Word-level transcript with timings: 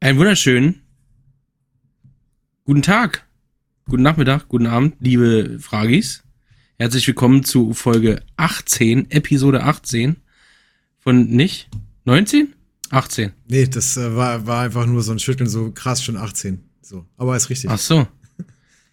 Einen 0.00 0.16
wunderschönen 0.20 0.82
guten 2.64 2.82
Tag, 2.82 3.26
guten 3.88 4.04
Nachmittag, 4.04 4.46
guten 4.46 4.68
Abend, 4.68 4.94
liebe 5.00 5.58
Fragis. 5.58 6.22
Herzlich 6.78 7.04
willkommen 7.08 7.42
zu 7.42 7.74
Folge 7.74 8.22
18, 8.36 9.10
Episode 9.10 9.64
18 9.64 10.14
von 11.00 11.26
nicht 11.26 11.68
19? 12.04 12.54
18. 12.90 13.32
Nee, 13.48 13.66
das 13.66 13.96
äh, 13.96 14.14
war, 14.14 14.46
war 14.46 14.62
einfach 14.62 14.86
nur 14.86 15.02
so 15.02 15.10
ein 15.10 15.18
Schütteln, 15.18 15.50
so 15.50 15.72
krass, 15.72 16.04
schon 16.04 16.16
18. 16.16 16.62
So, 16.80 17.04
aber 17.16 17.36
ist 17.36 17.50
richtig. 17.50 17.68
Ach 17.68 17.78
so. 17.78 18.06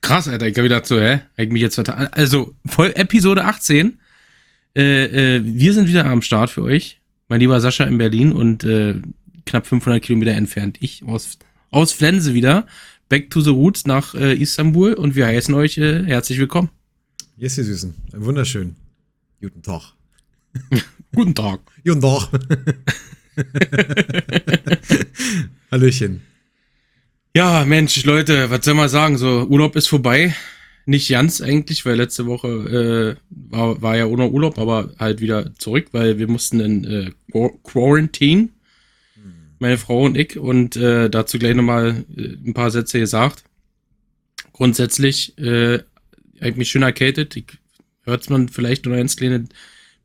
Krass, 0.01 0.27
Alter. 0.27 0.47
Ich 0.47 0.57
hab 0.57 0.63
gedacht 0.63 0.87
so, 0.87 0.99
hä? 0.99 1.21
Ich 1.37 1.49
mich 1.51 1.61
jetzt 1.61 1.75
vertan. 1.75 2.07
Also, 2.13 2.55
voll 2.65 2.91
Episode 2.95 3.45
18. 3.45 3.99
Äh, 4.75 5.35
äh, 5.35 5.41
wir 5.43 5.73
sind 5.73 5.87
wieder 5.87 6.05
am 6.05 6.23
Start 6.23 6.49
für 6.49 6.63
euch. 6.63 6.99
Mein 7.27 7.41
lieber 7.41 7.61
Sascha 7.61 7.83
in 7.83 7.99
Berlin 7.99 8.31
und 8.31 8.63
äh, 8.63 9.01
knapp 9.45 9.67
500 9.67 10.01
Kilometer 10.01 10.31
entfernt. 10.31 10.77
Ich 10.81 11.03
aus, 11.03 11.37
aus 11.71 11.93
Flense 11.93 12.33
wieder. 12.33 12.65
Back 13.07 13.29
to 13.29 13.41
the 13.41 13.51
Roots 13.51 13.85
nach 13.85 14.15
äh, 14.15 14.33
Istanbul 14.33 14.93
und 14.93 15.15
wir 15.15 15.27
heißen 15.27 15.53
euch 15.53 15.77
äh, 15.77 16.03
herzlich 16.05 16.39
willkommen. 16.39 16.69
Yes, 17.37 17.57
ihr 17.57 17.65
Süßen. 17.65 17.93
Wunderschön. 18.13 18.75
Guten 19.41 19.61
Tag. 19.61 19.93
Guten 21.13 21.35
Tag. 21.35 21.59
Guten 21.83 22.01
Tag. 22.01 22.29
Hallöchen. 25.71 26.21
Ja, 27.35 27.65
Mensch, 27.65 28.03
Leute, 28.05 28.49
was 28.49 28.63
soll 28.63 28.75
man 28.75 28.87
sagen? 28.89 29.17
So, 29.17 29.45
Urlaub 29.45 29.75
ist 29.75 29.87
vorbei. 29.87 30.33
Nicht 30.85 31.09
ganz 31.09 31.41
eigentlich, 31.41 31.85
weil 31.85 31.97
letzte 31.97 32.27
Woche 32.27 32.47
äh, 32.47 33.15
war, 33.29 33.81
war 33.81 33.97
ja 33.97 34.05
ohne 34.05 34.29
Urlaub, 34.29 34.57
aber 34.57 34.91
halt 34.97 35.19
wieder 35.19 35.53
zurück, 35.55 35.87
weil 35.91 36.17
wir 36.17 36.27
mussten 36.27 36.59
in 36.59 36.85
äh, 36.85 37.11
Quarantine 37.63 38.49
meine 39.65 39.77
Frau 39.79 40.03
und 40.03 40.15
ich, 40.15 40.37
und 40.37 40.75
äh, 40.75 41.09
dazu 41.09 41.39
gleich 41.39 41.55
nochmal 41.55 42.05
äh, 42.15 42.37
ein 42.45 42.53
paar 42.53 42.69
Sätze 42.69 42.99
gesagt. 42.99 43.43
Grundsätzlich, 44.53 45.35
äh, 45.39 45.79
eigentlich 46.39 46.69
schön 46.69 46.83
erkältet. 46.83 47.35
Hört 48.03 48.29
man 48.29 48.47
vielleicht 48.47 48.85
nur 48.85 48.95
ein 48.95 49.07
kleines 49.07 49.49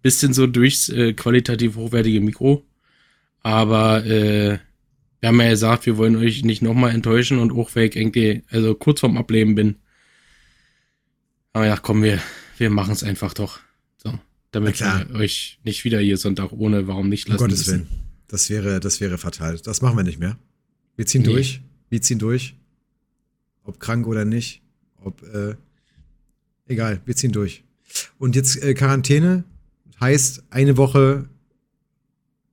bisschen 0.01 0.33
so 0.33 0.47
durchs 0.47 0.89
äh, 0.89 1.13
qualitativ 1.13 1.77
hochwertige 1.77 2.23
Mikro. 2.23 2.65
Aber 3.43 4.05
äh, 4.07 4.59
wir 5.21 5.29
haben 5.29 5.41
ja 5.41 5.51
gesagt, 5.51 5.85
wir 5.85 5.99
wollen 5.99 6.17
euch 6.17 6.43
nicht 6.43 6.63
nochmal 6.63 6.95
enttäuschen 6.95 7.39
und 7.39 7.53
auch 7.53 7.75
weil 7.75 7.89
ich 7.89 7.97
irgendwie, 7.97 8.43
also 8.51 8.75
kurz 8.75 9.01
vorm 9.01 9.19
Ableben 9.19 9.55
bin. 9.55 9.77
Aber 11.53 11.67
ja, 11.67 11.77
komm, 11.77 12.03
wir, 12.03 12.19
wir 12.57 12.71
machen 12.71 12.93
es 12.93 13.05
einfach 13.05 13.35
doch. 13.35 13.61
So, 13.99 14.19
damit 14.53 14.81
wir 14.81 15.11
euch 15.15 15.59
nicht 15.65 15.85
wieder 15.85 16.01
hier 16.01 16.17
Sonntag 16.17 16.53
ohne 16.53 16.87
Warum 16.87 17.11
nicht 17.11 17.29
lassen. 17.29 17.43
Um 17.43 17.49
Gottes 17.51 17.67
Willen. 17.67 18.10
Das 18.31 18.49
wäre, 18.49 18.79
das 18.79 19.01
wäre 19.01 19.19
fatal. 19.19 19.59
Das 19.59 19.83
machen 19.83 19.97
wir 19.97 20.05
nicht 20.05 20.21
mehr. 20.21 20.39
Wir 20.95 21.05
ziehen 21.05 21.23
nee. 21.23 21.33
durch. 21.33 21.63
Wir 21.89 22.01
ziehen 22.01 22.21
durch. 22.21 22.55
Ob 23.65 23.81
krank 23.81 24.07
oder 24.07 24.25
nicht. 24.25 24.63
Ob, 25.03 25.21
äh, 25.35 25.57
egal, 26.69 27.01
wir 27.07 27.17
ziehen 27.17 27.33
durch. 27.33 27.65
Und 28.19 28.37
jetzt 28.37 28.63
äh, 28.63 28.75
Quarantäne 28.75 29.43
heißt 30.01 30.45
eine 30.51 30.77
Woche 30.77 31.29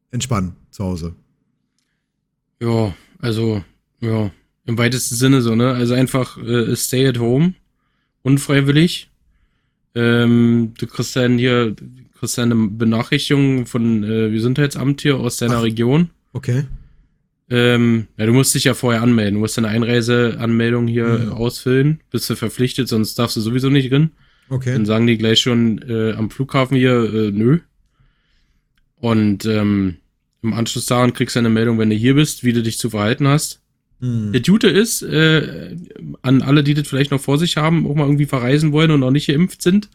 entspannen 0.09 0.55
zu 0.71 0.83
Hause. 0.83 1.15
Ja, 2.59 2.95
also, 3.19 3.63
ja, 3.99 4.31
im 4.65 4.77
weitesten 4.79 5.13
Sinne 5.13 5.43
so, 5.43 5.53
ne? 5.53 5.73
Also 5.73 5.93
einfach 5.93 6.39
äh, 6.39 6.75
stay 6.75 7.07
at 7.07 7.19
home, 7.19 7.53
unfreiwillig. 8.23 9.11
Ähm, 9.93 10.73
du 10.75 10.87
kriegst 10.87 11.15
dann 11.15 11.37
hier, 11.37 11.75
kriegst 12.19 12.39
eine 12.39 12.55
Benachrichtigung 12.55 13.65
von 13.65 14.03
äh, 14.03 14.29
Gesundheitsamt 14.31 15.01
hier 15.01 15.17
aus 15.17 15.37
deiner 15.37 15.57
Ach, 15.57 15.63
Region. 15.63 16.09
Okay. 16.33 16.65
Ähm, 17.49 18.07
ja, 18.17 18.25
du 18.25 18.33
musst 18.33 18.53
dich 18.55 18.65
ja 18.65 18.73
vorher 18.73 19.01
anmelden. 19.01 19.35
Du 19.35 19.39
musst 19.39 19.57
deine 19.57 19.69
Einreiseanmeldung 19.69 20.87
hier 20.87 21.07
mhm. 21.07 21.31
ausfüllen. 21.31 22.01
Bist 22.11 22.29
du 22.29 22.35
verpflichtet, 22.35 22.87
sonst 22.87 23.17
darfst 23.17 23.37
du 23.37 23.41
sowieso 23.41 23.69
nicht 23.69 23.91
drin. 23.91 24.11
Okay. 24.49 24.73
Dann 24.73 24.85
sagen 24.85 25.07
die 25.07 25.17
gleich 25.17 25.39
schon 25.39 25.81
äh, 25.87 26.13
am 26.13 26.29
Flughafen 26.29 26.77
hier, 26.77 27.13
äh, 27.13 27.31
nö. 27.31 27.59
Und 28.95 29.45
ähm, 29.45 29.97
im 30.41 30.53
Anschluss 30.53 30.85
daran 30.85 31.13
kriegst 31.13 31.35
du 31.35 31.39
eine 31.39 31.49
Meldung, 31.49 31.79
wenn 31.79 31.89
du 31.89 31.95
hier 31.95 32.15
bist, 32.15 32.43
wie 32.43 32.53
du 32.53 32.61
dich 32.61 32.77
zu 32.77 32.89
verhalten 32.89 33.27
hast. 33.27 33.61
Mhm. 33.99 34.31
Der 34.31 34.41
Gute 34.41 34.67
ist, 34.67 35.01
äh, 35.01 35.75
an 36.21 36.41
alle, 36.41 36.63
die 36.63 36.73
das 36.73 36.87
vielleicht 36.87 37.11
noch 37.11 37.21
vor 37.21 37.37
sich 37.37 37.57
haben, 37.57 37.87
auch 37.87 37.95
mal 37.95 38.05
irgendwie 38.05 38.25
verreisen 38.25 38.71
wollen 38.71 38.91
und 38.91 38.99
noch 38.99 39.11
nicht 39.11 39.27
geimpft 39.27 39.61
sind, 39.61 39.89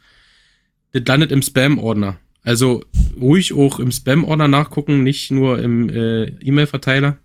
das 0.93 1.03
landet 1.07 1.33
im 1.33 1.43
Spam-Ordner. 1.43 2.19
Also 2.43 2.85
ruhig 3.21 3.53
auch 3.53 3.79
im 3.79 3.93
Spam-Ordner 3.93 4.49
nachgucken, 4.49 5.03
nicht 5.03 5.31
nur 5.31 5.59
im 5.59 5.89
äh, 5.89 6.25
E-Mail-Verteiler. 6.25 7.19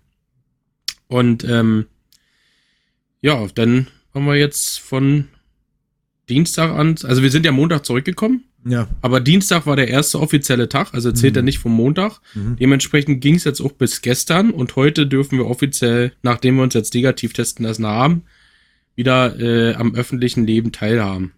Und 1.08 1.44
ähm, 1.44 1.86
ja, 3.20 3.46
dann 3.54 3.88
haben 4.14 4.26
wir 4.26 4.36
jetzt 4.36 4.78
von 4.78 5.28
Dienstag 6.28 6.70
an, 6.70 6.96
also 7.02 7.22
wir 7.22 7.30
sind 7.30 7.46
ja 7.46 7.52
Montag 7.52 7.84
zurückgekommen. 7.84 8.44
Ja. 8.64 8.88
Aber 9.00 9.20
Dienstag 9.20 9.66
war 9.66 9.76
der 9.76 9.88
erste 9.88 10.20
offizielle 10.20 10.68
Tag, 10.68 10.92
also 10.92 11.10
zählt 11.12 11.34
mhm. 11.34 11.38
er 11.38 11.42
nicht 11.42 11.58
vom 11.58 11.72
Montag. 11.72 12.20
Mhm. 12.34 12.56
Dementsprechend 12.56 13.20
ging 13.20 13.36
es 13.36 13.44
jetzt 13.44 13.60
auch 13.60 13.72
bis 13.72 14.02
gestern 14.02 14.50
und 14.50 14.76
heute 14.76 15.06
dürfen 15.06 15.38
wir 15.38 15.46
offiziell, 15.46 16.12
nachdem 16.22 16.56
wir 16.56 16.64
uns 16.64 16.74
jetzt 16.74 16.94
negativ 16.94 17.32
testen 17.32 17.64
lassen 17.64 17.86
haben, 17.86 18.22
wieder 18.94 19.38
äh, 19.40 19.74
am 19.74 19.94
öffentlichen 19.94 20.46
Leben 20.46 20.72
teilhaben. 20.72 21.32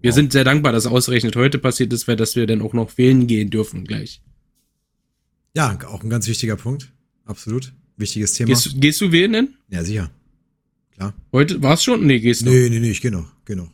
Wir 0.00 0.10
wow. 0.10 0.14
sind 0.14 0.32
sehr 0.32 0.44
dankbar, 0.44 0.72
dass 0.72 0.86
ausgerechnet 0.86 1.36
heute 1.36 1.58
passiert 1.58 1.92
ist, 1.92 2.08
weil 2.08 2.16
dass 2.16 2.36
wir 2.36 2.46
dann 2.46 2.62
auch 2.62 2.72
noch 2.72 2.96
wählen 2.96 3.26
gehen 3.26 3.50
dürfen 3.50 3.84
gleich. 3.84 4.22
Ja, 5.54 5.78
auch 5.86 6.02
ein 6.02 6.10
ganz 6.10 6.26
wichtiger 6.26 6.56
Punkt. 6.56 6.92
Absolut. 7.24 7.72
Wichtiges 7.96 8.32
Thema. 8.32 8.48
Gehst, 8.48 8.80
gehst 8.80 9.00
du 9.00 9.12
wählen 9.12 9.32
denn? 9.32 9.54
Ja, 9.68 9.84
sicher. 9.84 10.10
Klar. 10.94 11.14
Heute 11.32 11.62
war 11.62 11.74
es 11.74 11.84
schon? 11.84 12.06
Nee, 12.06 12.20
gehst 12.20 12.42
du? 12.42 12.50
Nee, 12.50 12.68
nee, 12.70 12.80
nee, 12.80 12.90
ich 12.90 13.00
geh 13.00 13.10
noch. 13.10 13.30
Geh 13.44 13.54
noch. 13.54 13.70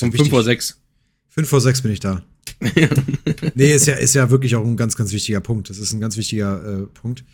Um 0.00 0.12
5 0.12 0.28
vor 0.28 0.42
6. 0.42 0.80
5 1.28 1.48
vor 1.48 1.60
6 1.60 1.82
bin 1.82 1.92
ich 1.92 2.00
da. 2.00 2.22
nee, 3.54 3.74
ist 3.74 3.86
ja, 3.86 3.94
ist 3.94 4.14
ja 4.14 4.30
wirklich 4.30 4.56
auch 4.56 4.64
ein 4.64 4.76
ganz, 4.76 4.96
ganz 4.96 5.12
wichtiger 5.12 5.40
Punkt. 5.40 5.68
Das 5.68 5.78
ist 5.78 5.92
ein 5.92 6.00
ganz 6.00 6.16
wichtiger 6.16 6.82
äh, 6.82 6.86
Punkt. 6.86 7.24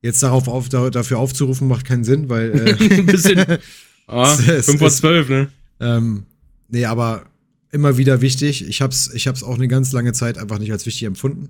Jetzt 0.00 0.22
darauf 0.22 0.48
auf, 0.48 0.68
da, 0.68 0.90
dafür 0.90 1.18
aufzurufen, 1.18 1.68
macht 1.68 1.86
keinen 1.86 2.04
Sinn, 2.04 2.28
weil. 2.28 2.78
Äh, 2.80 2.94
ein 2.98 3.06
bisschen. 3.06 3.44
Ah, 4.08 4.34
5 4.34 4.78
vor 4.78 4.90
12, 4.90 5.28
ne? 5.28 5.48
Ähm, 5.80 6.24
nee, 6.68 6.84
aber 6.84 7.24
immer 7.72 7.96
wieder 7.96 8.20
wichtig. 8.20 8.68
Ich 8.68 8.80
hab's, 8.80 9.10
ich 9.12 9.26
hab's 9.26 9.42
auch 9.42 9.56
eine 9.56 9.66
ganz 9.66 9.92
lange 9.92 10.12
Zeit 10.12 10.38
einfach 10.38 10.58
nicht 10.58 10.70
als 10.70 10.86
wichtig 10.86 11.04
empfunden. 11.04 11.48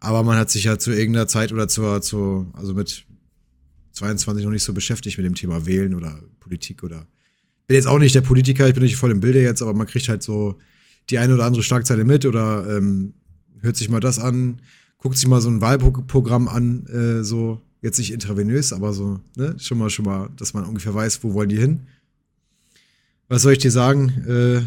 Aber 0.00 0.22
man 0.22 0.36
hat 0.36 0.50
sich 0.50 0.64
ja 0.64 0.78
zu 0.78 0.90
irgendeiner 0.90 1.28
Zeit 1.28 1.52
oder 1.52 1.68
zur, 1.68 2.02
zu, 2.02 2.50
also 2.54 2.74
mit 2.74 3.06
22 3.92 4.44
noch 4.44 4.50
nicht 4.50 4.64
so 4.64 4.72
beschäftigt 4.72 5.16
mit 5.16 5.26
dem 5.26 5.34
Thema 5.34 5.66
Wählen 5.66 5.94
oder 5.94 6.20
Politik 6.40 6.82
oder. 6.82 7.06
Bin 7.66 7.76
jetzt 7.76 7.86
auch 7.86 7.98
nicht 7.98 8.14
der 8.14 8.20
Politiker, 8.20 8.66
ich 8.66 8.74
bin 8.74 8.82
nicht 8.82 8.96
voll 8.96 9.10
im 9.10 9.20
Bilde 9.20 9.40
jetzt, 9.40 9.62
aber 9.62 9.72
man 9.72 9.86
kriegt 9.86 10.08
halt 10.08 10.22
so 10.22 10.58
die 11.08 11.18
eine 11.18 11.34
oder 11.34 11.44
andere 11.44 11.62
Schlagzeile 11.62 12.04
mit 12.04 12.26
oder 12.26 12.66
ähm, 12.76 13.14
hört 13.60 13.76
sich 13.76 13.88
mal 13.88 14.00
das 14.00 14.18
an, 14.18 14.60
guckt 14.98 15.16
sich 15.16 15.28
mal 15.28 15.40
so 15.40 15.48
ein 15.48 15.60
Wahlprogramm 15.60 16.48
an, 16.48 16.86
äh, 16.86 17.22
so 17.22 17.62
jetzt 17.80 17.98
nicht 17.98 18.12
intravenös, 18.12 18.72
aber 18.72 18.92
so, 18.92 19.20
ne, 19.36 19.56
schon 19.58 19.78
mal, 19.78 19.90
schon 19.90 20.06
mal, 20.06 20.30
dass 20.36 20.54
man 20.54 20.64
ungefähr 20.64 20.94
weiß, 20.94 21.22
wo 21.22 21.34
wollen 21.34 21.50
die 21.50 21.58
hin. 21.58 21.86
Was 23.28 23.42
soll 23.42 23.52
ich 23.52 23.58
dir 23.58 23.70
sagen? 23.70 24.08
Äh, 24.26 24.62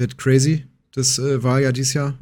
wird 0.00 0.18
crazy, 0.18 0.64
das 0.92 1.18
äh, 1.18 1.42
Wahljahr 1.42 1.72
dieses 1.72 1.94
Jahr. 1.94 2.18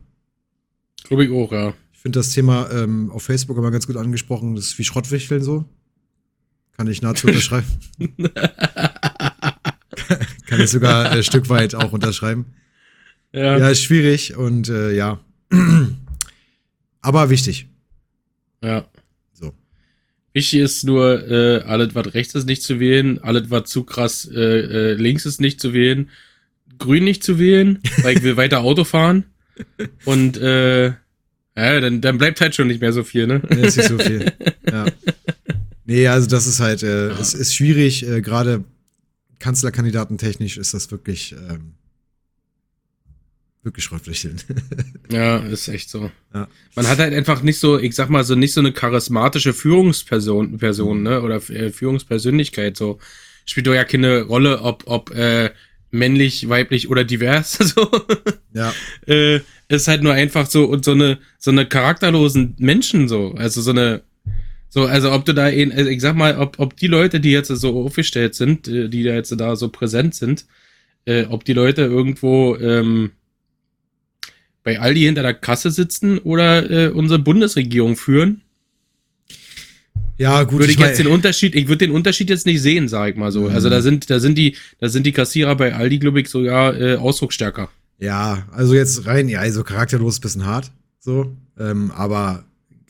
Glaube 1.05 1.25
ich 1.25 1.31
auch, 1.31 1.51
ja. 1.53 1.73
Ich 1.93 2.01
finde 2.01 2.19
das 2.19 2.33
Thema 2.33 2.71
ähm, 2.71 3.11
auf 3.11 3.23
Facebook 3.23 3.57
immer 3.57 3.71
ganz 3.71 3.87
gut 3.87 3.97
angesprochen, 3.97 4.55
das 4.55 4.67
ist 4.67 4.79
wie 4.79 4.85
Schrottwichteln 4.85 5.43
so. 5.43 5.65
Kann 6.77 6.89
ich 6.89 7.01
nahezu 7.01 7.27
unterschreiben. 7.29 7.67
Kann 10.47 10.61
ich 10.61 10.71
sogar 10.71 11.11
ein 11.11 11.23
Stück 11.23 11.49
weit 11.49 11.75
auch 11.75 11.93
unterschreiben. 11.93 12.47
Ja, 13.33 13.59
ja 13.59 13.69
ist 13.71 13.83
schwierig 13.83 14.37
und 14.37 14.69
äh, 14.69 14.93
ja. 14.93 15.21
Aber 17.01 17.31
wichtig. 17.31 17.69
Ja. 18.63 18.87
So. 19.33 19.53
Wichtig 20.33 20.61
ist 20.61 20.85
nur, 20.85 21.29
äh, 21.29 21.63
alles, 21.63 21.95
was 21.95 22.15
rechts 22.15 22.35
ist, 22.35 22.47
nicht 22.47 22.63
zu 22.63 22.81
wählen, 22.81 23.19
alles, 23.19 23.51
was 23.51 23.71
zu 23.71 23.85
krass 23.85 24.29
äh, 24.33 24.41
äh, 24.41 24.95
links 24.95 25.27
ist, 25.27 25.41
nicht 25.41 25.61
zu 25.61 25.73
wählen, 25.75 26.11
grün 26.79 27.05
nicht 27.05 27.23
zu 27.23 27.39
wählen, 27.39 27.81
weil 28.03 28.17
ich 28.17 28.23
will 28.23 28.37
weiter 28.37 28.61
Auto 28.61 28.85
fahren. 28.85 29.25
Und 30.05 30.37
äh, 30.39 30.87
ja, 30.87 31.81
dann, 31.81 32.01
dann 32.01 32.19
bleibt 32.19 32.41
halt 32.41 32.55
schon 32.55 32.69
nicht 32.69 32.81
mehr 32.81 32.93
so 32.93 33.03
viel, 33.03 33.27
ne? 33.27 33.43
Nee, 33.49 33.67
ist 33.67 33.77
nicht 33.77 33.89
so 33.89 33.99
viel. 33.99 34.33
Ja. 34.71 34.85
Nee, 35.87 36.07
also 36.09 36.29
das 36.29 36.47
ist 36.47 36.61
halt, 36.61 36.83
äh, 36.83 37.09
ja. 37.09 37.19
es 37.19 37.33
ist 37.33 37.55
schwierig, 37.55 38.07
äh, 38.07 38.21
gerade 38.21 38.65
Kanzlerkandidaten 39.39 40.19
technisch 40.19 40.59
ist 40.59 40.75
das 40.75 40.91
wirklich 40.91 41.33
ähm, 41.33 41.73
wirklich 43.63 43.85
Schrottwichteln. 43.85 44.37
ja, 45.11 45.39
ist 45.39 45.69
echt 45.69 45.91
so. 45.91 46.11
Ja. 46.35 46.49
Man 46.75 46.87
hat 46.87 46.99
halt 46.99 47.15
einfach 47.15 47.43
nicht 47.43 47.59
so, 47.59 47.79
ich 47.79 47.95
sag 47.95 48.11
mal 48.11 48.25
so, 48.25 48.35
nicht 48.35 48.53
so 48.53 48.61
eine 48.61 48.73
charismatische 48.73 49.53
Führungsperson, 49.53 50.59
Person, 50.59 51.03
ne? 51.03 51.23
Oder 51.23 51.37
äh, 51.51 51.71
Führungspersönlichkeit. 51.71 52.77
So 52.77 52.99
spielt 53.45 53.67
doch 53.67 53.75
ja 53.75 53.85
keine 53.85 54.23
Rolle, 54.23 54.61
ob, 54.63 54.85
ob 54.87 55.11
äh, 55.15 55.51
männlich, 55.91 56.49
weiblich 56.49 56.89
oder 56.91 57.05
divers. 57.05 57.59
So. 57.75 57.91
Ja. 58.55 58.73
äh, 59.07 59.41
ist 59.69 59.89
halt 59.89 60.03
nur 60.03 60.15
einfach 60.15 60.47
so 60.47 60.65
und 60.65 60.85
so 60.85 60.93
eine, 60.93 61.19
so 61.39 61.51
eine 61.51 61.67
charakterlosen 61.67 62.55
Menschen 62.59 63.09
so. 63.09 63.35
Also 63.37 63.61
so 63.61 63.71
eine, 63.71 64.03
So, 64.71 64.85
also 64.87 65.13
ob 65.13 65.25
du 65.25 65.33
da, 65.33 65.49
in, 65.49 65.73
also 65.73 65.89
ich 65.91 66.01
sag 66.01 66.15
mal, 66.17 66.37
ob, 66.39 66.59
ob 66.59 66.77
die 66.77 66.89
Leute, 66.89 67.21
die 67.21 67.31
jetzt 67.31 67.49
so 67.49 67.85
aufgestellt 67.85 68.35
sind, 68.35 68.69
äh, 68.69 68.89
die 68.89 69.03
da 69.03 69.15
jetzt 69.15 69.31
da 69.39 69.57
so 69.57 69.69
präsent 69.71 70.15
sind, 70.15 70.45
äh, 71.07 71.25
ob 71.25 71.45
die 71.45 71.55
Leute 71.55 71.83
irgendwo 71.83 72.57
ähm, 72.57 73.13
bei 74.65 74.79
Aldi 74.79 75.01
hinter 75.03 75.23
der 75.23 75.35
Kasse 75.35 75.71
sitzen 75.71 76.19
oder 76.19 76.71
äh, 76.71 76.89
unsere 76.89 77.19
Bundesregierung 77.19 77.97
führen. 77.97 78.43
Ja, 80.19 80.43
gut. 80.43 80.61
Würde 80.61 80.73
ich, 80.73 80.79
ich 80.79 80.85
jetzt 80.85 80.99
den 80.99 81.07
Unterschied, 81.07 81.55
ich 81.55 81.69
würde 81.69 81.87
den 81.87 81.93
Unterschied 81.93 82.29
jetzt 82.29 82.45
nicht 82.45 82.61
sehen, 82.61 82.89
sag 82.89 83.11
ich 83.11 83.17
mal 83.17 83.33
so. 83.33 83.49
Mhm. 83.49 83.55
Also 83.55 83.71
da 83.71 83.81
sind, 83.81 84.11
da 84.11 84.21
sind 84.21 84.37
die, 84.37 84.57
da 84.81 84.89
sind 84.89 85.07
die 85.07 85.13
Kassierer 85.13 85.55
bei 85.57 85.75
Aldi, 85.75 85.99
glaube 85.99 86.21
ich, 86.21 86.29
sogar 86.29 86.79
äh, 86.79 86.97
ausdrucksstärker. 86.97 87.71
Ja, 87.99 88.47
also 88.53 88.75
jetzt 88.75 89.07
rein, 89.07 89.29
ja, 89.29 89.41
also 89.41 89.65
charakterlos 89.65 90.15
ist 90.15 90.19
ein 90.19 90.23
bisschen 90.23 90.47
hart, 90.47 90.71
so, 91.01 91.37
ähm, 91.59 91.91
aber 91.91 92.45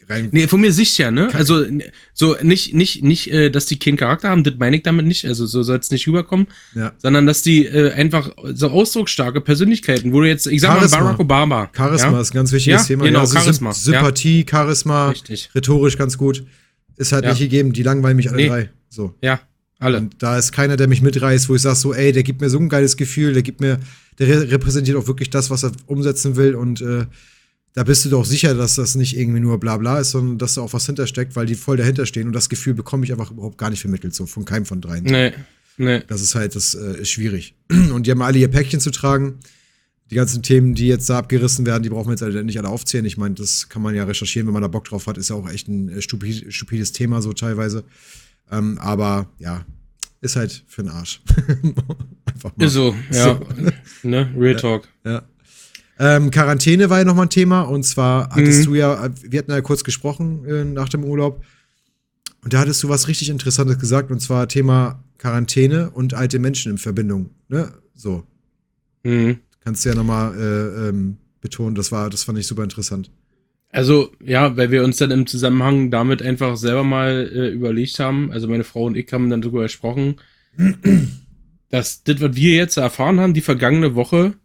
rein. 0.08 0.28
Nee, 0.32 0.48
von 0.48 0.60
mir 0.60 0.72
sicher, 0.72 1.10
ne? 1.10 1.30
Also 1.34 1.64
so 2.12 2.36
nicht, 2.42 2.74
nicht, 2.74 3.02
nicht, 3.02 3.30
äh, 3.32 3.50
dass 3.50 3.64
die 3.64 3.78
keinen 3.78 3.96
Charakter 3.96 4.28
haben, 4.28 4.44
das 4.44 4.54
meine 4.58 4.76
ich 4.76 4.82
damit 4.82 5.06
nicht, 5.06 5.24
also 5.24 5.46
so 5.46 5.62
soll 5.62 5.78
es 5.78 5.90
nicht 5.90 6.06
rüberkommen, 6.06 6.46
ja. 6.74 6.92
sondern 6.98 7.26
dass 7.26 7.42
die 7.42 7.64
äh, 7.64 7.92
einfach 7.92 8.30
so 8.52 8.68
ausdrucksstarke 8.68 9.40
Persönlichkeiten, 9.40 10.12
wo 10.12 10.20
du 10.20 10.28
jetzt, 10.28 10.46
ich 10.46 10.60
sag 10.60 10.74
Charisma. 10.74 10.98
mal 10.98 11.04
Barack 11.04 11.20
Obama. 11.20 11.70
Charisma 11.74 12.12
ja? 12.12 12.20
ist 12.20 12.32
ein 12.32 12.36
ganz 12.36 12.52
wichtiges 12.52 12.82
ja? 12.82 12.86
Thema. 12.86 13.04
Genau, 13.04 13.20
also 13.20 13.38
Charisma. 13.38 13.72
Sympathie, 13.72 14.44
Charisma, 14.48 15.08
Richtig. 15.10 15.50
rhetorisch 15.54 15.96
ganz 15.96 16.18
gut. 16.18 16.44
Ist 16.98 17.12
halt 17.12 17.24
nicht 17.24 17.38
gegeben, 17.38 17.72
die 17.72 17.82
langweilen 17.82 18.16
mich 18.16 18.28
alle 18.28 18.36
nee. 18.36 18.48
drei. 18.48 18.70
So. 18.88 19.14
Ja, 19.22 19.40
alle. 19.78 19.98
Und 19.98 20.22
da 20.22 20.36
ist 20.36 20.52
keiner, 20.52 20.76
der 20.76 20.88
mich 20.88 21.02
mitreißt, 21.02 21.48
wo 21.48 21.54
ich 21.54 21.62
sage 21.62 21.76
so, 21.76 21.94
ey, 21.94 22.12
der 22.12 22.22
gibt 22.22 22.40
mir 22.40 22.50
so 22.50 22.58
ein 22.58 22.68
geiles 22.68 22.96
Gefühl, 22.96 23.32
der 23.32 23.42
gibt 23.42 23.60
mir, 23.60 23.78
der 24.18 24.50
repräsentiert 24.50 24.96
auch 24.96 25.06
wirklich 25.06 25.30
das, 25.30 25.50
was 25.50 25.64
er 25.64 25.72
umsetzen 25.86 26.36
will 26.36 26.54
und 26.54 26.80
äh, 26.80 27.06
da 27.74 27.84
bist 27.84 28.04
du 28.04 28.08
doch 28.08 28.24
sicher, 28.24 28.54
dass 28.54 28.74
das 28.74 28.96
nicht 28.96 29.16
irgendwie 29.16 29.38
nur 29.38 29.60
bla 29.60 29.76
bla 29.76 30.00
ist, 30.00 30.10
sondern 30.10 30.38
dass 30.38 30.54
da 30.54 30.62
auch 30.62 30.72
was 30.72 30.86
hintersteckt, 30.86 31.36
weil 31.36 31.46
die 31.46 31.54
voll 31.54 31.76
dahinter 31.76 32.06
stehen 32.06 32.26
und 32.26 32.32
das 32.32 32.48
Gefühl 32.48 32.74
bekomme 32.74 33.04
ich 33.04 33.12
einfach 33.12 33.30
überhaupt 33.30 33.56
gar 33.56 33.70
nicht 33.70 33.80
vermittelt, 33.80 34.14
so 34.14 34.26
von 34.26 34.44
keinem 34.44 34.66
von 34.66 34.80
dreien. 34.80 35.04
Nee, 35.04 35.32
nee. 35.76 36.02
Das 36.08 36.20
ist 36.20 36.34
halt, 36.34 36.56
das 36.56 36.74
äh, 36.74 37.02
ist 37.02 37.10
schwierig. 37.10 37.54
Und 37.92 38.06
die 38.06 38.10
haben 38.10 38.22
alle 38.22 38.38
ihr 38.38 38.48
Päckchen 38.48 38.80
zu 38.80 38.90
tragen. 38.90 39.38
Die 40.10 40.14
ganzen 40.14 40.42
Themen, 40.42 40.74
die 40.74 40.88
jetzt 40.88 41.08
da 41.10 41.18
abgerissen 41.18 41.66
werden, 41.66 41.82
die 41.82 41.90
brauchen 41.90 42.06
wir 42.06 42.12
jetzt 42.12 42.22
alle 42.22 42.42
nicht 42.42 42.58
alle 42.58 42.68
aufzählen. 42.68 43.04
Ich 43.04 43.18
meine, 43.18 43.34
das 43.34 43.68
kann 43.68 43.82
man 43.82 43.94
ja 43.94 44.04
recherchieren, 44.04 44.46
wenn 44.46 44.54
man 44.54 44.62
da 44.62 44.68
Bock 44.68 44.84
drauf 44.84 45.06
hat. 45.06 45.18
Ist 45.18 45.28
ja 45.28 45.36
auch 45.36 45.50
echt 45.50 45.68
ein 45.68 45.88
äh, 45.90 46.00
stupid, 46.00 46.52
stupides 46.52 46.92
Thema 46.92 47.20
so 47.20 47.32
teilweise. 47.34 47.84
Ähm, 48.50 48.78
aber 48.80 49.28
ja, 49.38 49.66
ist 50.20 50.36
halt 50.36 50.64
für 50.66 50.82
den 50.82 50.90
Arsch. 50.90 51.20
Einfach 52.24 52.56
mal. 52.56 52.66
Ist 52.66 52.72
so, 52.72 52.94
ja. 53.12 53.38
So. 53.38 53.46
ne? 54.08 54.32
Real 54.36 54.56
Talk. 54.56 54.88
Ja. 55.04 55.22
Ähm, 55.98 56.30
Quarantäne 56.30 56.88
war 56.90 56.98
ja 56.98 57.04
nochmal 57.04 57.26
ein 57.26 57.30
Thema. 57.30 57.62
Und 57.62 57.84
zwar 57.84 58.30
hattest 58.30 58.60
mhm. 58.60 58.64
du 58.64 58.74
ja, 58.76 59.10
wir 59.22 59.38
hatten 59.38 59.50
ja 59.50 59.60
kurz 59.60 59.84
gesprochen 59.84 60.44
äh, 60.46 60.64
nach 60.64 60.88
dem 60.88 61.04
Urlaub. 61.04 61.44
Und 62.42 62.52
da 62.52 62.60
hattest 62.60 62.82
du 62.82 62.88
was 62.88 63.08
richtig 63.08 63.30
Interessantes 63.30 63.78
gesagt. 63.78 64.10
Und 64.10 64.20
zwar 64.20 64.48
Thema 64.48 65.04
Quarantäne 65.18 65.90
und 65.90 66.14
alte 66.14 66.38
Menschen 66.38 66.72
in 66.72 66.78
Verbindung. 66.78 67.30
Ne? 67.48 67.72
So. 67.94 68.24
Mhm. 69.02 69.40
Kannst 69.68 69.84
du 69.84 69.90
ja 69.90 69.94
nochmal 69.94 70.32
äh, 70.34 70.88
ähm, 70.88 71.18
betonen. 71.42 71.74
Das 71.74 71.92
war, 71.92 72.08
das 72.08 72.24
fand 72.24 72.38
ich 72.38 72.46
super 72.46 72.62
interessant. 72.62 73.10
Also, 73.68 74.10
ja, 74.24 74.56
weil 74.56 74.70
wir 74.70 74.82
uns 74.82 74.96
dann 74.96 75.10
im 75.10 75.26
Zusammenhang 75.26 75.90
damit 75.90 76.22
einfach 76.22 76.56
selber 76.56 76.84
mal 76.84 77.30
äh, 77.30 77.48
überlegt 77.50 77.98
haben, 77.98 78.32
also 78.32 78.48
meine 78.48 78.64
Frau 78.64 78.84
und 78.84 78.96
ich 78.96 79.12
haben 79.12 79.28
dann 79.28 79.42
darüber 79.42 79.64
gesprochen, 79.64 80.16
dass 81.68 82.02
das, 82.02 82.18
was 82.22 82.34
wir 82.34 82.54
jetzt 82.54 82.78
erfahren 82.78 83.20
haben, 83.20 83.34
die 83.34 83.42
vergangene 83.42 83.94
Woche, 83.94 84.36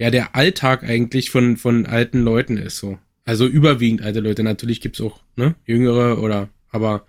ja, 0.00 0.10
der 0.10 0.34
Alltag 0.34 0.82
eigentlich 0.82 1.30
von, 1.30 1.56
von 1.56 1.86
alten 1.86 2.22
Leuten 2.22 2.56
ist 2.56 2.78
so. 2.78 2.98
Also 3.24 3.46
überwiegend 3.46 4.02
alte 4.02 4.18
Leute. 4.18 4.42
Natürlich 4.42 4.80
gibt's 4.80 5.00
auch, 5.00 5.20
ne, 5.36 5.54
jüngere 5.66 6.20
oder, 6.20 6.48
aber 6.70 7.06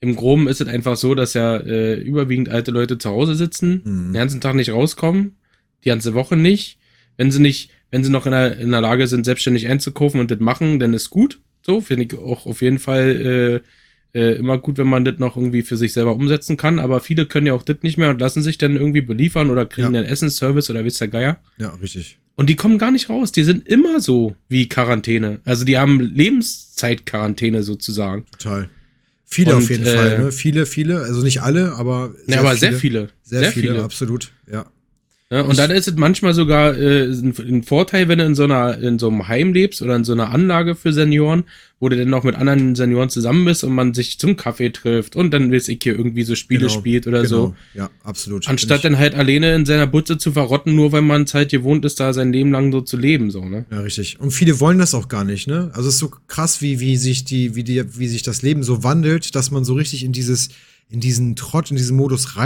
im 0.00 0.16
Groben 0.16 0.48
ist 0.48 0.60
es 0.60 0.66
einfach 0.66 0.96
so, 0.96 1.14
dass 1.14 1.34
ja 1.34 1.58
äh, 1.58 1.94
überwiegend 1.94 2.48
alte 2.48 2.72
Leute 2.72 2.98
zu 2.98 3.08
Hause 3.08 3.36
sitzen, 3.36 3.82
mhm. 3.84 4.06
den 4.06 4.14
ganzen 4.14 4.40
Tag 4.40 4.56
nicht 4.56 4.72
rauskommen, 4.72 5.36
die 5.84 5.90
ganze 5.90 6.14
Woche 6.14 6.36
nicht. 6.36 6.78
Wenn 7.18 7.30
sie 7.30 7.40
nicht 7.40 7.70
wenn 7.90 8.04
sie 8.04 8.10
noch 8.10 8.26
in 8.26 8.32
der, 8.32 8.58
in 8.58 8.70
der 8.70 8.80
Lage 8.80 9.06
sind, 9.06 9.24
selbstständig 9.24 9.68
einzukaufen 9.68 10.20
und 10.20 10.30
das 10.30 10.40
machen, 10.40 10.78
dann 10.78 10.94
ist 10.94 11.10
gut. 11.10 11.40
So, 11.62 11.80
finde 11.80 12.04
ich 12.04 12.18
auch 12.18 12.46
auf 12.46 12.62
jeden 12.62 12.78
Fall 12.78 13.62
äh, 14.14 14.18
äh, 14.18 14.36
immer 14.36 14.58
gut, 14.58 14.78
wenn 14.78 14.86
man 14.86 15.04
das 15.04 15.18
noch 15.18 15.36
irgendwie 15.36 15.62
für 15.62 15.76
sich 15.76 15.92
selber 15.92 16.14
umsetzen 16.14 16.56
kann. 16.56 16.78
Aber 16.78 17.00
viele 17.00 17.26
können 17.26 17.46
ja 17.46 17.54
auch 17.54 17.62
das 17.62 17.78
nicht 17.82 17.98
mehr 17.98 18.10
und 18.10 18.20
lassen 18.20 18.42
sich 18.42 18.58
dann 18.58 18.76
irgendwie 18.76 19.00
beliefern 19.00 19.50
oder 19.50 19.66
kriegen 19.66 19.94
ja. 19.94 20.00
einen 20.00 20.08
Essensservice 20.08 20.70
oder 20.70 20.84
wisst 20.84 21.00
der 21.00 21.08
Geier. 21.08 21.38
Ja, 21.58 21.70
richtig. 21.82 22.18
Und 22.36 22.48
die 22.48 22.56
kommen 22.56 22.78
gar 22.78 22.90
nicht 22.90 23.08
raus. 23.08 23.32
Die 23.32 23.42
sind 23.42 23.66
immer 23.66 24.00
so 24.00 24.36
wie 24.48 24.68
Quarantäne. 24.68 25.40
Also 25.44 25.64
die 25.64 25.76
haben 25.76 26.00
Lebenszeitquarantäne 26.00 27.62
sozusagen. 27.62 28.26
Total. 28.38 28.68
Viele 29.24 29.56
und, 29.56 29.62
auf 29.62 29.70
jeden 29.70 29.84
äh, 29.84 29.96
Fall, 29.96 30.18
ne? 30.18 30.32
Viele, 30.32 30.64
viele. 30.64 31.00
Also 31.00 31.22
nicht 31.22 31.42
alle, 31.42 31.74
aber. 31.74 32.14
Sehr 32.26 32.36
ja, 32.36 32.40
aber 32.40 32.50
viele. 32.50 32.58
sehr 32.60 32.72
viele. 32.72 33.08
Sehr, 33.22 33.38
sehr 33.40 33.52
viele, 33.52 33.68
viele, 33.72 33.82
absolut. 33.82 34.32
Ja. 34.50 34.66
Ja, 35.30 35.42
und 35.42 35.58
dann 35.58 35.70
ist 35.70 35.86
es 35.86 35.94
manchmal 35.96 36.32
sogar 36.32 36.74
äh, 36.74 37.04
ein, 37.04 37.34
ein, 37.36 37.62
Vorteil, 37.62 38.08
wenn 38.08 38.18
du 38.18 38.24
in 38.24 38.34
so 38.34 38.44
einer 38.44 38.78
in 38.78 38.98
so 38.98 39.08
einem 39.08 39.28
Heim 39.28 39.52
lebst 39.52 39.82
oder 39.82 39.94
in 39.94 40.02
so 40.02 40.14
einer 40.14 40.30
Anlage 40.30 40.74
für 40.74 40.94
Senioren, 40.94 41.44
wo 41.78 41.90
du 41.90 41.98
dann 41.98 42.08
noch 42.08 42.24
mit 42.24 42.34
anderen 42.34 42.74
Senioren 42.74 43.10
zusammen 43.10 43.44
bist 43.44 43.62
und 43.62 43.74
man 43.74 43.92
sich 43.92 44.18
zum 44.18 44.36
Kaffee 44.36 44.70
trifft 44.70 45.16
und 45.16 45.30
dann 45.30 45.52
weiß 45.52 45.68
ich 45.68 45.80
hier 45.82 45.98
irgendwie 45.98 46.22
so 46.22 46.34
Spiele 46.34 46.68
genau, 46.68 46.72
spielt 46.72 47.06
oder 47.06 47.18
genau. 47.24 47.28
so. 47.28 47.54
Ja, 47.74 47.90
absolut. 48.04 48.48
Anstatt 48.48 48.84
dann 48.84 48.96
halt 48.96 49.14
alleine 49.14 49.54
in 49.54 49.66
seiner 49.66 49.86
Butze 49.86 50.16
zu 50.16 50.32
verrotten, 50.32 50.74
nur 50.74 50.92
weil 50.92 51.02
man 51.02 51.26
Zeit 51.26 51.50
gewohnt 51.50 51.84
ist, 51.84 52.00
da 52.00 52.14
sein 52.14 52.32
Leben 52.32 52.50
lang 52.50 52.72
so 52.72 52.80
zu 52.80 52.96
leben, 52.96 53.30
so, 53.30 53.44
ne? 53.44 53.66
Ja, 53.70 53.80
richtig. 53.80 54.18
Und 54.20 54.30
viele 54.30 54.60
wollen 54.60 54.78
das 54.78 54.94
auch 54.94 55.08
gar 55.08 55.24
nicht, 55.24 55.46
ne? 55.46 55.70
Also 55.74 55.90
es 55.90 55.96
ist 55.96 56.00
so 56.00 56.10
krass, 56.26 56.62
wie, 56.62 56.80
wie 56.80 56.96
sich 56.96 57.26
die, 57.26 57.54
wie 57.54 57.64
die, 57.64 57.84
wie 57.98 58.08
sich 58.08 58.22
das 58.22 58.40
Leben 58.40 58.62
so 58.62 58.82
wandelt, 58.82 59.34
dass 59.34 59.50
man 59.50 59.62
so 59.62 59.74
richtig 59.74 60.04
in 60.04 60.12
dieses, 60.12 60.48
in 60.88 61.00
diesen 61.00 61.36
Trott, 61.36 61.70
in 61.70 61.76
diesen 61.76 61.98
Modus 61.98 62.38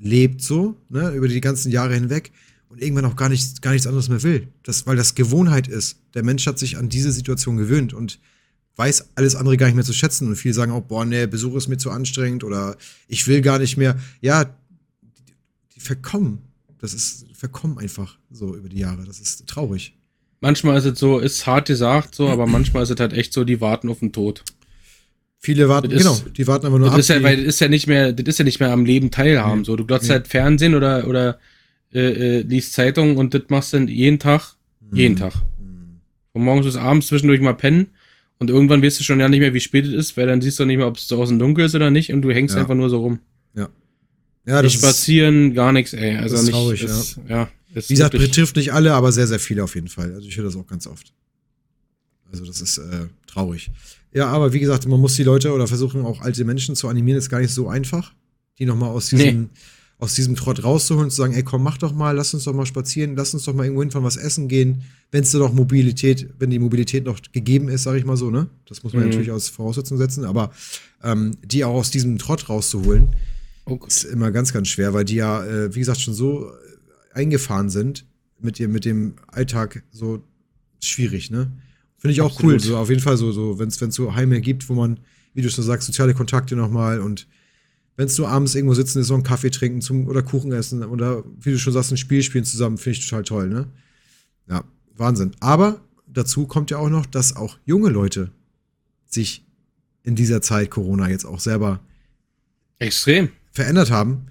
reinlebt, 0.00 0.42
so, 0.42 0.76
ne, 0.88 1.10
über 1.10 1.28
die 1.28 1.40
ganzen 1.40 1.70
Jahre 1.70 1.94
hinweg 1.94 2.32
und 2.68 2.82
irgendwann 2.82 3.04
auch 3.04 3.16
gar 3.16 3.28
nichts, 3.28 3.60
gar 3.60 3.72
nichts 3.72 3.86
anderes 3.86 4.08
mehr 4.08 4.22
will. 4.22 4.48
Das, 4.62 4.86
weil 4.86 4.96
das 4.96 5.14
Gewohnheit 5.14 5.68
ist. 5.68 5.98
Der 6.14 6.22
Mensch 6.22 6.46
hat 6.46 6.58
sich 6.58 6.76
an 6.76 6.88
diese 6.88 7.12
Situation 7.12 7.56
gewöhnt 7.56 7.92
und 7.92 8.18
weiß 8.76 9.10
alles 9.16 9.34
andere 9.34 9.56
gar 9.56 9.66
nicht 9.66 9.74
mehr 9.74 9.84
zu 9.84 9.92
schätzen. 9.92 10.28
Und 10.28 10.36
viele 10.36 10.54
sagen 10.54 10.72
auch, 10.72 10.82
boah, 10.82 11.04
nee, 11.04 11.26
Besuch 11.26 11.56
ist 11.56 11.68
mir 11.68 11.78
zu 11.78 11.90
anstrengend 11.90 12.44
oder 12.44 12.76
ich 13.08 13.26
will 13.26 13.42
gar 13.42 13.58
nicht 13.58 13.76
mehr. 13.76 13.98
Ja, 14.20 14.56
die 15.74 15.80
verkommen. 15.80 16.38
Das 16.78 16.94
ist, 16.94 17.26
verkommen 17.34 17.78
einfach 17.78 18.18
so 18.30 18.56
über 18.56 18.68
die 18.68 18.78
Jahre. 18.78 19.04
Das 19.04 19.20
ist 19.20 19.46
traurig. 19.46 19.94
Manchmal 20.40 20.78
ist 20.78 20.86
es 20.86 20.98
so, 20.98 21.18
ist 21.18 21.46
hart 21.46 21.68
gesagt 21.68 22.14
so, 22.14 22.28
aber 22.28 22.46
manchmal 22.46 22.84
ist 22.84 22.90
es 22.90 22.98
halt 22.98 23.12
echt 23.12 23.34
so, 23.34 23.44
die 23.44 23.60
warten 23.60 23.90
auf 23.90 23.98
den 23.98 24.12
Tod. 24.12 24.42
Viele 25.42 25.70
warten, 25.70 25.88
das 25.88 25.98
genau, 25.98 26.18
die 26.36 26.46
warten 26.46 26.66
aber 26.66 26.78
nur 26.78 26.88
das 26.88 26.94
ab. 26.94 27.00
Ist 27.00 27.08
ja, 27.08 27.22
weil 27.22 27.38
das 27.38 27.46
ist 27.46 27.60
ja 27.60 27.68
nicht 27.68 27.86
mehr, 27.86 28.12
das 28.12 28.26
ist 28.26 28.38
ja 28.38 28.44
nicht 28.44 28.60
mehr 28.60 28.72
am 28.72 28.84
Leben 28.84 29.10
teilhaben. 29.10 29.64
So, 29.64 29.74
du 29.74 29.86
glotzt 29.86 30.04
nee. 30.04 30.12
halt 30.12 30.28
Fernsehen 30.28 30.74
oder, 30.74 31.08
oder 31.08 31.38
äh, 31.94 32.38
äh, 32.38 32.40
liest 32.42 32.74
Zeitung 32.74 33.16
und 33.16 33.32
das 33.32 33.44
machst 33.48 33.72
du 33.72 33.78
dann 33.78 33.88
jeden 33.88 34.18
Tag, 34.18 34.56
mhm. 34.90 34.96
jeden 34.96 35.16
Tag. 35.16 35.32
Von 36.32 36.44
morgens 36.44 36.66
bis 36.66 36.76
abends 36.76 37.06
zwischendurch 37.06 37.40
mal 37.40 37.54
pennen 37.54 37.88
und 38.38 38.50
irgendwann 38.50 38.82
weißt 38.82 39.00
du 39.00 39.04
schon 39.04 39.18
ja 39.18 39.30
nicht 39.30 39.40
mehr, 39.40 39.54
wie 39.54 39.60
spät 39.60 39.86
es 39.86 39.94
ist, 39.94 40.16
weil 40.18 40.26
dann 40.26 40.42
siehst 40.42 40.60
du 40.60 40.66
nicht 40.66 40.76
mehr, 40.76 40.86
ob 40.86 40.98
es 40.98 41.08
draußen 41.08 41.38
dunkel 41.38 41.64
ist 41.64 41.74
oder 41.74 41.90
nicht 41.90 42.12
und 42.12 42.20
du 42.20 42.30
hängst 42.30 42.54
ja. 42.54 42.60
einfach 42.60 42.74
nur 42.74 42.90
so 42.90 43.00
rum. 43.00 43.20
Ja. 43.54 43.70
Ja, 44.46 44.60
das 44.60 44.74
nicht 44.74 44.78
spazieren, 44.78 45.50
ist, 45.50 45.56
gar 45.56 45.72
nichts, 45.72 45.94
ey. 45.94 46.16
Also 46.16 46.34
das 46.34 46.42
ist 46.42 46.46
nicht, 46.48 46.54
traurig, 46.54 46.82
ist, 46.82 47.18
ja. 47.28 47.38
ja 47.38 47.48
Wie 47.74 47.94
gesagt, 47.94 48.12
betrifft 48.12 48.56
nicht 48.56 48.74
alle, 48.74 48.92
aber 48.92 49.10
sehr, 49.10 49.26
sehr 49.26 49.40
viele 49.40 49.64
auf 49.64 49.74
jeden 49.74 49.88
Fall. 49.88 50.12
Also 50.12 50.28
ich 50.28 50.36
höre 50.36 50.44
das 50.44 50.54
auch 50.56 50.66
ganz 50.66 50.86
oft. 50.86 51.14
Also 52.30 52.44
das 52.44 52.60
ist 52.60 52.76
äh, 52.76 53.06
traurig. 53.26 53.70
Ja, 54.12 54.26
aber 54.28 54.52
wie 54.52 54.60
gesagt, 54.60 54.86
man 54.86 55.00
muss 55.00 55.14
die 55.14 55.22
Leute 55.22 55.52
oder 55.52 55.66
versuchen 55.66 56.04
auch 56.04 56.20
alte 56.20 56.44
Menschen 56.44 56.74
zu 56.74 56.88
animieren, 56.88 57.18
ist 57.18 57.30
gar 57.30 57.40
nicht 57.40 57.54
so 57.54 57.68
einfach, 57.68 58.12
die 58.58 58.66
nochmal 58.66 58.90
aus 58.90 59.08
diesem 59.08 59.42
nee 59.42 59.48
aus 60.00 60.14
diesem 60.14 60.34
Trott 60.34 60.64
rauszuholen 60.64 61.04
und 61.04 61.10
zu 61.10 61.18
sagen, 61.18 61.34
ey, 61.34 61.42
komm, 61.42 61.62
mach 61.62 61.76
doch 61.76 61.92
mal, 61.92 62.16
lass 62.16 62.32
uns 62.32 62.44
doch 62.44 62.54
mal 62.54 62.64
spazieren, 62.64 63.16
lass 63.16 63.34
uns 63.34 63.44
doch 63.44 63.54
mal 63.54 63.64
irgendwo 63.64 63.82
hinfahren, 63.82 64.04
was 64.04 64.16
essen 64.16 64.48
gehen, 64.48 64.82
wenn 65.10 65.22
es 65.22 65.30
doch 65.30 65.52
Mobilität, 65.52 66.30
wenn 66.38 66.48
die 66.48 66.58
Mobilität 66.58 67.04
noch 67.04 67.20
gegeben 67.32 67.68
ist, 67.68 67.82
sage 67.82 67.98
ich 67.98 68.06
mal 68.06 68.16
so, 68.16 68.30
ne? 68.30 68.48
Das 68.66 68.82
muss 68.82 68.94
man 68.94 69.02
mhm. 69.02 69.10
natürlich 69.10 69.30
als 69.30 69.50
Voraussetzung 69.50 69.98
setzen, 69.98 70.24
aber 70.24 70.52
ähm, 71.02 71.36
die 71.44 71.64
auch 71.64 71.74
aus 71.74 71.90
diesem 71.90 72.16
Trott 72.16 72.48
rauszuholen, 72.48 73.14
oh 73.66 73.78
ist 73.86 74.04
immer 74.04 74.30
ganz, 74.30 74.54
ganz 74.54 74.68
schwer, 74.68 74.94
weil 74.94 75.04
die 75.04 75.16
ja, 75.16 75.44
äh, 75.44 75.74
wie 75.74 75.80
gesagt, 75.80 76.00
schon 76.00 76.14
so 76.14 76.46
äh, 76.46 76.50
eingefahren 77.12 77.68
sind 77.68 78.06
mit, 78.40 78.58
ihr, 78.58 78.68
mit 78.68 78.86
dem 78.86 79.16
Alltag 79.26 79.82
so 79.92 80.22
schwierig, 80.80 81.30
ne? 81.30 81.52
Finde 82.00 82.12
ich 82.12 82.20
auch 82.22 82.32
Absolut. 82.32 82.54
cool, 82.54 82.60
so 82.60 82.76
auf 82.78 82.88
jeden 82.88 83.02
Fall 83.02 83.18
so, 83.18 83.30
so 83.30 83.58
wenn 83.58 83.68
es 83.68 83.76
so 83.76 84.14
Heime 84.14 84.40
gibt, 84.40 84.68
wo 84.70 84.74
man, 84.74 84.98
wie 85.34 85.42
du 85.42 85.50
schon 85.50 85.62
sagst, 85.62 85.86
soziale 85.86 86.14
Kontakte 86.14 86.56
nochmal 86.56 87.00
und 87.00 87.28
wenn 87.96 88.06
es 88.06 88.16
nur 88.16 88.28
abends 88.28 88.54
irgendwo 88.54 88.72
sitzen 88.72 89.00
ist, 89.00 89.08
so 89.08 89.14
einen 89.14 89.22
Kaffee 89.22 89.50
trinken 89.50 89.82
zum, 89.82 90.08
oder 90.08 90.22
Kuchen 90.22 90.52
essen 90.52 90.82
oder 90.82 91.22
wie 91.38 91.50
du 91.50 91.58
schon 91.58 91.74
sagst, 91.74 91.92
ein 91.92 91.98
Spiel 91.98 92.22
spielen 92.22 92.44
zusammen, 92.44 92.78
finde 92.78 92.98
ich 92.98 93.06
total 93.06 93.24
toll, 93.24 93.48
ne? 93.50 93.68
Ja, 94.48 94.64
Wahnsinn. 94.96 95.32
Aber 95.40 95.82
dazu 96.06 96.46
kommt 96.46 96.70
ja 96.70 96.78
auch 96.78 96.88
noch, 96.88 97.04
dass 97.04 97.36
auch 97.36 97.58
junge 97.66 97.90
Leute 97.90 98.30
sich 99.06 99.44
in 100.02 100.16
dieser 100.16 100.40
Zeit 100.40 100.70
Corona 100.70 101.10
jetzt 101.10 101.26
auch 101.26 101.40
selber 101.40 101.80
extrem 102.78 103.28
verändert 103.52 103.90
haben. 103.90 104.28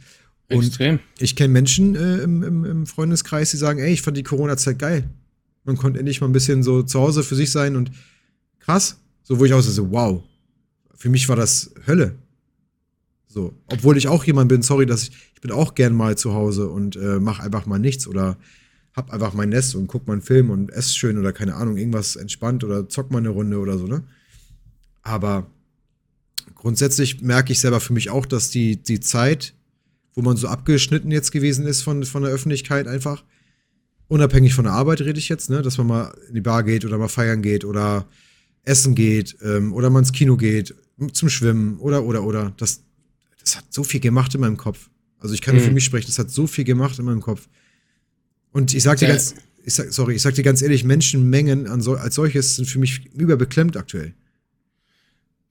Und 0.49 0.65
extrem. 0.65 0.99
ich 1.19 1.35
kenne 1.35 1.53
Menschen 1.53 1.95
äh, 1.95 2.23
im, 2.23 2.41
im, 2.41 2.65
im, 2.65 2.87
Freundeskreis, 2.87 3.51
die 3.51 3.57
sagen, 3.57 3.79
ey, 3.79 3.93
ich 3.93 4.01
fand 4.01 4.17
die 4.17 4.23
Corona-Zeit 4.23 4.79
geil. 4.79 5.07
Man 5.69 5.77
konnte 5.77 5.99
endlich 5.99 6.19
mal 6.19 6.27
ein 6.27 6.33
bisschen 6.33 6.63
so 6.63 6.81
zu 6.81 6.99
Hause 6.99 7.21
für 7.21 7.35
sich 7.35 7.51
sein 7.51 7.75
und 7.75 7.91
krass. 8.57 8.97
So, 9.21 9.37
wo 9.37 9.45
ich 9.45 9.53
auch 9.53 9.61
so, 9.61 9.91
wow, 9.91 10.23
für 10.95 11.09
mich 11.09 11.29
war 11.29 11.35
das 11.35 11.71
Hölle. 11.85 12.15
So, 13.27 13.53
obwohl 13.67 13.95
ich 13.95 14.07
auch 14.07 14.23
jemand 14.23 14.49
bin, 14.49 14.63
sorry, 14.63 14.87
dass 14.87 15.03
ich, 15.03 15.11
ich 15.35 15.41
bin 15.41 15.51
auch 15.51 15.75
gern 15.75 15.93
mal 15.93 16.17
zu 16.17 16.33
Hause 16.33 16.69
und 16.69 16.95
äh, 16.95 17.19
mach 17.19 17.39
einfach 17.39 17.67
mal 17.67 17.77
nichts 17.77 18.07
oder 18.07 18.39
hab 18.93 19.13
einfach 19.13 19.35
mein 19.35 19.49
Nest 19.49 19.75
und 19.75 19.85
guck 19.85 20.07
mal 20.07 20.13
einen 20.13 20.23
Film 20.23 20.49
und 20.49 20.71
ess 20.71 20.95
schön 20.95 21.19
oder 21.19 21.33
keine 21.33 21.53
Ahnung, 21.53 21.77
irgendwas 21.77 22.15
entspannt 22.15 22.63
oder 22.63 22.89
zock 22.89 23.11
mal 23.11 23.19
eine 23.19 23.29
Runde 23.29 23.59
oder 23.59 23.77
so, 23.77 23.85
ne? 23.85 24.03
Aber 25.03 25.51
grundsätzlich 26.55 27.21
merke 27.21 27.53
ich 27.53 27.59
selber 27.59 27.79
für 27.79 27.93
mich 27.93 28.09
auch, 28.09 28.25
dass 28.25 28.49
die, 28.49 28.81
die 28.81 28.99
Zeit, 28.99 29.53
wo 30.15 30.23
man 30.23 30.35
so 30.35 30.47
abgeschnitten 30.47 31.11
jetzt 31.11 31.31
gewesen 31.31 31.67
ist 31.67 31.83
von, 31.83 32.03
von 32.05 32.23
der 32.23 32.31
Öffentlichkeit 32.31 32.87
einfach, 32.87 33.23
unabhängig 34.09 34.53
von 34.53 34.65
der 34.65 34.73
Arbeit 34.73 34.99
rede 35.01 35.19
ich 35.19 35.29
jetzt, 35.29 35.49
ne, 35.49 35.61
dass 35.61 35.77
man 35.77 35.87
mal 35.87 36.17
in 36.27 36.35
die 36.35 36.41
Bar 36.41 36.63
geht 36.63 36.83
oder 36.83 36.97
mal 36.97 37.07
feiern 37.07 37.41
geht 37.41 37.63
oder 37.63 38.05
essen 38.63 38.93
geht 38.95 39.37
ähm, 39.41 39.71
oder 39.73 39.89
mal 39.89 39.99
ins 39.99 40.11
Kino 40.11 40.35
geht, 40.35 40.75
zum 41.13 41.29
Schwimmen 41.29 41.77
oder, 41.79 42.03
oder, 42.03 42.23
oder. 42.25 42.53
Das, 42.57 42.83
das 43.39 43.55
hat 43.55 43.65
so 43.69 43.83
viel 43.85 44.01
gemacht 44.01 44.35
in 44.35 44.41
meinem 44.41 44.57
Kopf. 44.57 44.89
Also 45.19 45.33
ich 45.33 45.41
kann 45.41 45.55
nur 45.55 45.63
für 45.63 45.69
Mhm. 45.69 45.75
mich 45.75 45.85
sprechen, 45.85 46.07
das 46.07 46.19
hat 46.19 46.29
so 46.29 46.45
viel 46.47 46.65
gemacht 46.65 46.99
in 46.99 47.05
meinem 47.05 47.21
Kopf. 47.21 47.47
Und 48.51 48.73
ich 48.73 48.83
sag 48.83 48.97
dir 48.97 49.07
Ja. 49.07 49.13
ganz, 49.13 49.35
ich 49.63 49.73
sag, 49.75 49.93
sorry, 49.93 50.15
ich 50.15 50.21
sag 50.21 50.33
dir 50.35 50.43
ganz 50.43 50.61
ehrlich, 50.61 50.83
Menschenmengen 50.83 51.67
an 51.67 51.81
so, 51.81 51.95
als 51.95 52.15
solches 52.15 52.55
sind 52.57 52.65
für 52.67 52.79
mich 52.79 53.05
überbeklemmt 53.13 53.77
aktuell. 53.77 54.13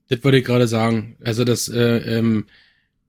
Das 0.09 0.23
wollte 0.25 0.39
ich 0.39 0.45
gerade 0.45 0.67
sagen. 0.69 1.17
Also, 1.23 1.45
dass, 1.45 1.69
äh, 1.69 2.19
ähm, 2.19 2.47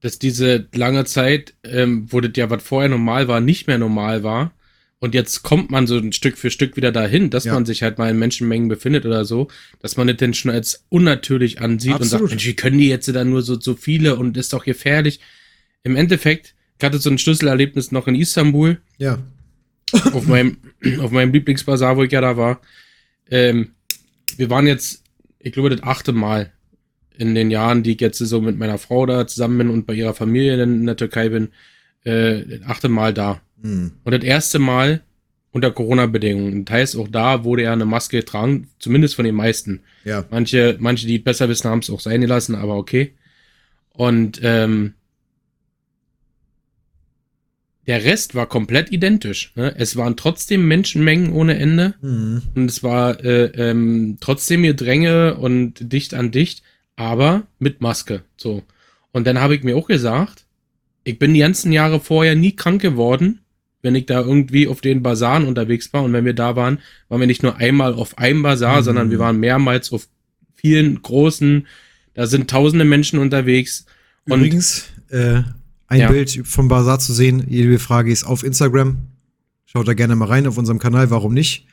dass 0.02 0.20
diese 0.20 0.68
lange 0.74 1.06
Zeit, 1.06 1.56
ähm, 1.64 2.08
wo 2.12 2.22
das 2.22 2.32
ja, 2.36 2.50
was 2.50 2.64
vorher 2.64 2.90
normal 2.90 3.28
war, 3.28 3.40
nicht 3.42 3.68
mehr 3.68 3.78
normal 3.78 4.24
war. 4.24 4.54
Und 5.02 5.14
jetzt 5.16 5.44
kommt 5.44 5.72
man 5.72 5.88
so 5.88 5.98
ein 5.98 6.12
Stück 6.12 6.38
für 6.38 6.52
Stück 6.52 6.76
wieder 6.76 6.92
dahin, 6.92 7.30
dass 7.30 7.46
Ja. 7.46 7.54
man 7.54 7.66
sich 7.66 7.84
halt 7.84 7.98
mal 7.98 8.10
in 8.10 8.20
Menschenmengen 8.20 8.68
befindet 8.68 9.06
oder 9.06 9.24
so, 9.24 9.48
dass 9.82 9.96
man 9.96 10.08
das 10.08 10.18
dann 10.18 10.34
schon 10.34 10.52
als 10.52 10.84
unnatürlich 10.90 11.62
ansieht 11.62 11.94
und 11.94 12.02
Absolut. 12.02 12.22
sagt, 12.24 12.32
Mensch, 12.32 12.46
wie 12.48 12.54
können 12.56 12.78
die 12.80 12.90
jetzt 12.90 13.08
da 13.08 13.24
nur 13.24 13.42
so, 13.42 13.60
so 13.60 13.76
viele 13.76 14.18
und 14.18 14.36
ist 14.36 14.52
doch 14.52 14.66
gefährlich. 14.66 15.22
Im 15.84 15.96
Endeffekt, 15.96 16.54
ich 16.78 16.86
hatte 16.86 16.98
so 17.00 17.10
ein 17.10 17.18
Schlüsselerlebnis 17.18 17.92
noch 17.94 18.08
in 18.08 18.16
Istanbul, 18.16 18.80
Ja. 18.98 19.20
auf 20.14 20.28
meinem, 20.28 20.58
auf 21.00 21.12
meinem 21.12 21.32
Lieblingsbasar, 21.34 21.96
wo 21.98 22.04
ich 22.04 22.12
ja 22.12 22.22
da 22.22 22.36
war. 22.38 22.62
Ähm, 23.32 23.70
wir 24.38 24.50
waren 24.50 24.68
jetzt, 24.68 25.04
ich 25.40 25.54
glaube, 25.54 25.70
das 25.70 25.82
achte 25.82 26.12
Mal 26.12 26.52
in 27.18 27.36
den 27.36 27.52
Jahren, 27.52 27.84
die 27.84 27.94
ich 27.94 28.02
jetzt 28.02 28.18
so 28.20 28.40
mit 28.42 28.58
meiner 28.58 28.78
Frau 28.78 29.06
da 29.06 29.26
zusammen 29.28 29.58
bin 29.58 29.70
und 29.70 29.86
bei 29.88 29.94
ihrer 29.94 30.14
Familie 30.14 30.62
in 30.62 30.86
der 30.86 30.96
Türkei 30.98 31.30
bin, 31.30 31.50
äh, 32.04 32.42
das 32.46 32.62
achte 32.68 32.90
Mal 32.90 33.14
da. 33.14 33.42
Hm. 33.62 33.92
Und 34.04 34.12
das 34.12 34.24
erste 34.24 34.60
Mal 34.60 35.02
unter 35.52 35.72
Corona-Bedingungen. 35.72 36.66
Das 36.66 36.74
heißt, 36.76 36.98
auch 36.98 37.08
da 37.08 37.44
wurde 37.44 37.64
ja 37.64 37.74
eine 37.74 37.86
Maske 37.86 38.18
getragen, 38.18 38.70
zumindest 38.80 39.16
von 39.16 39.26
den 39.26 39.36
meisten. 39.36 39.82
Ja. 40.06 40.26
Manche, 40.30 40.78
manche, 40.80 41.08
die 41.08 41.18
es 41.18 41.24
besser 41.24 41.50
wissen, 41.50 41.70
haben 41.70 41.80
es 41.80 41.90
auch 41.90 42.00
sein 42.00 42.22
gelassen, 42.22 42.56
aber 42.56 42.78
okay. 42.78 43.14
Und 43.90 44.40
ähm, 44.44 44.94
der 47.88 48.04
Rest 48.04 48.36
war 48.36 48.46
komplett 48.48 48.92
identisch. 48.92 49.52
Ne? 49.56 49.74
Es 49.76 49.96
waren 49.96 50.16
trotzdem 50.16 50.68
Menschenmengen 50.68 51.34
ohne 51.34 51.58
Ende 51.58 51.96
Hm. 52.02 52.44
und 52.54 52.70
es 52.70 52.84
war 52.84 53.24
äh, 53.26 53.46
ähm, 53.46 54.18
trotzdem 54.22 54.62
Gedränge 54.62 55.36
und 55.38 55.92
dicht 55.92 56.14
an 56.14 56.30
dicht, 56.30 56.62
aber 56.96 57.48
mit 57.58 57.82
Maske. 57.82 58.22
So. 58.38 58.62
Und 59.12 59.26
dann 59.26 59.40
habe 59.40 59.56
ich 59.56 59.64
mir 59.64 59.76
auch 59.76 59.88
gesagt, 59.88 60.46
ich 61.04 61.18
bin 61.18 61.34
die 61.34 61.40
ganzen 61.40 61.72
Jahre 61.72 62.00
vorher 62.00 62.36
nie 62.36 62.56
krank 62.56 62.82
geworden, 62.82 63.40
wenn 63.82 63.96
ich 63.96 64.06
da 64.06 64.22
irgendwie 64.22 64.68
auf 64.68 64.82
den 64.82 65.02
Basaren 65.04 65.46
unterwegs 65.46 65.92
war. 65.94 66.04
Und 66.04 66.14
wenn 66.14 66.26
wir 66.26 66.34
da 66.34 66.56
waren, 66.56 66.80
waren 67.08 67.20
wir 67.22 67.28
nicht 67.28 67.44
nur 67.44 67.56
einmal 67.58 67.94
auf 67.94 68.18
einem 68.18 68.42
Basar, 68.44 68.80
Mhm. 68.80 68.84
sondern 68.84 69.12
wir 69.12 69.20
waren 69.20 69.40
mehrmals 69.40 69.92
auf 69.92 70.08
vielen 70.56 71.02
großen. 71.02 71.66
Da 72.14 72.28
sind 72.28 72.50
tausende 72.50 72.84
Menschen 72.86 73.20
unterwegs. 73.20 73.86
Und 74.28 74.40
Übrigens, 74.40 74.86
äh, 75.10 75.44
ein 75.88 76.00
Ja. 76.02 76.12
Bild 76.12 76.42
vom 76.46 76.68
Bazar 76.68 77.00
zu 77.00 77.14
sehen, 77.14 77.46
jede 77.48 77.80
Frage 77.80 78.12
ist 78.12 78.26
auf 78.26 78.44
Instagram. 78.44 78.98
Schaut 79.66 79.88
da 79.88 79.94
gerne 79.94 80.16
mal 80.16 80.26
rein 80.26 80.46
auf 80.48 80.58
unserem 80.58 80.80
Kanal, 80.80 81.10
warum 81.10 81.34
nicht? 81.34 81.66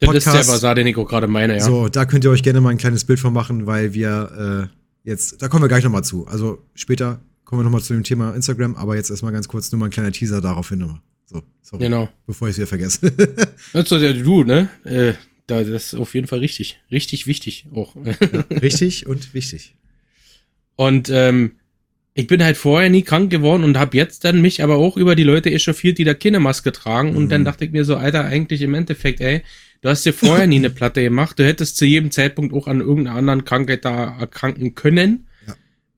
das 0.00 0.14
ist 0.16 0.26
der 0.26 0.30
Podcast. 0.32 0.50
Basar, 0.50 0.74
den 0.74 0.86
ich 0.88 0.96
auch 0.96 1.06
gerade 1.08 1.28
meine, 1.28 1.54
ja. 1.58 1.60
So, 1.64 1.88
da 1.88 2.04
könnt 2.04 2.24
ihr 2.24 2.30
euch 2.30 2.42
gerne 2.42 2.60
mal 2.60 2.70
ein 2.70 2.78
kleines 2.78 3.04
Bild 3.04 3.20
von 3.20 3.32
machen, 3.32 3.66
weil 3.66 3.94
wir 3.94 4.68
äh, 5.04 5.08
jetzt, 5.08 5.40
da 5.40 5.48
kommen 5.48 5.62
wir 5.62 5.68
gleich 5.68 5.84
nochmal 5.84 6.02
zu. 6.04 6.26
Also 6.26 6.58
später 6.74 7.20
kommen 7.44 7.60
wir 7.60 7.64
nochmal 7.64 7.82
zu 7.82 7.94
dem 7.94 8.02
Thema 8.02 8.34
Instagram, 8.34 8.74
aber 8.74 8.96
jetzt 8.96 9.10
erstmal 9.10 9.32
ganz 9.32 9.46
kurz 9.46 9.70
nur 9.70 9.78
mal 9.78 9.86
ein 9.86 9.90
kleiner 9.92 10.10
Teaser 10.12 10.40
darauf 10.40 10.68
hin 10.70 10.80
nochmal. 10.80 11.00
So, 11.32 11.42
sorry, 11.62 11.84
Genau. 11.84 12.08
bevor 12.26 12.48
ich 12.48 12.52
es 12.52 12.58
wieder 12.58 12.66
vergesse. 12.66 13.10
Das 13.72 13.90
ist 13.90 14.02
ja 14.02 14.12
du, 14.12 14.44
ne? 14.44 14.68
Äh, 14.84 15.14
da, 15.46 15.62
das 15.64 15.92
ist 15.92 15.94
auf 15.94 16.14
jeden 16.14 16.26
Fall 16.26 16.38
richtig. 16.40 16.78
Richtig 16.90 17.26
wichtig 17.26 17.66
auch. 17.74 17.96
Richtig 18.50 19.06
und 19.06 19.34
wichtig. 19.34 19.74
Und 20.76 21.08
ähm, 21.10 21.52
ich 22.14 22.26
bin 22.26 22.42
halt 22.44 22.56
vorher 22.56 22.90
nie 22.90 23.02
krank 23.02 23.30
geworden 23.30 23.64
und 23.64 23.78
habe 23.78 23.96
jetzt 23.96 24.24
dann 24.24 24.40
mich 24.42 24.62
aber 24.62 24.76
auch 24.76 24.96
über 24.96 25.14
die 25.16 25.22
Leute 25.24 25.50
echauffiert, 25.50 25.98
die 25.98 26.04
da 26.04 26.14
keine 26.14 26.40
Maske 26.40 26.72
tragen. 26.72 27.16
Und 27.16 27.24
Mhm. 27.24 27.28
dann 27.30 27.44
dachte 27.44 27.64
ich 27.64 27.72
mir 27.72 27.84
so, 27.84 27.96
Alter, 27.96 28.24
eigentlich 28.24 28.60
im 28.62 28.74
Endeffekt, 28.74 29.20
ey, 29.20 29.42
du 29.80 29.88
hast 29.88 30.04
dir 30.04 30.12
vorher 30.12 30.46
nie 30.46 30.56
eine 30.56 30.70
Platte 30.70 31.02
gemacht. 31.02 31.38
Du 31.38 31.44
hättest 31.44 31.76
zu 31.76 31.86
jedem 31.86 32.10
Zeitpunkt 32.10 32.54
auch 32.54 32.66
an 32.66 32.80
irgendeiner 32.80 33.16
anderen 33.16 33.44
Krankheit 33.44 33.84
da 33.84 34.18
erkranken 34.18 34.74
können. 34.74 35.26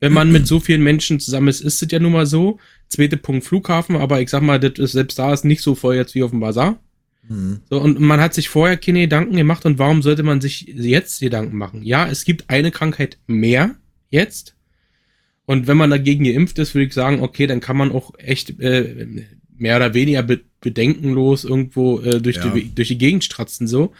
Wenn 0.04 0.12
man 0.12 0.30
mit 0.30 0.46
so 0.46 0.60
vielen 0.60 0.82
Menschen 0.82 1.18
zusammen 1.18 1.48
ist, 1.48 1.62
ist 1.62 1.82
es 1.82 1.90
ja 1.90 1.98
nun 1.98 2.12
mal 2.12 2.26
so. 2.26 2.58
Zweiter 2.88 3.16
Punkt 3.16 3.44
Flughafen, 3.44 3.96
aber 3.96 4.20
ich 4.20 4.28
sag 4.28 4.42
mal, 4.42 4.60
das 4.60 4.78
ist, 4.78 4.92
selbst 4.92 5.18
da 5.18 5.32
ist 5.32 5.44
nicht 5.44 5.62
so 5.62 5.74
voll 5.74 5.96
jetzt 5.96 6.14
wie 6.14 6.22
auf 6.22 6.30
dem 6.30 6.40
Bazar. 6.40 6.78
Mhm. 7.26 7.60
So, 7.70 7.80
und 7.80 8.00
man 8.00 8.20
hat 8.20 8.34
sich 8.34 8.50
vorher 8.50 8.76
keine 8.76 9.00
Gedanken 9.00 9.34
gemacht 9.34 9.64
und 9.64 9.78
warum 9.78 10.02
sollte 10.02 10.22
man 10.22 10.42
sich 10.42 10.66
jetzt 10.68 11.20
Gedanken 11.20 11.56
machen? 11.56 11.82
Ja, 11.82 12.06
es 12.06 12.26
gibt 12.26 12.50
eine 12.50 12.70
Krankheit 12.70 13.16
mehr 13.26 13.76
jetzt. 14.10 14.54
Und 15.46 15.66
wenn 15.66 15.78
man 15.78 15.88
dagegen 15.88 16.24
geimpft 16.24 16.58
ist, 16.58 16.74
würde 16.74 16.86
ich 16.86 16.92
sagen, 16.92 17.20
okay, 17.22 17.46
dann 17.46 17.60
kann 17.60 17.78
man 17.78 17.90
auch 17.90 18.12
echt 18.18 18.60
äh, 18.60 19.06
mehr 19.56 19.76
oder 19.76 19.94
weniger 19.94 20.22
be 20.22 20.40
bedenkenlos 20.60 21.44
irgendwo 21.44 22.00
äh, 22.00 22.20
durch, 22.20 22.36
Ja. 22.36 22.48
die, 22.48 22.74
durch 22.74 22.88
die 22.88 22.98
Gegend 22.98 23.24
stratzen 23.24 23.66
so. 23.66 23.92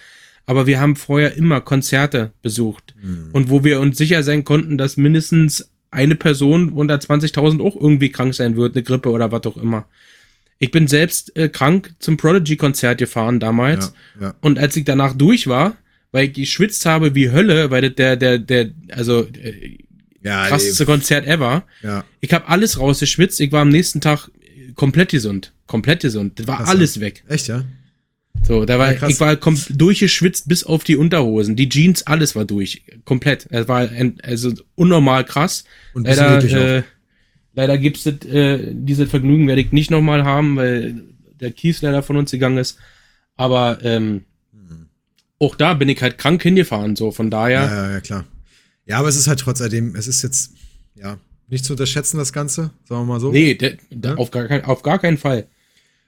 Aber 0.46 0.66
wir 0.66 0.80
haben 0.80 0.96
vorher 0.96 1.34
immer 1.36 1.60
Konzerte 1.60 2.32
besucht. 2.42 2.94
Mhm. 3.02 3.30
Und 3.32 3.50
wo 3.50 3.64
wir 3.64 3.80
uns 3.80 3.96
sicher 3.98 4.22
sein 4.22 4.44
konnten, 4.44 4.78
dass 4.78 4.96
mindestens 4.96 5.70
eine 5.94 6.14
Person 6.16 6.70
unter 6.70 6.96
20.000 6.96 7.62
auch 7.62 7.76
irgendwie 7.76 8.10
krank 8.10 8.34
sein 8.34 8.56
wird, 8.56 8.74
eine 8.74 8.82
Grippe 8.82 9.10
oder 9.10 9.32
was 9.32 9.44
auch 9.46 9.56
immer. 9.56 9.86
Ich 10.58 10.70
bin 10.70 10.86
selbst 10.86 11.34
äh, 11.36 11.48
krank 11.48 11.94
zum 11.98 12.16
Prodigy-Konzert 12.16 12.98
gefahren 12.98 13.40
damals. 13.40 13.92
Ja, 14.20 14.26
ja. 14.28 14.34
Und 14.40 14.58
als 14.58 14.76
ich 14.76 14.84
danach 14.84 15.14
durch 15.14 15.46
war, 15.46 15.76
weil 16.12 16.26
ich 16.26 16.34
geschwitzt 16.34 16.86
habe 16.86 17.14
wie 17.14 17.30
Hölle, 17.32 17.70
weil 17.70 17.82
das 17.82 17.94
der, 17.96 18.16
der, 18.16 18.38
der, 18.38 18.70
also 18.92 19.22
äh, 19.42 19.78
Ja, 20.22 20.46
krasseste 20.46 20.86
Konzert 20.86 21.26
ever. 21.26 21.64
ja. 21.82 22.04
Ich 22.20 22.32
habe 22.32 22.48
alles 22.48 22.78
rausgeschwitzt. 22.78 23.40
Ich 23.40 23.50
war 23.52 23.62
am 23.62 23.68
nächsten 23.68 24.00
Tag 24.00 24.30
komplett 24.76 25.10
gesund. 25.10 25.52
Komplett 25.66 26.00
gesund. 26.02 26.38
Das 26.38 26.46
war 26.46 26.58
Krass, 26.58 26.68
alles 26.68 27.00
weg. 27.00 27.24
Echt, 27.28 27.48
ja? 27.48 27.64
So, 28.46 28.64
da 28.66 28.78
war, 28.78 28.92
Ja, 28.94 29.08
ich 29.08 29.18
war 29.20 29.36
kom 29.36 29.58
durchgeschwitzt 29.70 30.48
bis 30.48 30.64
auf 30.64 30.84
die 30.84 30.96
Unterhosen. 30.96 31.56
Die 31.56 31.68
Jeans, 31.68 32.06
alles 32.06 32.36
war 32.36 32.44
durch. 32.44 32.82
Komplett. 33.04 33.46
Es 33.50 33.68
war 33.68 33.88
ein, 33.88 34.18
also 34.22 34.52
unnormal 34.74 35.24
krass. 35.24 35.64
Und 35.94 36.06
Leider, 36.06 36.44
äh, 36.78 36.82
leider 37.54 37.78
gibt's 37.78 38.04
das, 38.04 38.16
äh, 38.26 38.72
diese 38.74 39.06
Vergnügen 39.06 39.48
werde 39.48 39.62
ich 39.62 39.72
nicht 39.72 39.90
nochmal 39.90 40.24
haben, 40.24 40.56
weil 40.56 41.04
der 41.40 41.52
Kies 41.52 41.80
leider 41.80 42.02
von 42.02 42.16
uns 42.16 42.30
gegangen 42.30 42.58
ist. 42.58 42.78
Aber 43.36 43.78
ähm, 43.82 44.24
auch 45.38 45.56
da 45.56 45.74
bin 45.74 45.88
ich 45.88 46.00
halt 46.02 46.18
krank 46.18 46.42
hingefahren, 46.42 46.96
so 46.96 47.10
von 47.10 47.30
daher. 47.30 47.62
Ja, 47.64 47.74
ja, 47.86 47.90
ja, 47.92 48.00
klar. 48.00 48.24
Ja, 48.86 48.98
aber 48.98 49.08
es 49.08 49.16
ist 49.16 49.26
halt 49.26 49.40
trotz 49.40 49.60
alledem, 49.62 49.96
es 49.96 50.06
ist 50.06 50.22
jetzt, 50.22 50.52
ja, 50.94 51.18
nicht 51.48 51.64
zu 51.64 51.72
unterschätzen, 51.72 52.18
das 52.18 52.32
Ganze, 52.32 52.70
sagen 52.88 53.02
wir 53.02 53.04
mal 53.14 53.20
so. 53.20 53.32
Nee, 53.32 53.54
der, 53.54 53.76
Ja. 53.90 54.14
auf, 54.16 54.30
gar 54.30 54.46
kein, 54.46 54.64
auf 54.64 54.82
gar 54.82 54.98
keinen 54.98 55.16
Fall. 55.18 55.46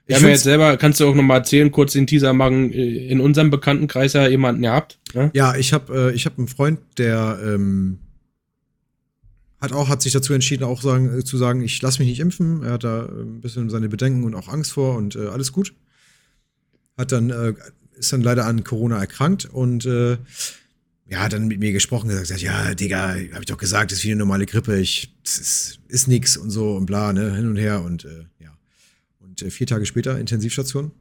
Ich 0.07 0.11
Wir 0.11 0.15
haben 0.15 0.21
ja 0.23 0.27
find's- 0.29 0.39
jetzt 0.39 0.43
selber, 0.45 0.77
kannst 0.77 0.99
du 1.01 1.07
auch 1.07 1.15
nochmal 1.15 1.39
erzählen, 1.39 1.69
kurz 1.71 1.91
den 1.93 2.07
Teaser 2.07 2.31
machen, 2.33 2.71
äh, 2.71 3.07
in 3.07 3.19
unserem 3.19 3.49
Bekanntenkreis 3.49 4.13
ja 4.13 4.27
jemanden 4.27 4.61
gehabt. 4.61 4.99
Ne? 5.13 5.31
Ja, 5.33 5.55
ich 5.55 5.73
habe 5.73 6.11
äh, 6.11 6.15
ich 6.15 6.25
hab 6.25 6.37
einen 6.37 6.47
Freund, 6.47 6.79
der 6.97 7.39
ähm, 7.43 7.99
hat 9.59 9.73
auch 9.73 9.89
hat 9.89 10.01
sich 10.01 10.13
dazu 10.13 10.33
entschieden, 10.33 10.63
auch 10.63 10.81
sagen, 10.81 11.19
äh, 11.19 11.23
zu 11.23 11.37
sagen, 11.37 11.61
ich 11.61 11.81
lasse 11.81 11.99
mich 11.99 12.07
nicht 12.09 12.19
impfen. 12.21 12.63
Er 12.63 12.73
hat 12.73 12.83
da 12.85 13.05
äh, 13.05 13.21
ein 13.21 13.41
bisschen 13.41 13.69
seine 13.69 13.89
Bedenken 13.89 14.23
und 14.23 14.33
auch 14.35 14.47
Angst 14.47 14.71
vor 14.71 14.95
und 14.95 15.15
äh, 15.15 15.27
alles 15.27 15.51
gut. 15.51 15.73
Hat 16.97 17.11
dann 17.11 17.29
äh, 17.29 17.53
ist 17.97 18.13
dann 18.13 18.21
leider 18.21 18.45
an 18.45 18.63
Corona 18.63 18.99
erkrankt 18.99 19.45
und 19.45 19.85
äh, 19.85 20.17
ja, 21.09 21.19
hat 21.19 21.33
dann 21.33 21.47
mit 21.47 21.59
mir 21.59 21.71
gesprochen, 21.71 22.07
gesagt, 22.09 22.27
gesagt 22.27 22.41
ja, 22.43 22.73
Digga, 22.75 23.09
habe 23.09 23.39
ich 23.39 23.45
doch 23.45 23.57
gesagt, 23.57 23.91
das 23.91 23.99
ist 23.99 24.03
wie 24.05 24.11
eine 24.11 24.19
normale 24.19 24.45
Grippe, 24.45 24.77
ich, 24.77 25.15
ist, 25.23 25.79
ist 25.87 26.07
nix 26.07 26.37
und 26.37 26.49
so 26.49 26.75
und 26.75 26.85
bla, 26.85 27.11
ne, 27.13 27.33
hin 27.35 27.49
und 27.49 27.57
her 27.57 27.81
und 27.83 28.05
äh. 28.05 28.25
Und 29.39 29.47
äh, 29.47 29.51
vier 29.51 29.67
Tage 29.67 29.85
später 29.85 30.19
Intensivstation. 30.19 30.91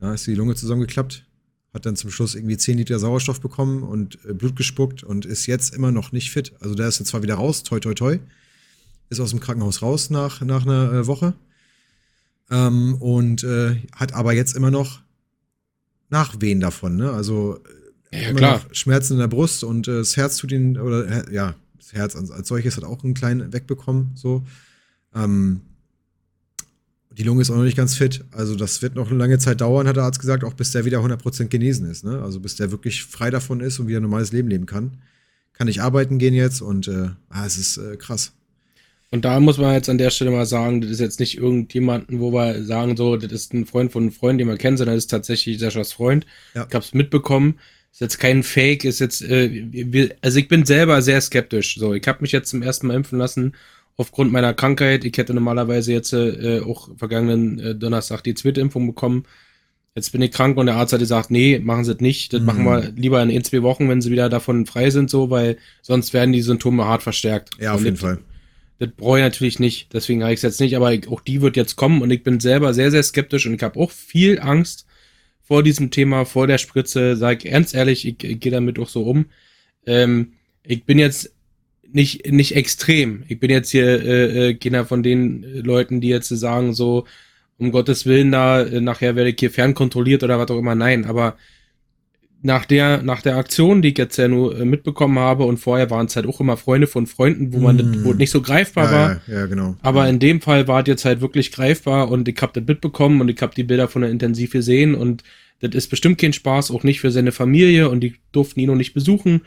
Ja, 0.00 0.14
ist 0.14 0.26
die 0.26 0.34
Lunge 0.34 0.54
zusammengeklappt, 0.54 1.24
hat 1.72 1.86
dann 1.86 1.96
zum 1.96 2.10
Schluss 2.10 2.34
irgendwie 2.34 2.56
10 2.56 2.78
Liter 2.78 2.98
Sauerstoff 2.98 3.40
bekommen 3.40 3.82
und 3.82 4.18
äh, 4.24 4.32
Blut 4.34 4.56
gespuckt 4.56 5.02
und 5.02 5.24
ist 5.24 5.46
jetzt 5.46 5.74
immer 5.74 5.92
noch 5.92 6.12
nicht 6.12 6.30
fit. 6.30 6.52
Also 6.60 6.74
der 6.74 6.88
ist 6.88 6.98
jetzt 6.98 7.08
zwar 7.08 7.22
wieder 7.22 7.36
raus, 7.36 7.62
toi 7.62 7.78
toi 7.80 7.94
toi, 7.94 8.18
ist 9.08 9.20
aus 9.20 9.30
dem 9.30 9.40
Krankenhaus 9.40 9.82
raus 9.82 10.10
nach, 10.10 10.40
nach 10.40 10.62
einer 10.66 10.92
äh, 10.92 11.06
Woche 11.06 11.34
ähm, 12.50 12.96
und 12.96 13.44
äh, 13.44 13.76
hat 13.94 14.12
aber 14.12 14.32
jetzt 14.34 14.56
immer 14.56 14.70
noch 14.70 15.00
Nachwehen 16.10 16.60
davon, 16.60 16.96
ne? 16.96 17.10
Also 17.12 17.60
Ja, 18.12 18.28
immer 18.30 18.38
klar. 18.38 18.58
noch 18.58 18.74
Schmerzen 18.74 19.14
in 19.14 19.18
der 19.20 19.28
Brust 19.28 19.64
und 19.64 19.88
äh, 19.88 19.98
das 19.98 20.16
Herz 20.16 20.36
tut 20.36 20.52
ihn, 20.52 20.78
oder 20.78 21.30
ja, 21.32 21.54
das 21.76 21.92
Herz 21.92 22.16
als, 22.16 22.30
als 22.30 22.48
solches 22.48 22.76
hat 22.76 22.84
auch 22.84 23.02
einen 23.04 23.14
kleinen 23.14 23.52
wegbekommen, 23.52 24.10
so. 24.14 24.44
Ähm, 25.14 25.60
die 27.16 27.22
Lunge 27.22 27.42
ist 27.42 27.50
auch 27.50 27.56
noch 27.56 27.64
nicht 27.64 27.76
ganz 27.76 27.94
fit. 27.94 28.24
Also 28.32 28.56
das 28.56 28.82
wird 28.82 28.94
noch 28.94 29.08
eine 29.08 29.18
lange 29.18 29.38
Zeit 29.38 29.60
dauern, 29.60 29.86
hat 29.86 29.96
der 29.96 30.04
Arzt 30.04 30.20
gesagt, 30.20 30.44
auch 30.44 30.54
bis 30.54 30.72
der 30.72 30.84
wieder 30.84 30.98
100% 30.98 31.46
genesen 31.46 31.90
ist. 31.90 32.04
Ne? 32.04 32.20
Also 32.22 32.40
bis 32.40 32.56
der 32.56 32.70
wirklich 32.70 33.04
frei 33.04 33.30
davon 33.30 33.60
ist 33.60 33.78
und 33.78 33.86
wieder 33.86 34.00
ein 34.00 34.02
normales 34.02 34.32
Leben 34.32 34.48
leben 34.48 34.66
kann. 34.66 34.98
Kann 35.52 35.68
ich 35.68 35.80
arbeiten 35.80 36.18
gehen 36.18 36.34
jetzt 36.34 36.60
und 36.60 36.88
äh, 36.88 37.10
ah, 37.28 37.46
es 37.46 37.56
ist 37.56 37.76
äh, 37.76 37.96
krass. 37.96 38.32
Und 39.12 39.24
da 39.24 39.38
muss 39.38 39.58
man 39.58 39.74
jetzt 39.74 39.88
an 39.88 39.98
der 39.98 40.10
Stelle 40.10 40.32
mal 40.32 40.46
sagen, 40.46 40.80
das 40.80 40.90
ist 40.90 40.98
jetzt 40.98 41.20
nicht 41.20 41.38
irgendjemanden, 41.38 42.18
wo 42.18 42.32
wir 42.32 42.64
sagen, 42.64 42.96
so, 42.96 43.16
das 43.16 43.30
ist 43.30 43.54
ein 43.54 43.64
Freund 43.64 43.92
von 43.92 44.02
einem 44.02 44.12
Freund, 44.12 44.40
den 44.40 44.48
wir 44.48 44.56
kennen, 44.56 44.76
sondern 44.76 44.96
das 44.96 45.04
ist 45.04 45.10
tatsächlich 45.10 45.60
Saschas 45.60 45.92
Freund. 45.92 46.26
Ja. 46.54 46.66
Ich 46.68 46.74
hab's 46.74 46.94
mitbekommen. 46.94 47.60
Ist 47.92 48.00
jetzt 48.00 48.18
kein 48.18 48.42
Fake, 48.42 48.82
ist 48.84 48.98
jetzt, 48.98 49.22
äh, 49.22 50.10
also 50.20 50.36
ich 50.40 50.48
bin 50.48 50.66
selber 50.66 51.00
sehr 51.00 51.20
skeptisch. 51.20 51.76
So, 51.78 51.94
ich 51.94 52.04
habe 52.08 52.22
mich 52.22 52.32
jetzt 52.32 52.50
zum 52.50 52.62
ersten 52.62 52.88
Mal 52.88 52.96
impfen 52.96 53.20
lassen 53.20 53.54
aufgrund 53.96 54.32
meiner 54.32 54.54
Krankheit. 54.54 55.04
Ich 55.04 55.16
hätte 55.16 55.34
normalerweise 55.34 55.92
jetzt 55.92 56.12
äh, 56.12 56.60
auch 56.60 56.88
vergangenen 56.96 57.58
äh, 57.58 57.74
Donnerstag 57.74 58.22
die 58.22 58.34
zweite 58.34 58.60
Impfung 58.60 58.86
bekommen. 58.86 59.24
Jetzt 59.94 60.10
bin 60.10 60.22
ich 60.22 60.32
krank 60.32 60.56
und 60.56 60.66
der 60.66 60.74
Arzt 60.74 60.92
hat 60.92 60.98
gesagt, 60.98 61.30
nee, 61.30 61.60
machen 61.60 61.84
Sie 61.84 61.92
das 61.92 62.00
nicht. 62.00 62.32
Das 62.32 62.40
mhm. 62.40 62.46
machen 62.46 62.64
wir 62.64 62.92
lieber 62.96 63.22
in 63.22 63.30
ein, 63.30 63.44
zwei 63.44 63.62
Wochen, 63.62 63.88
wenn 63.88 64.02
sie 64.02 64.10
wieder 64.10 64.28
davon 64.28 64.66
frei 64.66 64.90
sind, 64.90 65.08
so, 65.08 65.30
weil 65.30 65.56
sonst 65.82 66.12
werden 66.12 66.32
die 66.32 66.42
Symptome 66.42 66.84
hart 66.84 67.04
verstärkt. 67.04 67.50
Ja, 67.60 67.72
auf 67.72 67.78
und 67.78 67.84
jeden 67.84 67.96
Fall. 67.96 68.18
Das 68.80 68.90
brauche 68.96 69.18
ich 69.18 69.24
natürlich 69.24 69.60
nicht, 69.60 69.92
deswegen 69.92 70.22
habe 70.22 70.32
ich 70.32 70.38
es 70.38 70.42
jetzt 70.42 70.60
nicht, 70.60 70.74
aber 70.74 70.92
auch 71.08 71.20
die 71.20 71.40
wird 71.42 71.56
jetzt 71.56 71.76
kommen 71.76 72.02
und 72.02 72.10
ich 72.10 72.24
bin 72.24 72.40
selber 72.40 72.74
sehr, 72.74 72.90
sehr 72.90 73.04
skeptisch 73.04 73.46
und 73.46 73.54
ich 73.54 73.62
habe 73.62 73.78
auch 73.78 73.92
viel 73.92 74.40
Angst 74.40 74.84
vor 75.42 75.62
diesem 75.62 75.92
Thema, 75.92 76.24
vor 76.24 76.48
der 76.48 76.58
Spritze. 76.58 77.16
Sag 77.16 77.44
ganz 77.44 77.72
ehrlich, 77.72 78.04
ich, 78.04 78.24
ich 78.24 78.40
gehe 78.40 78.50
damit 78.50 78.80
auch 78.80 78.88
so 78.88 79.04
um. 79.04 79.26
Ähm, 79.86 80.32
ich 80.64 80.84
bin 80.84 80.98
jetzt 80.98 81.33
nicht, 81.94 82.30
nicht 82.30 82.56
extrem. 82.56 83.22
Ich 83.28 83.38
bin 83.38 83.50
jetzt 83.50 83.70
hier 83.70 83.86
äh, 83.86 84.48
äh, 84.48 84.54
keiner 84.54 84.84
von 84.84 85.02
den 85.02 85.42
Leuten, 85.62 86.00
die 86.00 86.08
jetzt 86.08 86.28
sagen, 86.28 86.74
so, 86.74 87.06
um 87.56 87.70
Gottes 87.70 88.04
Willen, 88.04 88.32
da 88.32 88.62
äh, 88.62 88.80
nachher 88.80 89.14
werde 89.14 89.30
ich 89.30 89.36
hier 89.38 89.50
fernkontrolliert 89.50 90.24
oder 90.24 90.38
was 90.38 90.50
auch 90.50 90.58
immer. 90.58 90.74
Nein, 90.74 91.04
aber 91.04 91.36
nach 92.42 92.64
der, 92.64 93.02
nach 93.02 93.22
der 93.22 93.36
Aktion, 93.36 93.80
die 93.80 93.90
ich 93.90 93.98
jetzt 93.98 94.16
ja 94.16 94.26
nur 94.26 94.58
äh, 94.58 94.64
mitbekommen 94.64 95.20
habe, 95.20 95.44
und 95.44 95.58
vorher 95.58 95.88
waren 95.88 96.06
es 96.06 96.16
halt 96.16 96.26
auch 96.26 96.40
immer 96.40 96.56
Freunde 96.56 96.88
von 96.88 97.06
Freunden, 97.06 97.52
wo 97.52 97.58
man 97.58 97.76
mm. 97.76 98.04
wo 98.04 98.12
nicht 98.12 98.30
so 98.30 98.42
greifbar 98.42 98.84
ja, 98.86 98.92
war. 98.92 99.20
Ja, 99.28 99.34
ja, 99.34 99.46
genau. 99.46 99.76
Aber 99.80 100.08
in 100.08 100.18
dem 100.18 100.40
Fall 100.40 100.66
war 100.66 100.82
es 100.82 100.88
jetzt 100.88 101.04
halt 101.04 101.20
wirklich 101.20 101.52
greifbar 101.52 102.10
und 102.10 102.28
ich 102.28 102.36
habe 102.42 102.52
das 102.52 102.66
mitbekommen 102.66 103.20
und 103.20 103.28
ich 103.28 103.40
habe 103.40 103.54
die 103.54 103.62
Bilder 103.62 103.86
von 103.86 104.02
der 104.02 104.10
Intensiv 104.10 104.50
gesehen 104.50 104.96
und 104.96 105.22
das 105.60 105.74
ist 105.76 105.88
bestimmt 105.88 106.18
kein 106.20 106.32
Spaß, 106.32 106.72
auch 106.72 106.82
nicht 106.82 107.00
für 107.00 107.12
seine 107.12 107.30
Familie 107.30 107.88
und 107.88 108.00
die 108.00 108.16
durften 108.32 108.58
ihn 108.58 108.66
noch 108.66 108.74
nicht 108.74 108.94
besuchen. 108.94 109.42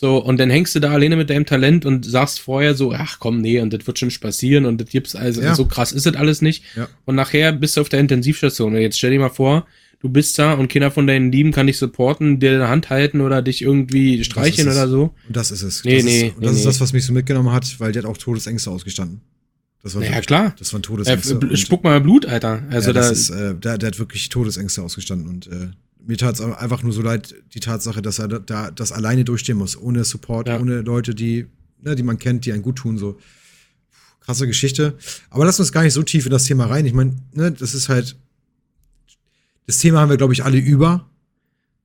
So, 0.00 0.16
und 0.16 0.40
dann 0.40 0.48
hängst 0.48 0.74
du 0.74 0.80
da 0.80 0.92
alleine 0.92 1.14
mit 1.14 1.28
deinem 1.28 1.44
Talent 1.44 1.84
und 1.84 2.06
sagst 2.06 2.40
vorher 2.40 2.74
so, 2.74 2.90
ach 2.94 3.18
komm, 3.18 3.42
nee, 3.42 3.60
und 3.60 3.70
das 3.70 3.86
wird 3.86 3.98
schon 3.98 4.10
spazieren 4.10 4.64
und 4.64 4.80
das 4.80 4.88
gibt's 4.88 5.14
also, 5.14 5.42
ja. 5.42 5.54
so 5.54 5.66
krass 5.66 5.92
ist 5.92 6.06
das 6.06 6.16
alles 6.16 6.40
nicht. 6.40 6.64
Ja. 6.74 6.88
Und 7.04 7.16
nachher 7.16 7.52
bist 7.52 7.76
du 7.76 7.82
auf 7.82 7.90
der 7.90 8.00
Intensivstation. 8.00 8.74
Und 8.74 8.80
jetzt 8.80 8.96
stell 8.96 9.10
dir 9.10 9.20
mal 9.20 9.28
vor, 9.28 9.66
du 10.00 10.08
bist 10.08 10.38
da 10.38 10.54
und 10.54 10.68
keiner 10.72 10.90
von 10.90 11.06
deinen 11.06 11.30
Lieben 11.30 11.52
kann 11.52 11.66
dich 11.66 11.76
supporten, 11.76 12.40
dir 12.40 12.52
eine 12.52 12.68
Hand 12.68 12.88
halten 12.88 13.20
oder 13.20 13.42
dich 13.42 13.60
irgendwie 13.60 14.24
streicheln 14.24 14.68
oder 14.68 14.88
so. 14.88 15.14
Und 15.28 15.36
das 15.36 15.50
ist 15.50 15.60
es. 15.60 15.84
Nee, 15.84 15.96
das 15.96 16.04
nee. 16.06 16.28
Ist, 16.28 16.36
und 16.36 16.44
das 16.46 16.52
nee, 16.52 16.58
ist 16.60 16.64
das, 16.64 16.80
was 16.80 16.94
mich 16.94 17.04
so 17.04 17.12
mitgenommen 17.12 17.52
hat, 17.52 17.78
weil 17.78 17.92
der 17.92 18.04
hat 18.04 18.08
auch 18.08 18.16
Todesängste 18.16 18.70
ausgestanden. 18.70 19.20
Das 19.82 19.94
war 19.94 20.00
naja, 20.00 20.22
klar. 20.22 20.54
Das 20.58 20.72
waren 20.72 20.82
Todesängste. 20.82 21.38
Äh, 21.52 21.56
spuck 21.58 21.84
mal 21.84 22.00
Blut, 22.00 22.24
Alter. 22.24 22.62
Also 22.70 22.88
ja, 22.88 22.94
da 22.94 23.10
ist, 23.10 23.28
äh, 23.28 23.54
der, 23.54 23.76
der 23.76 23.88
hat 23.88 23.98
wirklich 23.98 24.30
Todesängste 24.30 24.80
ausgestanden 24.80 25.28
und 25.28 25.46
äh, 25.48 25.68
mir 26.10 26.16
tat 26.16 26.34
es 26.34 26.40
einfach 26.40 26.82
nur 26.82 26.92
so 26.92 27.02
leid, 27.02 27.36
die 27.54 27.60
Tatsache, 27.60 28.02
dass 28.02 28.18
er 28.18 28.26
da 28.26 28.72
das 28.72 28.90
alleine 28.90 29.24
durchstehen 29.24 29.56
muss, 29.56 29.76
ohne 29.76 30.02
Support, 30.02 30.48
ja. 30.48 30.58
ohne 30.58 30.80
Leute, 30.80 31.14
die, 31.14 31.46
ne, 31.80 31.94
die 31.94 32.02
man 32.02 32.18
kennt, 32.18 32.44
die 32.44 32.52
einen 32.52 32.62
gut 32.62 32.76
tun, 32.76 32.98
so. 32.98 33.16
Krasse 34.18 34.48
Geschichte. 34.48 34.98
Aber 35.30 35.44
lass 35.44 35.60
uns 35.60 35.70
gar 35.70 35.84
nicht 35.84 35.92
so 35.92 36.02
tief 36.02 36.26
in 36.26 36.32
das 36.32 36.44
Thema 36.44 36.66
rein. 36.66 36.84
Ich 36.84 36.94
meine, 36.94 37.16
ne, 37.32 37.52
das 37.52 37.74
ist 37.74 37.88
halt, 37.88 38.16
das 39.68 39.78
Thema 39.78 40.00
haben 40.00 40.10
wir, 40.10 40.16
glaube 40.16 40.32
ich, 40.32 40.44
alle 40.44 40.58
über. 40.58 41.08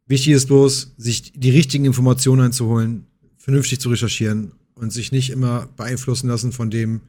Wichtig 0.08 0.34
ist 0.34 0.48
bloß, 0.48 0.96
sich 0.98 1.32
die 1.34 1.52
richtigen 1.52 1.86
Informationen 1.86 2.42
einzuholen, 2.42 3.06
vernünftig 3.38 3.80
zu 3.80 3.90
recherchieren 3.90 4.54
und 4.74 4.92
sich 4.92 5.12
nicht 5.12 5.30
immer 5.30 5.68
beeinflussen 5.78 6.30
lassen 6.30 6.52
von 6.52 6.72
dem, 6.72 7.02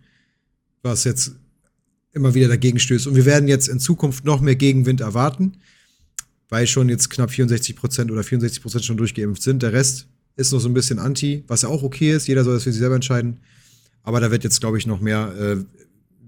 was 0.82 1.04
jetzt 1.04 1.32
immer 2.12 2.34
wieder 2.34 2.48
dagegen 2.48 2.78
stößt. 2.78 3.06
Und 3.06 3.16
wir 3.16 3.24
werden 3.24 3.48
jetzt 3.48 3.68
in 3.68 3.80
Zukunft 3.80 4.26
noch 4.26 4.42
mehr 4.42 4.54
Gegenwind 4.54 5.00
erwarten, 5.00 5.54
weil 6.48 6.66
schon 6.66 6.88
jetzt 6.88 7.10
knapp 7.10 7.30
64 7.30 7.76
Prozent 7.76 8.10
oder 8.10 8.22
64 8.22 8.62
Prozent 8.62 8.84
schon 8.84 8.96
durchgeimpft 8.96 9.42
sind. 9.42 9.62
Der 9.62 9.72
Rest 9.72 10.06
ist 10.36 10.52
noch 10.52 10.60
so 10.60 10.68
ein 10.68 10.74
bisschen 10.74 10.98
anti, 10.98 11.44
was 11.48 11.62
ja 11.62 11.68
auch 11.68 11.82
okay 11.82 12.12
ist. 12.12 12.28
Jeder 12.28 12.44
soll 12.44 12.54
das 12.54 12.64
für 12.64 12.72
sich 12.72 12.80
selber 12.80 12.94
entscheiden. 12.94 13.38
Aber 14.02 14.20
da 14.20 14.30
wird 14.30 14.44
jetzt, 14.44 14.60
glaube 14.60 14.78
ich, 14.78 14.86
noch 14.86 15.00
mehr 15.00 15.34
äh, 15.38 15.64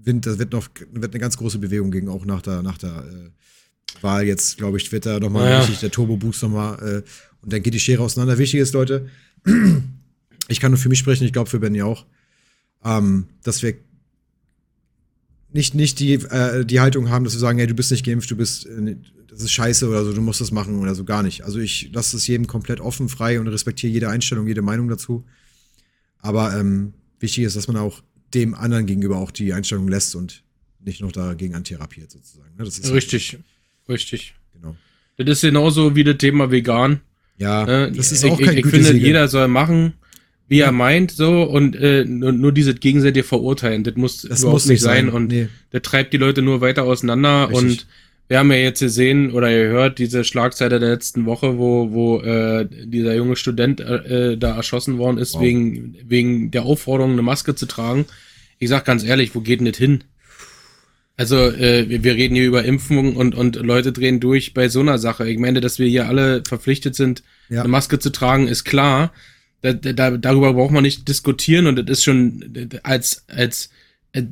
Wind, 0.03 0.25
da 0.25 0.37
wird 0.37 0.51
noch 0.51 0.69
wird 0.91 1.13
eine 1.13 1.19
ganz 1.19 1.37
große 1.37 1.59
Bewegung 1.59 1.91
gegen, 1.91 2.09
auch 2.09 2.25
nach 2.25 2.41
der, 2.41 2.61
nach 2.61 2.77
der 2.77 2.89
äh, 2.89 4.03
Wahl 4.03 4.25
jetzt, 4.25 4.57
glaube 4.57 4.77
ich, 4.77 4.91
wird 4.91 5.05
da 5.05 5.19
nochmal 5.19 5.49
ja. 5.49 5.59
richtig 5.59 5.79
der 5.79 5.91
Turbo-Boost 5.91 6.43
nochmal 6.43 6.75
äh, 6.79 7.09
und 7.41 7.53
dann 7.53 7.61
geht 7.63 7.73
die 7.73 7.79
Schere 7.79 8.03
auseinander. 8.03 8.37
Wichtig 8.37 8.59
ist, 8.59 8.73
Leute, 8.73 9.07
ich 10.47 10.59
kann 10.59 10.71
nur 10.71 10.79
für 10.79 10.89
mich 10.89 10.99
sprechen, 10.99 11.23
ich 11.23 11.33
glaube 11.33 11.49
für 11.49 11.59
Benny 11.59 11.81
auch, 11.81 12.05
ähm, 12.83 13.27
dass 13.43 13.61
wir 13.61 13.75
nicht, 15.51 15.73
nicht 15.73 15.99
die, 15.99 16.13
äh, 16.13 16.65
die 16.65 16.79
Haltung 16.79 17.09
haben, 17.09 17.23
dass 17.23 17.33
wir 17.33 17.39
sagen, 17.39 17.57
hey, 17.57 17.67
du 17.67 17.73
bist 17.73 17.91
nicht 17.91 18.05
geimpft, 18.05 18.29
du 18.31 18.35
bist, 18.35 18.65
äh, 18.65 18.95
das 19.27 19.41
ist 19.41 19.51
scheiße 19.51 19.87
oder 19.87 20.05
so, 20.05 20.13
du 20.13 20.21
musst 20.21 20.41
das 20.41 20.51
machen 20.51 20.79
oder 20.79 20.95
so, 20.95 21.03
gar 21.05 21.23
nicht. 21.23 21.43
Also 21.43 21.59
ich 21.59 21.91
lasse 21.93 22.17
es 22.17 22.27
jedem 22.27 22.47
komplett 22.47 22.79
offen, 22.79 23.09
frei 23.09 23.39
und 23.39 23.47
respektiere 23.47 23.91
jede 23.91 24.09
Einstellung, 24.09 24.47
jede 24.47 24.61
Meinung 24.61 24.87
dazu. 24.87 25.25
Aber 26.19 26.57
ähm, 26.57 26.93
wichtig 27.19 27.45
ist, 27.45 27.55
dass 27.55 27.67
man 27.67 27.77
auch 27.77 28.01
dem 28.33 28.53
anderen 28.53 28.85
gegenüber 28.85 29.17
auch 29.17 29.31
die 29.31 29.53
Einstellung 29.53 29.87
lässt 29.87 30.15
und 30.15 30.43
nicht 30.79 31.01
noch 31.01 31.11
dagegen 31.11 31.55
antherapiert 31.55 32.11
sozusagen. 32.11 32.55
Ne? 32.57 32.63
Das 32.63 32.77
ist 32.77 32.91
Richtig. 32.91 33.33
Halt 33.33 33.43
Richtig. 33.89 34.35
Genau. 34.53 34.75
Das 35.17 35.29
ist 35.29 35.41
genauso 35.41 35.95
wie 35.95 36.03
das 36.03 36.17
Thema 36.17 36.51
vegan. 36.51 37.01
Ja, 37.37 37.65
äh, 37.65 37.91
das 37.91 38.11
ist 38.11 38.23
auch 38.25 38.39
ich, 38.39 38.45
kein 38.45 38.57
Ich, 38.57 38.65
ich 38.65 38.71
finde, 38.71 38.95
jeder 38.95 39.27
soll 39.27 39.47
machen, 39.47 39.93
wie 40.49 40.59
er 40.59 40.71
meint, 40.71 41.11
so 41.11 41.43
und 41.43 41.75
äh, 41.75 42.03
nur, 42.05 42.31
nur 42.31 42.51
diese 42.51 42.73
gegenseitige 42.73 43.23
verurteilen, 43.23 43.83
das 43.83 43.95
muss 43.95 44.23
das 44.23 44.41
überhaupt 44.41 44.55
muss 44.55 44.65
nicht 44.65 44.81
sein, 44.81 45.05
sein. 45.05 45.13
und 45.13 45.27
nee. 45.27 45.47
das 45.71 45.83
treibt 45.83 46.11
die 46.11 46.17
Leute 46.17 46.41
nur 46.41 46.59
weiter 46.59 46.83
auseinander 46.83 47.49
Richtig. 47.49 47.57
und 47.57 47.87
wir 48.27 48.39
haben 48.39 48.51
ja 48.51 48.57
jetzt 48.57 48.79
gesehen 48.79 49.31
oder 49.31 49.49
gehört 49.49 49.97
diese 49.97 50.23
Schlagzeile 50.23 50.79
der 50.79 50.89
letzten 50.89 51.25
Woche, 51.25 51.57
wo 51.57 51.91
wo 51.91 52.19
äh, 52.21 52.67
dieser 52.67 53.15
junge 53.15 53.35
Student 53.35 53.79
äh, 53.79 54.37
da 54.37 54.55
erschossen 54.55 54.97
worden 54.97 55.19
ist 55.19 55.35
wow. 55.35 55.41
wegen 55.41 55.95
wegen 56.03 56.51
der 56.51 56.63
Aufforderung 56.63 57.13
eine 57.13 57.21
Maske 57.21 57.55
zu 57.55 57.65
tragen. 57.65 58.05
Ich 58.57 58.69
sag 58.69 58.85
ganz 58.85 59.03
ehrlich, 59.03 59.33
wo 59.35 59.41
geht 59.41 59.59
denn 59.59 59.67
das 59.67 59.77
hin? 59.77 60.03
Also 61.19 61.35
äh, 61.35 61.85
wir 62.01 62.15
reden 62.15 62.35
hier 62.35 62.45
über 62.45 62.63
Impfungen 62.63 63.15
und, 63.17 63.35
und 63.35 63.57
Leute 63.57 63.91
drehen 63.91 64.21
durch 64.21 64.53
bei 64.53 64.69
so 64.69 64.79
einer 64.79 64.97
Sache. 64.97 65.29
Ich 65.29 65.37
meine, 65.37 65.59
dass 65.59 65.77
wir 65.77 65.85
hier 65.85 66.07
alle 66.07 66.43
verpflichtet 66.47 66.95
sind, 66.95 67.23
ja. 67.49 67.59
eine 67.59 67.67
Maske 67.67 67.99
zu 67.99 68.09
tragen, 68.09 68.47
ist 68.47 68.63
klar. 68.63 69.11
Da, 69.61 69.73
da, 69.73 70.17
darüber 70.17 70.53
braucht 70.53 70.71
man 70.71 70.83
nicht 70.83 71.07
diskutieren 71.07 71.67
und 71.67 71.75
das 71.75 71.99
ist 71.99 72.03
schon 72.03 72.69
als, 72.83 73.25
als 73.27 73.69
äh, 74.13 74.23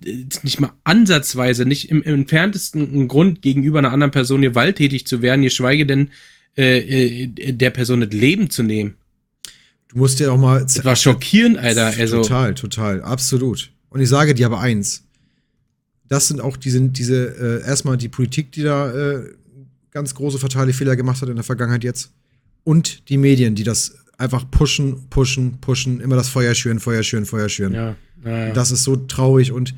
nicht 0.43 0.59
mal 0.59 0.71
ansatzweise, 0.85 1.65
nicht 1.65 1.89
im, 1.89 2.01
im 2.01 2.15
entferntesten 2.21 3.07
Grund 3.07 3.41
gegenüber 3.41 3.79
einer 3.79 3.91
anderen 3.91 4.11
Person 4.11 4.41
gewalttätig 4.41 5.05
zu 5.05 5.21
werden, 5.21 5.41
geschweige 5.41 5.85
denn 5.85 6.11
äh, 6.57 7.23
äh, 7.23 7.27
der 7.27 7.71
Person 7.71 8.01
das 8.01 8.11
Leben 8.11 8.49
zu 8.49 8.63
nehmen. 8.63 8.95
Du 9.89 9.97
musst 9.97 10.19
dir 10.19 10.31
auch 10.31 10.37
mal. 10.37 10.61
Das 10.61 10.83
war 10.83 10.95
schockierend, 10.95 11.57
Alter. 11.57 11.93
Also. 11.97 12.21
Total, 12.21 12.53
total, 12.55 13.01
absolut. 13.01 13.71
Und 13.89 14.01
ich 14.01 14.09
sage 14.09 14.33
dir 14.33 14.45
aber 14.45 14.59
eins 14.59 15.07
das 16.07 16.27
sind 16.27 16.41
auch 16.41 16.57
diese, 16.57 16.81
diese 16.89 17.61
äh, 17.63 17.67
erstmal 17.67 17.97
die 17.97 18.09
Politik, 18.09 18.51
die 18.51 18.63
da 18.63 18.91
äh, 18.91 19.33
ganz 19.91 20.15
große 20.15 20.39
fatale 20.39 20.73
Fehler 20.73 20.95
gemacht 20.95 21.21
hat 21.21 21.29
in 21.29 21.35
der 21.35 21.43
Vergangenheit 21.43 21.83
jetzt. 21.83 22.11
Und 22.63 23.09
die 23.09 23.17
Medien, 23.17 23.55
die 23.55 23.63
das 23.63 23.95
einfach 24.17 24.49
pushen, 24.49 25.10
pushen, 25.10 25.60
pushen, 25.60 25.99
immer 25.99 26.15
das 26.15 26.30
Feuer 26.30 26.53
schüren, 26.56 26.80
Feuer 26.80 27.03
schüren, 27.03 27.25
Feuer 27.25 27.49
schüren. 27.49 27.73
Ja, 27.73 27.95
ja, 28.25 28.47
ja. 28.47 28.53
Das 28.53 28.71
ist 28.71 28.84
so 28.84 28.95
traurig 28.95 29.51
und 29.51 29.73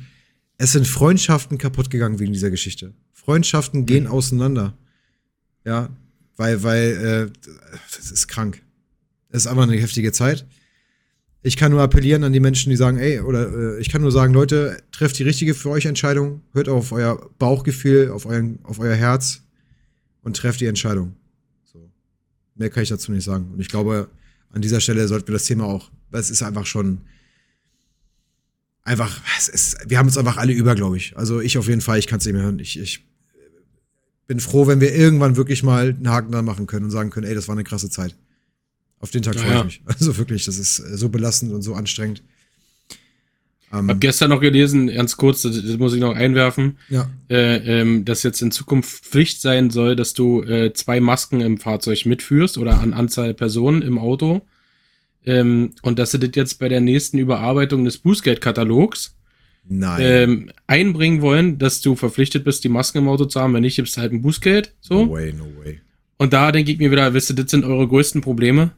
es 0.58 0.72
sind 0.72 0.86
Freundschaften 0.86 1.58
kaputt 1.58 1.90
gegangen 1.90 2.18
wegen 2.18 2.32
dieser 2.32 2.50
Geschichte. 2.50 2.94
Freundschaften 3.12 3.86
gehen 3.86 4.04
mhm. 4.04 4.10
auseinander. 4.10 4.74
Ja, 5.64 5.90
weil, 6.36 6.62
weil, 6.62 7.30
äh, 7.32 7.48
das 7.96 8.10
ist 8.10 8.28
krank. 8.28 8.62
Es 9.28 9.44
ist 9.44 9.46
einfach 9.46 9.64
eine 9.64 9.76
heftige 9.76 10.12
Zeit 10.12 10.46
ich 11.42 11.56
kann 11.56 11.72
nur 11.72 11.80
appellieren 11.80 12.24
an 12.24 12.32
die 12.32 12.40
Menschen, 12.40 12.70
die 12.70 12.76
sagen, 12.76 12.98
ey, 12.98 13.20
oder 13.20 13.76
äh, 13.76 13.80
ich 13.80 13.88
kann 13.88 14.02
nur 14.02 14.12
sagen, 14.12 14.34
Leute, 14.34 14.82
trefft 14.92 15.18
die 15.18 15.22
richtige 15.22 15.54
für 15.54 15.70
euch 15.70 15.86
Entscheidung, 15.86 16.42
hört 16.52 16.68
auf 16.68 16.92
euer 16.92 17.30
Bauchgefühl, 17.38 18.10
auf, 18.10 18.26
euren, 18.26 18.58
auf 18.62 18.78
euer 18.78 18.94
Herz 18.94 19.42
und 20.22 20.36
trefft 20.36 20.60
die 20.60 20.66
Entscheidung. 20.66 21.16
So. 21.64 21.90
Mehr 22.56 22.68
kann 22.68 22.82
ich 22.82 22.90
dazu 22.90 23.10
nicht 23.12 23.24
sagen. 23.24 23.50
Und 23.52 23.60
ich 23.60 23.68
glaube, 23.68 24.08
an 24.50 24.62
dieser 24.62 24.80
Stelle 24.80 25.06
sollten 25.08 25.28
wir 25.28 25.34
das 25.34 25.44
Thema 25.44 25.64
auch, 25.64 25.90
weil 26.10 26.20
es 26.20 26.30
ist 26.30 26.42
einfach 26.42 26.66
schon 26.66 27.02
einfach, 28.82 29.20
ist, 29.52 29.78
wir 29.86 29.98
haben 29.98 30.06
uns 30.06 30.18
einfach 30.18 30.36
alle 30.36 30.52
über, 30.52 30.74
glaube 30.74 30.96
ich. 30.96 31.16
Also 31.16 31.40
ich 31.40 31.58
auf 31.58 31.68
jeden 31.68 31.80
Fall, 31.80 31.98
ich 31.98 32.06
kann 32.06 32.18
es 32.18 32.24
nicht 32.24 32.34
mehr 32.34 32.42
hören. 32.42 32.58
Ich, 32.58 32.78
ich 32.78 33.06
bin 34.26 34.40
froh, 34.40 34.66
wenn 34.66 34.80
wir 34.80 34.94
irgendwann 34.94 35.36
wirklich 35.36 35.62
mal 35.62 35.88
einen 35.88 36.08
Haken 36.08 36.32
da 36.32 36.42
machen 36.42 36.66
können 36.66 36.86
und 36.86 36.90
sagen 36.90 37.10
können, 37.10 37.26
ey, 37.26 37.34
das 37.34 37.48
war 37.48 37.54
eine 37.54 37.64
krasse 37.64 37.90
Zeit. 37.90 38.16
Auf 38.98 39.10
den 39.10 39.22
Tag 39.22 39.38
freue 39.38 39.58
ich 39.58 39.64
mich. 39.64 39.82
Also 39.86 40.16
wirklich, 40.18 40.44
das 40.44 40.58
ist 40.58 40.78
äh, 40.78 40.96
so 40.96 41.08
belastend 41.08 41.52
und 41.52 41.62
so 41.62 41.74
anstrengend. 41.74 42.22
Ähm, 43.72 43.88
Hab 43.88 44.00
gestern 44.00 44.30
noch 44.30 44.40
gelesen, 44.40 44.88
ganz 44.88 45.16
kurz, 45.16 45.42
das, 45.42 45.62
das 45.62 45.78
muss 45.78 45.94
ich 45.94 46.00
noch 46.00 46.14
einwerfen, 46.14 46.78
ja. 46.88 47.08
äh, 47.28 47.80
ähm, 47.80 48.04
dass 48.04 48.22
jetzt 48.22 48.42
in 48.42 48.50
Zukunft 48.50 49.04
Pflicht 49.04 49.40
sein 49.40 49.70
soll, 49.70 49.94
dass 49.94 50.12
du 50.12 50.42
äh, 50.42 50.72
zwei 50.72 51.00
Masken 51.00 51.40
im 51.40 51.58
Fahrzeug 51.58 52.04
mitführst 52.04 52.58
oder 52.58 52.80
an 52.80 52.92
Anzahl 52.92 53.32
Personen 53.34 53.82
im 53.82 53.98
Auto. 53.98 54.42
Ähm, 55.24 55.72
und 55.82 55.98
dass 55.98 56.12
sie 56.12 56.18
das 56.18 56.30
jetzt 56.34 56.58
bei 56.58 56.68
der 56.68 56.80
nächsten 56.80 57.18
Überarbeitung 57.18 57.84
des 57.84 57.98
Bußgeldkatalogs 57.98 59.14
ähm, 59.70 60.50
einbringen 60.66 61.20
wollen, 61.20 61.58
dass 61.58 61.80
du 61.80 61.94
verpflichtet 61.94 62.44
bist, 62.44 62.64
die 62.64 62.68
Masken 62.68 62.98
im 62.98 63.08
Auto 63.08 63.26
zu 63.26 63.40
haben. 63.40 63.54
Wenn 63.54 63.62
nicht, 63.62 63.76
gibst 63.76 63.96
du 63.96 64.00
halt 64.00 64.12
ein 64.12 64.22
Bußgeld. 64.22 64.74
So. 64.80 65.04
No 65.04 65.12
way, 65.12 65.32
no 65.32 65.44
way. 65.62 65.80
Und 66.16 66.32
da 66.32 66.50
denke 66.52 66.72
ich 66.72 66.78
mir 66.78 66.90
wieder, 66.90 67.14
wisst 67.14 67.30
ihr, 67.30 67.36
das 67.36 67.50
sind 67.50 67.64
eure 67.64 67.86
größten 67.86 68.20
Probleme. 68.20 68.72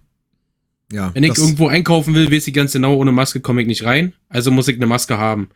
Ja. 0.92 1.10
Wenn 1.14 1.24
ich 1.24 1.30
das- 1.30 1.38
irgendwo 1.38 1.66
einkaufen 1.68 2.14
will, 2.14 2.30
weiß 2.30 2.46
ich 2.46 2.54
ganz 2.54 2.72
genau, 2.72 2.94
ohne 2.96 3.10
Maske 3.12 3.40
komme 3.40 3.60
ich 3.62 3.66
nicht 3.66 3.82
rein. 3.84 4.12
Also 4.28 4.50
muss 4.50 4.68
ich 4.68 4.76
eine 4.76 4.86
Maske 4.86 5.18
haben. 5.18 5.48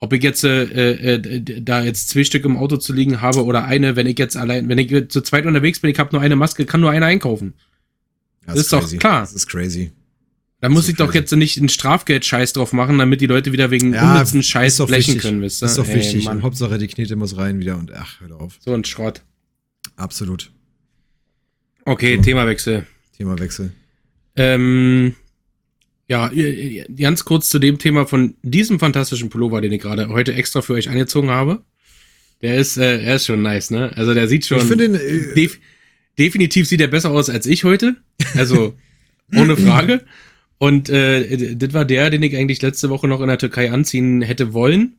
Ob 0.00 0.12
ich 0.12 0.22
jetzt 0.22 0.44
äh, 0.44 1.14
äh, 1.14 1.60
da 1.62 1.82
jetzt 1.82 2.08
zwei 2.08 2.24
Stück 2.24 2.44
im 2.44 2.56
Auto 2.56 2.76
zu 2.76 2.92
liegen 2.92 3.20
habe 3.20 3.44
oder 3.44 3.64
eine, 3.64 3.96
wenn 3.96 4.06
ich 4.06 4.18
jetzt 4.18 4.36
allein, 4.36 4.68
wenn 4.68 4.78
ich 4.78 5.08
zu 5.08 5.20
zweit 5.22 5.44
unterwegs 5.44 5.80
bin, 5.80 5.90
ich 5.90 5.98
habe 5.98 6.10
nur 6.12 6.22
eine 6.22 6.36
Maske, 6.36 6.64
kann 6.66 6.80
nur 6.80 6.90
eine 6.90 7.04
einkaufen. 7.06 7.54
das 8.46 8.56
ist 8.58 8.72
doch 8.72 8.88
klar. 8.98 9.20
Das 9.22 9.32
ist 9.32 9.46
crazy. 9.48 9.90
Da 10.60 10.68
muss 10.68 10.86
So 10.86 10.90
ich 10.92 10.96
doch 10.96 11.06
crazy. 11.06 11.18
jetzt 11.18 11.32
nicht 11.36 11.58
einen 11.58 11.68
Strafgeld-Scheiß 11.68 12.52
drauf 12.54 12.72
machen, 12.72 12.96
damit 12.98 13.20
die 13.20 13.26
Leute 13.26 13.52
wieder 13.52 13.70
wegen 13.70 13.94
unnützen 13.94 14.42
Scheiß 14.42 14.76
blechen 14.86 15.14
wichtig. 15.14 15.22
können, 15.22 15.42
wisst 15.42 15.62
ihr? 15.62 15.66
Ist 15.66 15.78
doch 15.78 15.86
Ey, 15.88 15.96
wichtig. 15.96 16.24
Mann. 16.24 16.42
Hauptsache, 16.42 16.78
die 16.78 16.86
Knete 16.88 17.14
muss 17.16 17.36
rein 17.36 17.58
wieder 17.60 17.76
und 17.76 17.92
ach, 17.92 18.20
hör 18.20 18.40
auf. 18.40 18.56
So 18.60 18.72
ein 18.74 18.84
Schrott. 18.84 19.22
Absolut. 19.96 20.50
Okay, 21.84 22.16
So. 22.16 22.22
Themawechsel. 22.22 22.86
Themawechsel. 23.16 23.72
Ähm, 24.38 25.14
ja, 26.08 26.30
ganz 26.96 27.24
kurz 27.24 27.50
zu 27.50 27.58
dem 27.58 27.78
Thema 27.78 28.06
von 28.06 28.34
diesem 28.42 28.78
fantastischen 28.78 29.28
Pullover, 29.28 29.60
den 29.60 29.72
ich 29.72 29.82
gerade 29.82 30.08
heute 30.08 30.32
extra 30.34 30.62
für 30.62 30.72
euch 30.74 30.88
angezogen 30.88 31.30
habe. 31.30 31.62
Der 32.40 32.56
ist, 32.56 32.78
äh, 32.78 33.02
er 33.02 33.16
ist 33.16 33.26
schon 33.26 33.42
nice, 33.42 33.70
ne? 33.70 33.92
Also 33.96 34.14
der 34.14 34.28
sieht 34.28 34.46
schon. 34.46 34.58
Ich 34.58 34.64
finde 34.64 34.84
äh, 34.86 35.34
def 35.34 35.58
definitiv 36.18 36.66
sieht 36.68 36.80
er 36.80 36.88
besser 36.88 37.10
aus 37.10 37.28
als 37.30 37.46
ich 37.46 37.64
heute. 37.64 37.96
Also 38.36 38.74
ohne 39.36 39.56
Frage. 39.56 40.04
Und 40.58 40.88
äh, 40.88 41.54
das 41.56 41.72
war 41.74 41.84
der, 41.84 42.10
den 42.10 42.22
ich 42.22 42.36
eigentlich 42.36 42.62
letzte 42.62 42.88
Woche 42.90 43.06
noch 43.06 43.20
in 43.20 43.28
der 43.28 43.38
Türkei 43.38 43.70
anziehen 43.70 44.22
hätte 44.22 44.52
wollen. 44.54 44.94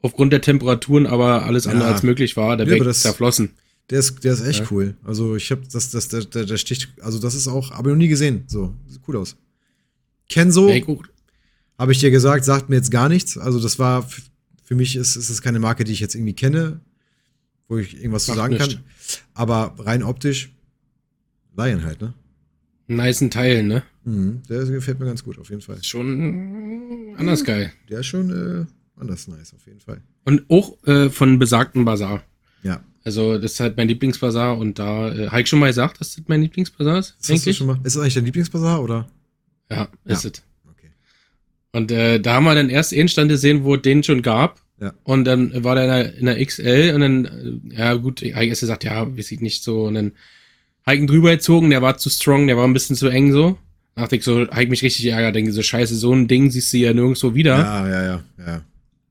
Aufgrund 0.00 0.32
der 0.32 0.40
Temperaturen, 0.40 1.06
aber 1.06 1.44
alles 1.44 1.66
andere 1.66 1.88
Ja. 1.88 1.92
als 1.94 2.02
möglich 2.04 2.36
war. 2.36 2.56
Der 2.56 2.66
Ja, 2.68 2.82
das- 2.84 3.00
zerflossen. 3.02 3.50
Der 3.90 4.00
ist, 4.00 4.22
der 4.24 4.32
ist 4.34 4.42
echt 4.46 4.60
Ja. 4.60 4.66
cool. 4.70 4.96
Also 5.04 5.36
ich 5.36 5.50
habe 5.50 5.62
das, 5.70 5.90
das, 5.90 6.08
der, 6.08 6.24
der, 6.24 6.44
der 6.44 6.56
sticht, 6.56 6.90
also 7.00 7.18
das 7.18 7.34
ist 7.34 7.48
auch, 7.48 7.70
aber 7.72 7.90
noch 7.90 7.96
nie 7.96 8.08
gesehen. 8.08 8.44
So, 8.46 8.74
sieht 8.86 9.00
cool 9.08 9.16
aus. 9.16 9.36
Kenzo, 10.28 10.68
ich 10.68 10.84
guck- 10.84 11.08
habe 11.78 11.92
ich 11.92 11.98
dir 12.00 12.10
gesagt, 12.10 12.44
sagt 12.44 12.68
mir 12.68 12.76
jetzt 12.76 12.90
gar 12.90 13.08
nichts. 13.08 13.38
Also 13.38 13.60
das 13.60 13.78
war, 13.78 14.06
für 14.64 14.74
mich 14.74 14.96
ist, 14.96 15.16
ist 15.16 15.30
es 15.30 15.40
keine 15.40 15.58
Marke, 15.58 15.84
die 15.84 15.92
ich 15.92 16.00
jetzt 16.00 16.14
irgendwie 16.14 16.34
kenne, 16.34 16.80
wo 17.68 17.78
ich 17.78 17.96
irgendwas 17.96 18.26
zu 18.26 18.34
sagen 18.34 18.54
nichts. 18.54 18.74
kann. 18.74 18.84
Aber 19.34 19.74
rein 19.78 20.02
optisch, 20.02 20.52
Lion 21.56 21.84
halt, 21.84 22.00
ne? 22.00 22.14
nicen 22.90 23.30
Teil, 23.30 23.62
ne? 23.64 23.82
Mhm, 24.04 24.42
der 24.48 24.64
gefällt 24.64 24.98
mir 24.98 25.04
ganz 25.06 25.22
gut, 25.22 25.38
auf 25.38 25.50
jeden 25.50 25.60
Fall. 25.60 25.82
Schon 25.84 27.14
anders 27.18 27.44
geil. 27.44 27.72
Der 27.90 28.00
ist 28.00 28.06
schon 28.06 28.30
äh, 28.30 29.00
anders 29.00 29.28
nice, 29.28 29.52
auf 29.54 29.66
jeden 29.66 29.80
Fall. 29.80 30.00
Und 30.24 30.44
auch 30.48 30.82
äh, 30.86 31.10
von 31.10 31.38
besagten 31.38 31.84
Bazar. 31.84 32.22
Ja. 32.62 32.82
Also, 33.08 33.38
das 33.38 33.52
ist 33.52 33.60
halt 33.60 33.78
mein 33.78 33.88
Lieblingsbazar 33.88 34.58
und 34.58 34.78
da, 34.78 35.10
äh, 35.10 35.28
habe 35.28 35.40
ich 35.40 35.48
schon 35.48 35.60
mal 35.60 35.68
gesagt, 35.68 35.98
dass 35.98 36.14
das 36.14 36.24
mein 36.26 36.42
Lieblingsbazar 36.42 36.98
ist? 36.98 37.16
Das 37.18 37.30
hast 37.30 37.46
du 37.46 37.54
schon 37.54 37.68
mal. 37.68 37.80
Ist 37.82 37.96
das 37.96 38.02
eigentlich 38.02 38.12
dein 38.12 38.26
Lieblingsbazar 38.26 38.82
oder? 38.82 39.08
Ja, 39.70 39.88
ist 40.04 40.26
es. 40.26 40.42
Okay. 40.70 40.90
Und 41.72 41.90
äh, 41.90 42.20
da 42.20 42.34
haben 42.34 42.44
wir 42.44 42.54
dann 42.54 42.68
erst 42.68 42.92
einen 42.92 43.08
Stand 43.08 43.30
gesehen, 43.30 43.64
wo 43.64 43.76
es 43.76 43.80
den 43.80 44.02
schon 44.02 44.20
gab. 44.20 44.60
Ja. 44.78 44.92
Und 45.04 45.24
dann 45.24 45.64
war 45.64 45.74
der 45.74 45.84
in 45.84 45.90
der, 45.90 46.14
in 46.18 46.26
der 46.26 46.44
XL 46.44 46.92
und 46.94 47.00
dann, 47.00 47.70
äh, 47.70 47.78
ja 47.78 47.94
gut, 47.94 48.20
ich 48.20 48.34
habe 48.34 48.44
erst 48.44 48.60
gesagt, 48.60 48.84
ja, 48.84 49.16
weiß 49.16 49.32
ich 49.32 49.40
nicht 49.40 49.64
so. 49.64 49.84
Und 49.84 49.94
dann 49.94 50.12
habe 50.84 50.96
ich 50.96 51.00
ihn 51.00 51.06
drüber 51.06 51.30
gezogen, 51.30 51.70
der 51.70 51.80
war 51.80 51.96
zu 51.96 52.10
strong, 52.10 52.46
der 52.46 52.58
war 52.58 52.68
ein 52.68 52.74
bisschen 52.74 52.94
zu 52.94 53.08
eng 53.08 53.32
so. 53.32 53.56
Da 53.94 54.02
dachte 54.02 54.16
ich 54.16 54.22
so, 54.22 54.46
habe 54.48 54.64
ich 54.64 54.68
mich 54.68 54.82
richtig 54.82 55.04
geärgert, 55.04 55.34
denke 55.34 55.50
so, 55.52 55.62
scheiße, 55.62 55.96
so 55.96 56.12
ein 56.12 56.28
Ding 56.28 56.50
siehst 56.50 56.74
du 56.74 56.76
ja 56.76 56.92
nirgendwo 56.92 57.34
wieder. 57.34 57.56
Ja, 57.56 57.88
ja, 57.88 58.04
ja, 58.04 58.24
ja. 58.46 58.62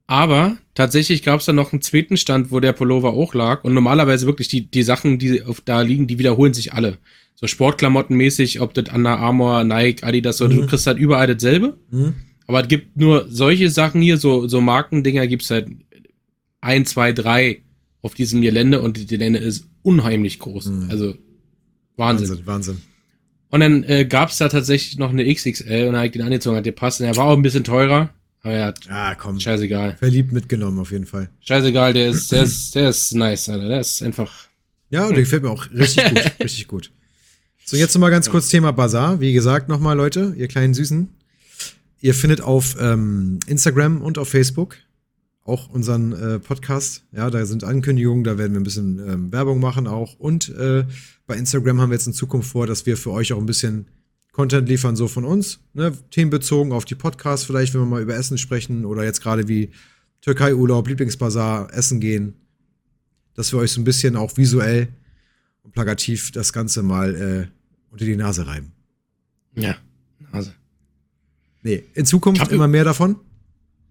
Aber 0.08 0.58
tatsächlich 0.74 1.22
gab 1.22 1.42
es 1.42 1.46
dann 1.46 1.58
noch 1.58 1.74
einen 1.74 1.82
zweiten 1.82 2.16
Stand, 2.18 2.50
wo 2.52 2.60
der 2.62 2.72
Pullover 2.72 3.10
auch 3.14 3.34
lag. 3.34 3.64
Und 3.64 3.74
normalerweise 3.74 4.26
wirklich 4.26 4.48
die, 4.48 4.62
die 4.72 4.84
Sachen, 4.84 5.20
die 5.20 5.44
auf, 5.44 5.62
da 5.62 5.82
liegen, 5.82 6.08
die 6.08 6.18
wiederholen 6.18 6.54
sich 6.54 6.74
alle. 6.74 6.98
So 7.36 7.46
Sportklamottenmäßig, 7.46 8.62
ob 8.62 8.74
das 8.74 8.90
Under 8.94 9.20
Armour, 9.20 9.64
Nike, 9.66 10.04
Adidas 10.04 10.42
oder 10.42 10.54
Mhm. 10.56 10.62
du 10.62 10.68
kriegst 10.68 10.88
halt 10.88 10.98
überall 10.98 11.28
dasselbe. 11.28 11.78
Hm? 11.92 12.14
Aber 12.48 12.62
es 12.62 12.70
gibt 12.70 12.96
nur 12.98 13.28
solche 13.30 13.70
Sachen 13.70 14.02
hier, 14.02 14.18
so, 14.18 14.48
so 14.48 14.62
Markendinger 14.62 15.28
gibt's 15.28 15.52
halt 15.52 15.68
ein, 16.62 16.86
zwei, 16.86 17.12
drei 17.12 17.62
auf 18.02 18.14
diesem 18.14 18.42
Gelände 18.42 18.82
und 18.82 18.96
die 18.96 19.06
Gelände 19.06 19.40
ist 19.40 19.68
unheimlich 19.84 20.40
groß. 20.40 20.68
Mhm. 20.68 20.90
Also 20.90 21.16
Wahnsinn. 21.98 22.30
Wahnsinn, 22.30 22.46
Wahnsinn. 22.46 22.78
Und 23.50 23.60
dann 23.60 23.84
äh, 23.84 24.06
gab's 24.06 24.38
da 24.38 24.48
tatsächlich 24.50 24.98
noch 24.98 25.10
eine 25.10 25.32
XXL 25.32 25.88
und 25.88 25.94
dann 25.94 25.98
hab 25.98 26.06
ich 26.06 26.12
den 26.12 26.22
angezogen, 26.22 26.56
hat 26.58 26.66
der 26.66 26.72
passt. 26.72 27.02
Und 27.02 27.08
der 27.08 27.16
war 27.18 27.26
auch 27.26 27.36
ein 27.36 27.42
bisschen 27.42 27.64
teurer. 27.64 28.10
Aber 28.48 28.56
ja, 28.56 28.74
Ah, 28.88 29.14
komm. 29.16 29.42
scheißegal. 29.42 29.98
Verliebt 29.98 30.32
mitgenommen, 30.32 30.80
auf 30.80 30.92
jeden 30.92 31.06
Fall. 31.06 31.30
Scheißegal, 31.42 31.92
der 31.92 32.12
ist, 32.12 32.32
der 32.32 32.44
ist, 32.44 32.74
der 32.76 32.90
ist 32.92 33.14
nice, 33.14 33.50
Alter. 33.50 33.68
Der 33.68 33.82
ist 33.82 34.02
einfach. 34.02 34.32
Ja, 34.90 35.10
der 35.10 35.20
gefällt 35.20 35.44
mir 35.44 35.50
auch 35.50 35.70
richtig 35.72 36.06
gut. 36.06 36.32
richtig 36.40 36.68
gut. 36.68 36.92
So, 37.66 37.76
jetzt 37.76 37.94
nochmal 37.94 38.10
ganz 38.12 38.30
kurz 38.30 38.48
Thema 38.48 38.72
Bazaar. 38.72 39.20
Wie 39.20 39.34
gesagt, 39.34 39.68
nochmal, 39.68 39.98
Leute, 39.98 40.34
ihr 40.38 40.48
kleinen 40.48 40.74
Süßen. 40.74 41.10
Ihr 42.00 42.14
findet 42.14 42.40
auf 42.40 42.78
ähm, 42.80 43.40
Instagram 43.48 44.02
und 44.02 44.18
auf 44.18 44.30
Facebook 44.30 44.78
auch 45.44 45.68
unseren 45.70 46.14
äh, 46.14 46.40
Podcast. 46.40 47.04
Ja, 47.12 47.30
da 47.30 47.46
sind 47.46 47.66
Ankündigungen, 47.66 48.24
da 48.24 48.38
werden 48.38 48.54
wir 48.54 48.62
ein 48.62 48.64
bisschen 48.64 48.98
ähm, 49.00 49.32
Werbung 49.34 49.60
machen 49.60 49.88
auch. 49.88 50.18
Und 50.20 50.48
äh, 50.56 50.86
bei 51.26 51.36
Instagram 51.36 51.82
haben 51.82 51.90
wir 51.90 51.96
jetzt 51.96 52.08
in 52.08 52.14
Zukunft 52.14 52.50
vor, 52.52 52.66
dass 52.66 52.86
wir 52.86 52.96
für 52.96 53.12
euch 53.12 53.34
auch 53.34 53.40
ein 53.40 53.46
bisschen 53.46 53.88
Content 54.38 54.70
liefern, 54.70 54.96
so 54.96 55.08
von 55.08 55.26
uns. 55.26 55.60
Ne? 55.74 55.92
Themenbezogen 56.12 56.72
auf 56.72 56.86
die 56.86 56.94
Podcasts, 56.94 57.44
vielleicht, 57.44 57.74
wenn 57.74 57.82
wir 57.82 57.88
mal 57.88 58.04
über 58.04 58.16
Essen 58.16 58.38
sprechen 58.38 58.86
oder 58.86 59.04
jetzt 59.04 59.20
gerade 59.20 59.48
wie 59.48 59.72
Türkei-Urlaub, 60.22 60.88
Lieblingsbazar, 60.88 61.74
Essen 61.74 62.00
gehen. 62.00 62.36
Dass 63.34 63.52
wir 63.52 63.58
euch 63.58 63.72
so 63.72 63.82
ein 63.82 63.84
bisschen 63.84 64.16
auch 64.16 64.38
visuell 64.38 64.90
und 65.64 65.74
plakativ 65.74 66.32
das 66.32 66.54
Ganze 66.54 66.84
mal 66.84 67.16
äh, 67.16 67.48
unter 67.92 68.06
die 68.06 68.16
Nase 68.16 68.46
reiben. 68.46 68.74
Ja. 69.56 69.76
Also. 70.32 70.52
Nee, 71.64 71.84
in 71.96 72.06
Zukunft 72.06 72.40
Hab- 72.40 72.52
immer 72.52 72.68
mehr 72.68 72.84
davon. 72.84 73.16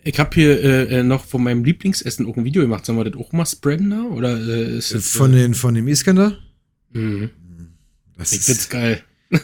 Ich 0.04 0.20
habe 0.20 0.30
hier 0.32 0.62
äh, 0.62 1.00
äh, 1.00 1.02
noch 1.02 1.24
von 1.24 1.42
meinem 1.42 1.64
Lieblingsessen 1.64 2.24
auch 2.26 2.36
ein 2.36 2.44
Video 2.44 2.62
gemacht. 2.62 2.86
Sollen 2.86 2.98
wir 2.98 3.04
das 3.10 3.20
auch 3.20 3.32
mal 3.32 3.44
spreaden 3.46 3.90
da? 3.90 4.02
Oder 4.04 4.38
äh, 4.38 4.78
ist 4.78 4.94
das, 4.94 5.08
Von, 5.10 5.32
äh, 5.34 5.38
den, 5.38 5.54
von 5.54 5.74
dem 5.74 5.88
Iskander. 5.88 6.38
mhm. 6.92 7.30
Das 8.16 8.30
Ich 8.32 8.38
ist, 8.38 8.46
find's 8.46 8.68
geil. 8.68 9.02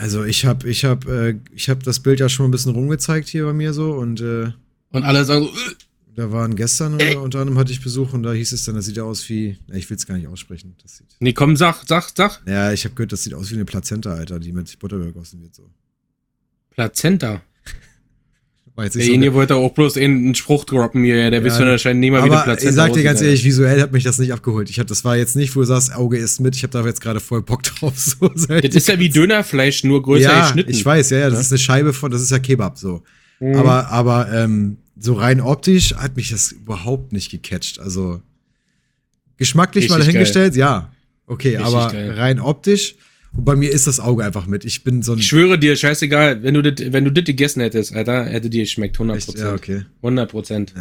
also 0.00 0.24
ich 0.24 0.46
habe 0.46 0.66
ich 0.68 0.86
hab, 0.86 1.06
äh, 1.06 1.38
ich 1.52 1.68
hab 1.68 1.82
das 1.82 2.00
Bild 2.00 2.20
ja 2.20 2.30
schon 2.30 2.46
ein 2.48 2.50
bisschen 2.50 2.72
rumgezeigt 2.72 3.28
hier 3.28 3.44
bei 3.44 3.52
mir 3.52 3.74
so 3.74 3.92
und 3.92 4.22
äh, 4.22 4.50
Und 4.92 5.04
alle 5.04 5.26
sagen 5.26 5.44
so, 5.44 5.50
äh, 5.50 5.74
da 6.16 6.32
waren 6.32 6.56
gestern 6.56 6.98
äh, 6.98 7.16
unter 7.16 7.40
anderem 7.40 7.58
hatte 7.58 7.70
ich 7.70 7.82
Besuch 7.82 8.14
und 8.14 8.22
da 8.22 8.32
hieß 8.32 8.52
es 8.52 8.64
dann, 8.64 8.76
das 8.76 8.86
sieht 8.86 8.96
ja 8.96 9.02
aus 9.02 9.28
wie, 9.28 9.58
ich 9.72 9.90
will 9.90 9.98
es 9.98 10.06
gar 10.06 10.16
nicht 10.16 10.26
aussprechen. 10.26 10.74
Das 10.82 10.96
sieht, 10.96 11.08
nee, 11.20 11.34
komm, 11.34 11.54
sag, 11.54 11.84
sag, 11.86 12.10
sag. 12.16 12.40
ja, 12.46 12.72
ich 12.72 12.84
habe 12.84 12.94
gehört, 12.94 13.12
das 13.12 13.24
sieht 13.24 13.34
aus 13.34 13.50
wie 13.50 13.56
eine 13.56 13.66
Plazenta, 13.66 14.14
Alter, 14.14 14.40
die 14.40 14.52
mit 14.52 14.78
Butter 14.78 14.98
gegossen 14.98 15.42
wird 15.42 15.54
so. 15.54 15.68
Plazenta. 16.70 17.42
Jetzt 18.84 18.96
nicht 18.96 19.06
Derjenige 19.06 19.34
wollte 19.34 19.56
auch 19.56 19.72
bloß 19.72 19.96
einen 19.96 20.34
Spruch 20.34 20.64
droppen 20.64 21.04
hier. 21.04 21.30
Der 21.30 21.40
Ja, 21.40 21.44
wisst 21.44 21.60
anscheinend 21.60 22.00
nicht 22.00 22.10
mal, 22.10 22.18
wie 22.18 22.22
eine 22.24 22.34
Aber 22.36 22.44
Plazenta 22.44 22.68
ich 22.70 22.74
sag 22.76 22.92
dir 22.92 23.02
ganz 23.02 23.20
ehrlich, 23.20 23.44
visuell 23.44 23.80
hat 23.80 23.92
mich 23.92 24.04
das 24.04 24.18
nicht 24.18 24.32
abgeholt. 24.32 24.70
Ich 24.70 24.78
hab, 24.78 24.86
das 24.86 25.04
war 25.04 25.16
jetzt 25.16 25.36
nicht, 25.36 25.54
wo 25.56 25.60
du 25.60 25.66
sagst, 25.66 25.94
Auge 25.94 26.16
ist 26.18 26.40
mit. 26.40 26.56
Ich 26.56 26.62
habe 26.62 26.72
da 26.72 26.84
jetzt 26.86 27.00
gerade 27.00 27.20
voll 27.20 27.42
Bock 27.42 27.62
drauf. 27.64 27.98
So, 27.98 28.28
Das 28.28 28.46
ist 28.48 28.88
ja 28.88 28.98
wie 28.98 29.08
Dönerfleisch, 29.08 29.84
nur 29.84 30.02
größer 30.02 30.22
ja, 30.30 30.42
geschnitten. 30.46 30.70
ich 30.70 30.84
weiß, 30.84 31.10
ja, 31.10 31.18
ja, 31.18 31.24
das 31.30 31.34
Ja. 31.34 31.40
ist 31.40 31.52
eine 31.52 31.58
Scheibe 31.58 31.92
von, 31.92 32.10
das 32.10 32.22
ist 32.22 32.30
ja 32.30 32.38
Kebab 32.38 32.78
so. 32.78 33.02
Mhm. 33.40 33.54
Aber, 33.56 33.88
aber 33.90 34.32
ähm, 34.32 34.76
so 34.98 35.14
rein 35.14 35.40
optisch 35.40 35.94
hat 35.94 36.16
mich 36.16 36.30
das 36.30 36.52
überhaupt 36.52 37.12
nicht 37.12 37.30
gecatcht. 37.30 37.78
Also 37.80 38.20
geschmacklich 39.36 39.88
mal 39.88 39.96
Richtig 39.96 40.12
dahingestellt, 40.14 40.56
ja. 40.56 40.92
Okay, 41.26 41.56
Richtig 41.56 41.66
aber 41.74 41.92
geil. 41.92 42.10
rein 42.12 42.40
optisch. 42.40 42.96
Und 43.32 43.44
bei 43.44 43.54
mir 43.54 43.70
ist 43.70 43.86
das 43.86 44.00
Auge 44.00 44.24
einfach 44.24 44.46
mit. 44.46 44.64
Ich 44.64 44.82
bin 44.82 45.02
so 45.02 45.12
ein. 45.12 45.18
Ich 45.18 45.28
schwöre 45.28 45.58
dir, 45.58 45.76
scheißegal, 45.76 46.42
wenn 46.42 46.54
du 46.54 46.62
das, 46.62 46.92
wenn 46.92 47.04
du 47.04 47.12
das 47.12 47.24
gegessen 47.24 47.60
hättest, 47.60 47.94
Alter, 47.94 48.24
hätte 48.24 48.50
dir 48.50 48.62
geschmeckt, 48.62 48.96
100 48.96 49.16
Echt? 49.16 49.26
Prozent. 49.26 49.46
Ja, 49.48 49.54
okay. 49.54 49.82
100 50.02 50.30
Prozent. 50.30 50.74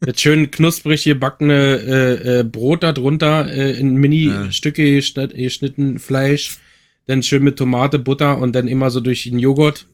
das 0.00 0.20
schön 0.20 0.50
knusprig 0.50 1.04
gebackene 1.04 1.54
äh, 1.54 2.40
äh, 2.40 2.44
Brot 2.44 2.82
da 2.82 2.92
drunter, 2.92 3.50
äh, 3.50 3.78
in 3.78 3.94
Mini-Stücke 3.96 4.96
geschnitt, 4.96 5.34
geschnitten 5.34 5.98
Fleisch, 5.98 6.58
dann 7.06 7.22
schön 7.22 7.42
mit 7.42 7.56
Tomate, 7.56 7.98
Butter 7.98 8.38
und 8.38 8.54
dann 8.54 8.68
immer 8.68 8.90
so 8.90 9.00
durch 9.00 9.24
den 9.24 9.38
Joghurt. 9.38 9.86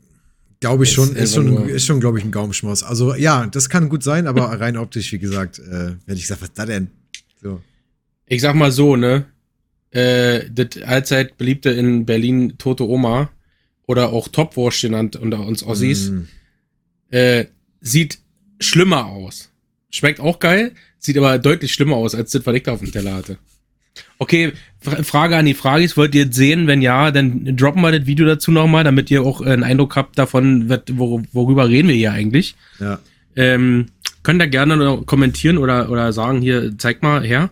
Glaube 0.60 0.84
ich 0.84 0.90
Ist 0.90 0.94
schon, 0.94 1.16
ist 1.16 1.34
schon, 1.34 1.68
ist 1.68 1.86
schon, 1.86 2.00
glaube 2.00 2.18
ich, 2.18 2.24
ein 2.24 2.30
Gaumenschmaus. 2.30 2.82
Also 2.82 3.14
ja, 3.14 3.46
das 3.46 3.68
kann 3.68 3.88
gut 3.88 4.02
sein, 4.02 4.26
aber 4.26 4.44
rein 4.60 4.76
optisch, 4.76 5.12
wie 5.12 5.18
gesagt, 5.18 5.58
äh, 5.58 5.96
hätte 6.06 6.14
ich 6.14 6.22
gesagt, 6.22 6.40
was 6.40 6.52
da 6.52 6.66
denn? 6.66 6.88
So. 7.42 7.60
Ich 8.26 8.40
sag 8.40 8.54
mal 8.54 8.70
so, 8.70 8.96
ne? 8.96 9.26
Äh, 9.92 10.44
das 10.50 10.83
allzeit 10.83 11.37
beliebte 11.37 11.70
in 11.70 12.07
Berlin 12.07 12.55
Tote 12.59 12.88
Oma 12.88 13.31
oder 13.87 14.11
auch 14.12 14.28
Topwurst 14.28 14.81
genannt 14.81 15.16
unter 15.16 15.40
uns 15.40 15.62
Ossis, 15.62 16.11
Mm. 16.11 16.22
äh, 17.11 17.44
sieht 17.81 18.18
schlimmer 18.59 19.07
aus. 19.07 19.50
Schmeckt 19.90 20.18
auch 20.20 20.38
geil, 20.38 20.72
sieht 20.98 21.18
aber 21.18 21.38
deutlich 21.38 21.74
schlimmer 21.74 21.96
aus, 21.96 22.14
als 22.14 22.31
das, 22.31 22.46
was 22.46 22.55
ich 22.55 22.62
da 22.62 22.72
auf 22.72 22.81
dem 22.81 22.90
Teller 22.92 23.14
hatte. 23.14 23.37
Okay, 24.18 24.52
Frage 24.81 25.37
an 25.37 25.44
die 25.44 25.52
Frage 25.52 25.85
ist, 25.85 25.98
wollt 25.98 26.14
ihr 26.14 26.24
jetzt 26.24 26.37
sehen? 26.37 26.66
Wenn 26.66 26.81
ja, 26.81 27.11
dann 27.11 27.55
droppen 27.57 27.83
wir 27.83 27.92
das 27.92 28.07
Video 28.07 28.24
dazu 28.24 28.50
nochmal, 28.50 28.85
damit 28.85 29.11
ihr 29.11 29.22
auch 29.22 29.42
einen 29.42 29.64
Eindruck 29.64 29.96
habt 29.96 30.18
davon, 30.18 30.70
worüber 30.70 31.68
reden 31.68 31.88
wir 31.88 31.94
hier 31.94 32.12
eigentlich. 32.12 32.55
Ja. 32.81 32.98
Ähm, 33.37 33.87
könnt 34.22 34.40
ihr 34.40 34.48
gerne 34.48 35.02
kommentieren 35.05 35.59
oder, 35.59 35.90
oder 35.90 36.12
sagen, 36.14 36.40
hier, 36.40 36.72
zeig 36.78 37.02
mal 37.02 37.22
her. 37.22 37.50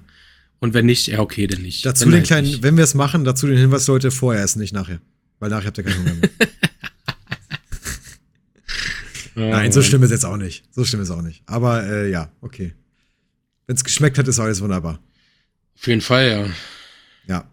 Und 0.61 0.75
wenn 0.75 0.87
nicht, 0.87 1.07
ja, 1.09 1.21
okay, 1.21 1.47
dann 1.47 1.63
nicht. 1.63 1.85
Dazu 1.87 2.05
wenn 2.05 2.13
den 2.13 2.23
kleinen, 2.23 2.47
nicht. 2.47 2.63
wenn 2.63 2.77
wir 2.77 2.85
es 2.85 2.95
machen, 2.95 3.25
dazu 3.25 3.47
den 3.47 3.57
Hinweis, 3.57 3.87
Leute, 3.87 4.11
vorher 4.11 4.43
essen, 4.45 4.61
nicht 4.61 4.75
nachher. 4.75 5.01
Weil 5.39 5.49
nachher 5.49 5.69
habt 5.69 5.79
ihr 5.79 5.85
keinen 5.85 5.99
Hunger 5.99 6.15
mehr. 6.15 6.31
Nein, 9.51 9.73
so 9.73 9.83
schlimm 9.83 10.03
ist 10.03 10.11
jetzt 10.11 10.27
auch 10.27 10.37
nicht. 10.37 10.65
So 10.71 10.85
schlimm 10.85 11.01
ist 11.01 11.11
auch 11.11 11.23
nicht. 11.23 11.43
Aber 11.47 11.85
äh, 11.85 12.11
ja, 12.11 12.31
okay. 12.43 12.75
Wenn 13.67 13.77
es 13.77 13.85
geschmeckt 13.85 14.19
hat, 14.19 14.29
ist 14.29 14.39
alles 14.39 14.61
wunderbar. 14.61 15.01
Auf 15.77 15.87
jeden 15.87 16.03
Fall, 16.03 16.29
ja. 16.29 16.47
Ja. 17.27 17.51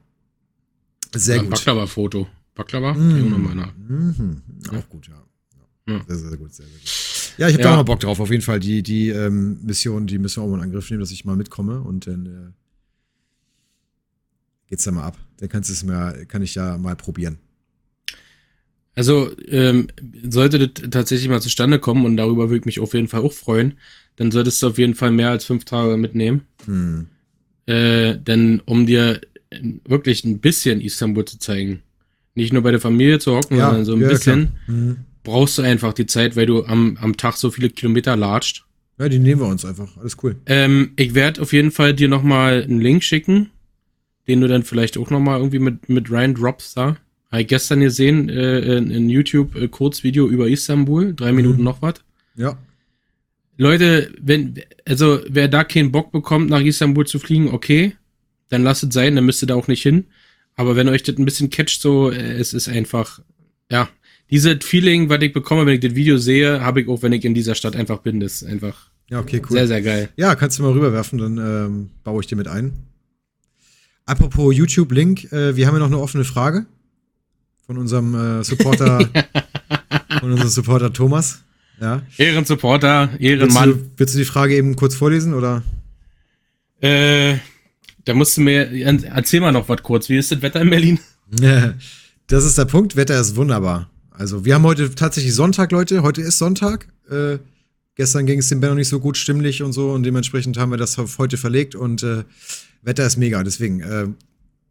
Sehr 1.15 1.39
gut. 1.39 1.51
Baklava-Foto. 1.51 2.27
Baklava? 2.55 2.93
Mm. 2.93 3.29
Nochmal 3.29 3.55
nach. 3.55 3.73
Mhm. 3.77 4.41
Auch 4.71 4.89
gut, 4.89 5.07
ja. 5.07 5.23
ja. 5.87 6.03
Sehr, 6.07 6.17
sehr 6.17 6.37
gut, 6.37 6.53
sehr, 6.53 6.65
sehr 6.65 6.75
gut. 6.75 7.33
Ja, 7.37 7.47
ich 7.47 7.53
habe 7.53 7.63
ja. 7.63 7.69
da 7.69 7.73
auch 7.73 7.77
mal 7.77 7.83
Bock 7.83 7.99
drauf. 8.01 8.19
Auf 8.19 8.31
jeden 8.31 8.41
Fall 8.41 8.59
die, 8.59 8.83
die 8.83 9.09
ähm, 9.09 9.59
Mission, 9.63 10.07
die 10.07 10.17
müssen 10.17 10.41
wir 10.41 10.45
auch 10.45 10.49
mal 10.49 10.57
in 10.57 10.63
Angriff 10.63 10.89
nehmen, 10.89 10.99
dass 10.99 11.11
ich 11.11 11.23
mal 11.23 11.37
mitkomme 11.37 11.79
und 11.79 12.07
dann 12.07 12.25
äh, 12.25 12.51
geht's 14.67 14.83
da 14.83 14.91
mal 14.91 15.03
ab. 15.03 15.17
Dann 15.37 15.49
kannst 15.49 15.69
du 15.69 15.73
es 15.73 15.83
mir, 15.83 16.25
kann 16.27 16.41
ich 16.41 16.55
ja 16.55 16.77
mal 16.77 16.95
probieren. 16.95 17.37
Also, 18.95 19.29
ähm, 19.47 19.87
sollte 20.27 20.67
das 20.67 20.89
tatsächlich 20.89 21.29
mal 21.29 21.41
zustande 21.41 21.77
kommen 21.77 22.05
und 22.05 22.17
darüber 22.17 22.49
würde 22.49 22.59
ich 22.59 22.65
mich 22.65 22.79
auf 22.79 22.95
jeden 22.95 23.07
Fall 23.07 23.21
auch 23.21 23.33
freuen, 23.33 23.75
dann 24.15 24.31
solltest 24.31 24.61
du 24.61 24.67
auf 24.67 24.79
jeden 24.79 24.95
Fall 24.95 25.11
mehr 25.11 25.29
als 25.29 25.45
fünf 25.45 25.65
Tage 25.65 25.97
mitnehmen. 25.97 26.47
Hm. 26.65 27.07
Äh, 27.67 28.17
denn 28.17 28.61
um 28.65 28.87
dir 28.87 29.21
wirklich 29.85 30.23
ein 30.23 30.39
bisschen 30.39 30.81
Istanbul 30.81 31.25
zu 31.25 31.37
zeigen, 31.37 31.83
nicht 32.33 32.53
nur 32.53 32.63
bei 32.63 32.71
der 32.71 32.81
Familie 32.81 33.19
zu 33.19 33.35
hocken, 33.35 33.57
ja, 33.57 33.67
sondern 33.67 33.85
so 33.85 33.93
ein 33.93 34.01
ja, 34.01 34.09
bisschen, 34.09 34.53
hm. 34.65 34.97
brauchst 35.23 35.57
du 35.57 35.61
einfach 35.61 35.93
die 35.93 36.05
Zeit, 36.07 36.35
weil 36.35 36.45
du 36.45 36.65
am, 36.65 36.97
am 36.99 37.17
Tag 37.17 37.35
so 37.35 37.51
viele 37.51 37.69
Kilometer 37.69 38.15
latscht. 38.15 38.65
Ja, 38.99 39.09
die 39.09 39.19
nehmen 39.19 39.41
wir 39.41 39.47
uns 39.47 39.63
einfach. 39.63 39.95
Alles 39.97 40.17
cool. 40.23 40.37
Ähm, 40.47 40.93
ich 40.95 41.13
werde 41.13 41.41
auf 41.41 41.53
jeden 41.53 41.71
Fall 41.71 41.93
dir 41.93 42.07
nochmal 42.07 42.63
einen 42.63 42.81
Link 42.81 43.03
schicken, 43.03 43.51
den 44.27 44.41
du 44.41 44.47
dann 44.47 44.63
vielleicht 44.63 44.97
auch 44.97 45.09
nochmal 45.09 45.39
irgendwie 45.39 45.59
mit, 45.59 45.89
mit 45.89 46.09
Ryan 46.09 46.35
drops 46.35 46.73
da. 46.73 46.97
Habe 47.31 47.41
ich 47.41 47.47
gestern 47.47 47.81
gesehen 47.81 48.29
äh, 48.29 48.77
in, 48.77 48.89
in 48.89 49.09
YouTube 49.09 49.55
äh, 49.55 49.67
Kurzvideo 49.67 50.27
über 50.27 50.47
Istanbul, 50.47 51.13
drei 51.13 51.31
mhm. 51.31 51.35
Minuten 51.37 51.63
noch 51.63 51.81
was. 51.81 51.95
Ja. 52.35 52.57
Leute, 53.57 54.11
wenn, 54.21 54.55
also 54.85 55.19
wer 55.27 55.47
da 55.47 55.63
keinen 55.63 55.91
Bock 55.91 56.11
bekommt, 56.11 56.49
nach 56.49 56.61
Istanbul 56.61 57.07
zu 57.07 57.19
fliegen, 57.19 57.49
okay, 57.49 57.95
dann 58.49 58.63
lasst 58.63 58.83
es 58.83 58.93
sein, 58.93 59.15
dann 59.15 59.25
müsst 59.25 59.43
ihr 59.43 59.47
da 59.47 59.55
auch 59.55 59.67
nicht 59.67 59.81
hin. 59.81 60.05
Aber 60.55 60.75
wenn 60.75 60.89
euch 60.89 61.03
das 61.03 61.17
ein 61.17 61.25
bisschen 61.25 61.49
catcht, 61.49 61.81
so, 61.81 62.11
äh, 62.11 62.33
es 62.33 62.53
ist 62.53 62.69
einfach, 62.69 63.19
ja, 63.71 63.89
dieses 64.29 64.63
Feeling, 64.63 65.09
was 65.09 65.21
ich 65.21 65.33
bekomme, 65.33 65.65
wenn 65.65 65.75
ich 65.75 65.79
das 65.81 65.95
Video 65.95 66.17
sehe, 66.17 66.61
habe 66.61 66.81
ich 66.81 66.87
auch, 66.87 67.01
wenn 67.01 67.13
ich 67.13 67.25
in 67.25 67.33
dieser 67.33 67.55
Stadt 67.55 67.75
einfach 67.75 67.99
bin. 67.99 68.19
Das 68.19 68.41
ist 68.41 68.47
einfach 68.47 68.89
ja, 69.09 69.19
okay, 69.19 69.41
cool. 69.43 69.55
sehr, 69.55 69.67
sehr 69.67 69.81
geil. 69.81 70.09
Ja, 70.17 70.35
kannst 70.35 70.59
du 70.59 70.63
mal 70.63 70.73
rüberwerfen, 70.73 71.17
dann 71.17 71.37
ähm, 71.37 71.89
baue 72.03 72.21
ich 72.21 72.27
dir 72.27 72.35
mit 72.35 72.47
ein. 72.47 72.73
Apropos 74.07 74.55
YouTube-Link, 74.55 75.33
äh, 75.33 75.57
wir 75.57 75.67
haben 75.67 75.73
ja 75.73 75.79
noch 75.79 75.87
eine 75.87 75.99
offene 75.99 76.23
Frage 76.23 76.65
von 77.65 77.77
unserem 77.77 78.15
äh, 78.15 78.41
Supporter, 78.41 78.99
von 80.21 80.31
unserem 80.31 80.49
Supporter 80.49 80.93
Thomas. 80.93 81.43
Ja. 81.81 82.01
Ehrensupporter, 82.17 83.09
Ehrenmann. 83.19 83.69
Willst 83.69 83.81
du, 83.81 83.91
willst 83.97 84.15
du 84.15 84.19
die 84.19 84.25
Frage 84.25 84.55
eben 84.55 84.77
kurz 84.77 84.95
vorlesen 84.95 85.33
oder? 85.33 85.61
Äh, 86.79 87.35
da 88.05 88.13
musst 88.13 88.37
du 88.37 88.41
mir, 88.41 88.71
erzähl 89.13 89.41
mal 89.41 89.51
noch 89.51 89.67
was 89.67 89.83
kurz. 89.83 90.07
Wie 90.07 90.17
ist 90.17 90.31
das 90.31 90.41
Wetter 90.41 90.61
in 90.61 90.69
Berlin? 90.69 90.99
das 92.27 92.45
ist 92.45 92.57
der 92.57 92.65
Punkt. 92.65 92.95
Wetter 92.95 93.19
ist 93.19 93.35
wunderbar. 93.35 93.89
Also, 94.11 94.45
wir 94.45 94.55
haben 94.55 94.63
heute 94.63 94.95
tatsächlich 94.95 95.35
Sonntag, 95.35 95.73
Leute. 95.73 96.01
Heute 96.01 96.21
ist 96.21 96.37
Sonntag. 96.37 96.87
Äh, 97.11 97.39
gestern 97.95 98.25
ging 98.25 98.39
es 98.39 98.47
dem 98.47 98.61
Ben 98.61 98.69
noch 98.69 98.77
nicht 98.77 98.87
so 98.87 99.01
gut 99.01 99.17
stimmlich 99.17 99.61
und 99.63 99.73
so 99.73 99.91
und 99.91 100.03
dementsprechend 100.03 100.57
haben 100.57 100.71
wir 100.71 100.77
das 100.77 100.97
auf 100.97 101.17
heute 101.17 101.35
verlegt 101.35 101.75
und 101.75 102.03
äh, 102.03 102.23
Wetter 102.87 103.05
ist 103.05 103.17
mega. 103.17 103.43
Deswegen, 103.43 103.81
äh, 103.81 104.07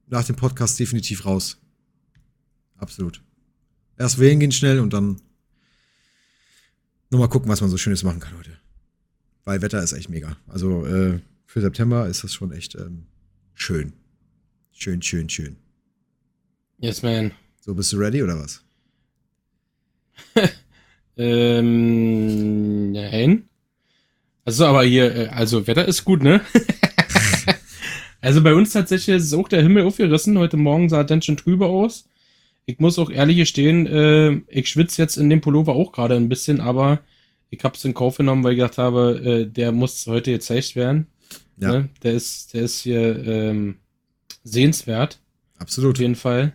nach 0.07 0.25
dem 0.25 0.37
Podcast 0.37 0.81
definitiv 0.81 1.27
raus. 1.27 1.61
Absolut. 2.79 3.23
Erst 3.99 4.19
wählen 4.19 4.41
gehen 4.41 4.53
schnell 4.53 4.81
und 4.81 4.93
dann 4.95 5.21
nur 7.11 7.21
mal 7.21 7.29
gucken, 7.29 7.51
was 7.51 7.61
man 7.61 7.69
so 7.69 7.77
Schönes 7.77 8.03
machen 8.03 8.21
kann 8.21 8.37
heute. 8.39 8.57
Weil 9.45 9.61
Wetter 9.61 9.83
ist 9.83 9.93
echt 9.93 10.09
mega. 10.09 10.37
Also 10.49 10.87
äh, 10.87 11.21
für 11.45 11.61
September 11.61 12.09
ist 12.09 12.25
das 12.25 12.33
schon 12.33 12.53
echt 12.53 12.75
ähm, 12.75 13.07
schön. 13.53 13.93
Schön, 14.73 15.03
schön, 15.03 15.29
schön. 15.29 15.57
Yes, 16.79 17.03
man. 17.03 17.33
So, 17.61 17.75
bist 17.75 17.93
du 17.93 17.99
ready 17.99 18.23
oder 18.23 18.39
was? 18.39 18.65
ähm, 21.19 22.93
nein. 22.93 23.49
Also, 24.47 24.65
aber 24.65 24.85
hier, 24.85 25.15
äh, 25.15 25.29
also 25.29 25.67
Wetter 25.67 25.87
ist 25.87 26.05
gut, 26.05 26.23
ne? 26.23 26.41
also 28.27 28.43
bei 28.43 28.55
uns 28.55 28.73
tatsächlich 28.73 29.17
ist 29.17 29.33
auch 29.35 29.47
der 29.47 29.63
Himmel 29.63 29.85
aufgerissen. 29.85 30.37
Heute 30.37 30.57
Morgen 30.57 30.89
sah 30.89 31.05
dann 31.05 31.23
schon 31.23 31.37
trüber 31.37 31.69
aus. 31.69 32.09
Ich 32.65 32.81
muss 32.81 32.99
auch 32.99 33.09
ehrlich 33.09 33.37
gestehen, 33.37 33.87
äh, 33.87 34.41
ich 34.49 34.69
schwitze 34.69 35.01
jetzt 35.01 35.17
in 35.17 35.31
dem 35.31 35.41
Pullover 35.41 35.75
auch 35.75 35.93
gerade 35.93 36.17
ein 36.17 36.29
bisschen, 36.29 36.61
aber 36.61 36.99
ich 37.51 37.63
habe 37.63 37.77
es 37.77 37.85
in 37.85 37.95
Kauf 37.95 38.17
genommen, 38.17 38.43
weil 38.43 38.55
ich 38.55 38.59
gedacht 38.59 38.79
habe, 38.79 39.21
äh, 39.25 39.47
der 39.47 39.71
muss 39.71 40.05
heute 40.09 40.33
gezeigt 40.33 40.75
werden. 40.75 41.07
Ja. 41.59 41.71
Ne? 41.71 41.89
Der 42.03 42.15
ist, 42.15 42.53
der 42.53 42.63
ist 42.63 42.81
hier 42.81 43.25
ähm, 43.25 43.77
sehenswert. 44.43 45.21
Absolut. 45.59 45.95
Auf 45.95 46.01
jeden 46.01 46.17
Fall. 46.17 46.53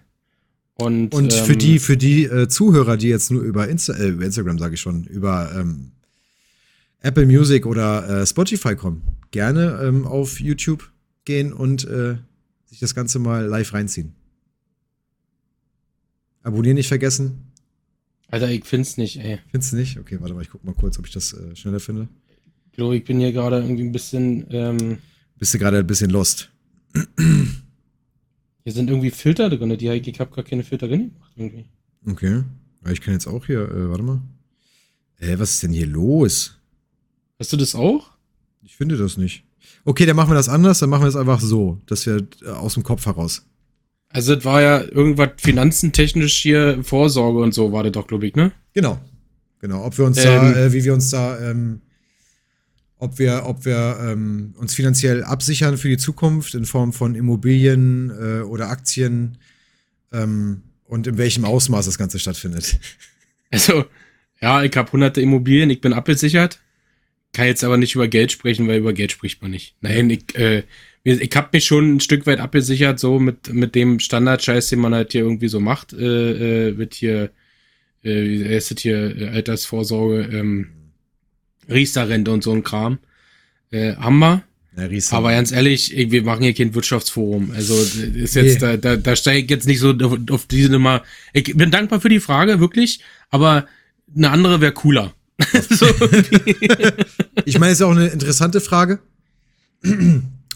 Und, 0.75 1.15
Und 1.15 1.33
ähm, 1.33 1.45
für 1.45 1.55
die, 1.55 1.79
für 1.79 1.95
die 1.95 2.25
äh, 2.25 2.49
Zuhörer, 2.49 2.97
die 2.97 3.07
jetzt 3.07 3.31
nur 3.31 3.43
über, 3.43 3.69
Insta 3.69 3.93
äh, 3.93 4.09
über 4.09 4.25
Instagram, 4.25 4.59
sage 4.59 4.73
ich 4.73 4.81
schon, 4.81 5.05
über 5.05 5.49
ähm, 5.57 5.93
Apple 6.99 7.25
Music 7.25 7.65
oder 7.65 8.23
äh, 8.23 8.25
Spotify 8.25 8.75
kommen, 8.75 9.03
gerne 9.31 9.79
ähm, 9.81 10.05
auf 10.05 10.41
YouTube 10.41 10.90
gehen 11.25 11.53
und 11.53 11.85
äh, 11.85 12.17
sich 12.65 12.79
das 12.79 12.95
Ganze 12.95 13.19
mal 13.19 13.45
live 13.45 13.73
reinziehen. 13.73 14.13
Abonnieren 16.43 16.75
nicht 16.75 16.87
vergessen. 16.87 17.51
Alter, 18.27 18.49
ich 18.49 18.65
find's 18.65 18.97
nicht, 18.97 19.17
ey. 19.17 19.39
Findest 19.51 19.73
du 19.73 19.77
nicht? 19.77 19.99
Okay, 19.99 20.17
warte 20.21 20.33
mal, 20.33 20.41
ich 20.41 20.49
guck 20.49 20.63
mal 20.63 20.73
kurz, 20.73 20.97
ob 20.97 21.05
ich 21.05 21.13
das 21.13 21.33
äh, 21.33 21.55
schneller 21.55 21.79
finde. 21.79 22.07
Ich 22.67 22.71
glaube, 22.71 22.95
ich 22.95 23.03
bin 23.03 23.19
hier 23.19 23.33
gerade 23.33 23.59
irgendwie 23.59 23.83
ein 23.83 23.91
bisschen. 23.91 24.47
Ähm, 24.49 24.97
Bist 25.37 25.53
du 25.53 25.59
gerade 25.59 25.79
ein 25.79 25.87
bisschen 25.87 26.09
lost? 26.09 26.49
Hier 28.63 28.73
sind 28.73 28.89
irgendwie 28.89 29.09
Filter 29.09 29.49
drin, 29.49 29.75
die 29.77 29.87
ich, 29.87 30.07
ich 30.07 30.19
habe 30.19 30.33
gar 30.33 30.43
keine 30.43 30.63
Filter 30.63 30.87
drin 30.87 31.11
gemacht 31.13 31.31
irgendwie. 31.35 31.65
Okay. 32.07 32.43
Ich 32.89 33.01
kann 33.01 33.13
jetzt 33.13 33.27
auch 33.27 33.45
hier, 33.45 33.61
äh, 33.69 33.89
warte 33.89 34.03
mal. 34.03 34.21
Äh, 35.17 35.37
was 35.39 35.51
ist 35.51 35.63
denn 35.63 35.71
hier 35.71 35.87
los? 35.87 36.59
Hast 37.39 37.51
du 37.53 37.57
das 37.57 37.75
auch? 37.75 38.11
Ich 38.63 38.75
finde 38.75 38.97
das 38.97 39.17
nicht. 39.17 39.43
Okay, 39.85 40.05
dann 40.05 40.15
machen 40.15 40.29
wir 40.29 40.35
das 40.35 40.49
anders, 40.49 40.79
dann 40.79 40.89
machen 40.89 41.03
wir 41.03 41.09
es 41.09 41.15
einfach 41.15 41.39
so, 41.39 41.79
dass 41.87 42.05
wir 42.05 42.27
äh, 42.43 42.49
aus 42.49 42.75
dem 42.75 42.83
Kopf 42.83 43.05
heraus. 43.05 43.45
Also 44.09 44.35
das 44.35 44.45
war 44.45 44.61
ja 44.61 44.81
irgendwas 44.81 45.31
finanzentechnisch 45.37 46.37
hier 46.41 46.83
Vorsorge 46.83 47.39
und 47.39 47.53
so 47.53 47.71
war 47.71 47.83
das 47.83 47.93
doch, 47.93 48.07
glaube 48.07 48.27
ich, 48.27 48.35
ne? 48.35 48.51
Genau. 48.73 48.99
Genau. 49.59 49.85
Ob 49.85 49.97
wir 49.97 50.05
uns 50.05 50.17
ähm, 50.17 50.25
da, 50.25 50.53
äh, 50.53 50.73
wie 50.73 50.83
wir 50.83 50.93
uns 50.93 51.09
da, 51.11 51.39
ähm, 51.39 51.81
ob 52.97 53.19
wir, 53.19 53.43
ob 53.45 53.65
wir 53.65 53.97
ähm, 54.01 54.53
uns 54.57 54.73
finanziell 54.73 55.23
absichern 55.23 55.77
für 55.77 55.89
die 55.89 55.97
Zukunft 55.97 56.53
in 56.55 56.65
Form 56.65 56.93
von 56.93 57.15
Immobilien 57.15 58.11
äh, 58.11 58.41
oder 58.41 58.69
Aktien 58.69 59.37
ähm, 60.11 60.63
und 60.85 61.07
in 61.07 61.17
welchem 61.17 61.45
Ausmaß 61.45 61.85
das 61.85 61.97
Ganze 61.97 62.19
stattfindet. 62.19 62.79
Also, 63.53 63.83
ja, 64.41 64.63
ich 64.63 64.75
habe 64.77 64.89
hunderte 64.93 65.19
Immobilien, 65.19 65.69
ich 65.69 65.81
bin 65.81 65.91
abgesichert. 65.91 66.61
Kann 67.33 67.47
jetzt 67.47 67.63
aber 67.63 67.77
nicht 67.77 67.95
über 67.95 68.07
Geld 68.07 68.31
sprechen, 68.31 68.67
weil 68.67 68.79
über 68.79 68.93
Geld 68.93 69.11
spricht 69.11 69.41
man 69.41 69.51
nicht. 69.51 69.75
Nein, 69.81 70.09
ich, 70.09 70.35
äh, 70.35 70.63
ich 71.03 71.35
habe 71.35 71.49
mich 71.53 71.65
schon 71.65 71.95
ein 71.95 71.99
Stück 71.99 72.27
weit 72.27 72.39
abgesichert, 72.39 72.99
so 72.99 73.19
mit, 73.19 73.53
mit 73.53 73.73
dem 73.73 73.99
Standardscheiß, 73.99 74.69
den 74.69 74.79
man 74.79 74.93
halt 74.93 75.13
hier 75.13 75.21
irgendwie 75.21 75.47
so 75.47 75.59
macht, 75.59 75.93
äh, 75.93 76.69
äh, 76.69 76.77
wird 76.77 76.93
hier, 76.93 77.31
äh, 78.03 78.23
wie 78.23 78.45
heißt 78.45 78.71
das 78.71 78.81
hier, 78.81 79.17
äh, 79.17 79.27
Altersvorsorge, 79.29 80.29
ähm, 80.31 80.67
Riester-Rente 81.69 82.31
und 82.31 82.43
so 82.43 82.51
ein 82.51 82.63
Kram. 82.63 82.99
Äh, 83.71 83.95
haben 83.95 84.19
wir. 84.19 84.43
Ja, 84.77 84.87
Aber 85.11 85.31
ganz 85.31 85.51
ehrlich, 85.51 85.93
wir 85.95 86.23
machen 86.23 86.43
hier 86.43 86.53
kein 86.53 86.73
Wirtschaftsforum. 86.73 87.51
Also 87.51 87.75
ist 87.75 88.35
jetzt, 88.35 88.53
nee. 88.53 88.59
da, 88.59 88.77
da, 88.77 88.95
da 88.95 89.15
steige 89.17 89.43
ich 89.43 89.49
jetzt 89.49 89.67
nicht 89.67 89.79
so 89.79 89.91
auf, 89.91 90.17
auf 90.29 90.45
diese 90.47 90.71
Nummer. 90.71 91.03
Ich 91.33 91.55
bin 91.55 91.71
dankbar 91.71 91.99
für 91.99 92.07
die 92.07 92.21
Frage, 92.21 92.61
wirklich, 92.61 93.01
aber 93.29 93.67
eine 94.15 94.29
andere 94.29 94.61
wäre 94.61 94.71
cooler. 94.71 95.13
so, 95.69 95.85
ich 97.45 97.59
meine, 97.59 97.73
ist 97.73 97.81
auch 97.81 97.91
eine 97.91 98.07
interessante 98.07 98.61
Frage. 98.61 98.99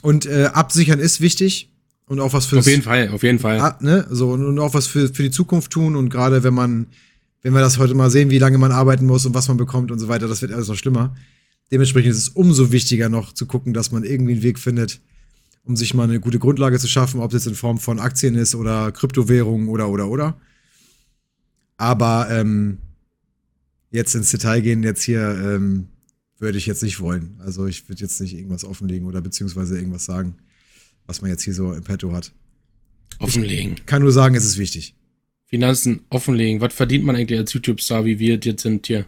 Und 0.01 0.25
äh, 0.25 0.45
absichern 0.53 0.99
ist 0.99 1.21
wichtig. 1.21 1.71
Und 2.07 2.19
auch 2.19 2.33
was 2.33 2.45
für 2.45 2.59
Auf 2.59 2.67
jeden 2.67 2.83
Fall, 2.83 3.09
auf 3.09 3.23
jeden 3.23 3.39
Fall. 3.39 3.59
Ah, 3.59 3.77
ne? 3.81 4.05
so, 4.11 4.31
und, 4.31 4.45
und 4.45 4.59
auch 4.59 4.73
was 4.75 4.85
für, 4.85 5.07
für 5.11 5.23
die 5.23 5.31
Zukunft 5.31 5.71
tun. 5.71 5.95
Und 5.95 6.09
gerade 6.09 6.43
wenn 6.43 6.53
man, 6.53 6.87
wenn 7.41 7.53
wir 7.53 7.61
das 7.61 7.79
heute 7.79 7.95
mal 7.95 8.11
sehen, 8.11 8.29
wie 8.29 8.37
lange 8.37 8.59
man 8.59 8.71
arbeiten 8.71 9.05
muss 9.05 9.25
und 9.25 9.33
was 9.33 9.47
man 9.47 9.57
bekommt 9.57 9.91
und 9.91 9.97
so 9.97 10.07
weiter, 10.07 10.27
das 10.27 10.41
wird 10.41 10.51
alles 10.51 10.67
noch 10.67 10.75
schlimmer. 10.75 11.15
Dementsprechend 11.71 12.11
ist 12.11 12.17
es 12.17 12.29
umso 12.29 12.71
wichtiger 12.71 13.09
noch 13.09 13.33
zu 13.33 13.47
gucken, 13.47 13.73
dass 13.73 13.91
man 13.91 14.03
irgendwie 14.03 14.33
einen 14.33 14.43
Weg 14.43 14.59
findet, 14.59 15.01
um 15.63 15.75
sich 15.75 15.95
mal 15.95 16.03
eine 16.03 16.19
gute 16.19 16.37
Grundlage 16.37 16.77
zu 16.77 16.87
schaffen, 16.87 17.21
ob 17.21 17.33
es 17.33 17.43
jetzt 17.43 17.47
in 17.47 17.55
Form 17.55 17.79
von 17.79 17.99
Aktien 17.99 18.35
ist 18.35 18.53
oder 18.53 18.91
Kryptowährungen 18.91 19.67
oder 19.67 19.89
oder 19.89 20.07
oder. 20.07 20.37
Aber 21.77 22.27
ähm, 22.29 22.77
jetzt 23.95 24.13
ins 24.15 24.29
Detail 24.29 24.61
gehen, 24.61 24.83
jetzt 24.83 25.03
hier 25.03 25.21
ähm, 25.21 25.87
würde 26.37 26.57
ich 26.57 26.65
jetzt 26.65 26.83
nicht 26.83 26.99
wollen. 26.99 27.39
Also 27.39 27.65
ich 27.65 27.87
würde 27.89 28.01
jetzt 28.01 28.19
nicht 28.21 28.35
irgendwas 28.35 28.63
offenlegen 28.63 29.07
oder 29.07 29.21
beziehungsweise 29.21 29.77
irgendwas 29.77 30.05
sagen, 30.05 30.35
was 31.07 31.21
man 31.21 31.31
jetzt 31.31 31.43
hier 31.43 31.53
so 31.53 31.73
im 31.73 31.83
Petto 31.83 32.11
hat. 32.13 32.31
Offenlegen. 33.19 33.75
Ich 33.77 33.85
kann 33.85 34.01
nur 34.01 34.11
sagen, 34.11 34.35
es 34.35 34.45
ist 34.45 34.57
wichtig. 34.57 34.95
Finanzen 35.45 36.01
offenlegen. 36.09 36.61
Was 36.61 36.73
verdient 36.73 37.05
man 37.05 37.15
eigentlich 37.15 37.39
als 37.39 37.53
YouTube-Star, 37.53 38.05
wie 38.05 38.19
wir 38.19 38.39
jetzt 38.41 38.61
sind 38.61 38.87
hier? 38.87 39.05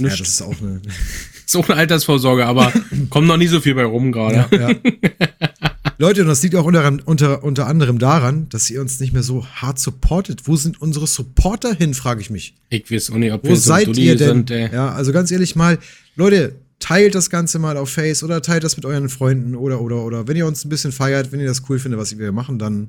Nichts. 0.00 0.18
Ja, 0.18 0.24
das 0.24 0.28
ist 0.28 0.42
auch 0.42 0.60
eine. 0.60 0.80
ist 1.46 1.56
auch 1.56 1.68
eine 1.68 1.78
Altersvorsorge, 1.78 2.46
aber 2.46 2.72
kommt 3.10 3.26
noch 3.26 3.36
nie 3.36 3.48
so 3.48 3.60
viel 3.60 3.74
bei 3.74 3.84
rum 3.84 4.12
gerade. 4.12 4.46
Ja, 4.52 4.70
ja. 4.70 4.76
Leute, 6.00 6.22
und 6.22 6.28
das 6.28 6.42
liegt 6.42 6.54
auch 6.54 6.64
unter, 6.64 6.96
unter, 7.04 7.44
unter 7.44 7.66
anderem 7.66 7.98
daran, 7.98 8.48
dass 8.48 8.70
ihr 8.70 8.80
uns 8.80 9.00
nicht 9.00 9.12
mehr 9.12 9.22
so 9.22 9.44
hart 9.44 9.78
supportet. 9.78 10.48
Wo 10.48 10.56
sind 10.56 10.80
unsere 10.80 11.06
Supporter 11.06 11.74
hin, 11.74 11.92
frage 11.92 12.22
ich 12.22 12.30
mich. 12.30 12.54
Ich 12.70 12.90
weiß 12.90 13.10
auch 13.10 13.16
nicht, 13.16 13.32
ob 13.32 13.44
Wo 13.44 13.50
wir 13.50 13.56
seid 13.56 13.84
so 13.84 13.92
ihr 13.92 14.16
denn? 14.16 14.46
Sind, 14.46 14.72
ja, 14.72 14.92
also 14.92 15.12
ganz 15.12 15.30
ehrlich 15.30 15.56
mal, 15.56 15.78
Leute, 16.16 16.54
teilt 16.78 17.14
das 17.14 17.28
Ganze 17.28 17.58
mal 17.58 17.76
auf 17.76 17.90
Face 17.90 18.22
oder 18.22 18.40
teilt 18.40 18.64
das 18.64 18.78
mit 18.78 18.86
euren 18.86 19.10
Freunden 19.10 19.54
oder, 19.54 19.82
oder, 19.82 20.02
oder. 20.02 20.26
Wenn 20.26 20.38
ihr 20.38 20.46
uns 20.46 20.64
ein 20.64 20.70
bisschen 20.70 20.90
feiert, 20.90 21.32
wenn 21.32 21.40
ihr 21.40 21.46
das 21.46 21.64
cool 21.68 21.78
findet, 21.78 22.00
was 22.00 22.18
wir 22.18 22.32
machen, 22.32 22.58
dann 22.58 22.88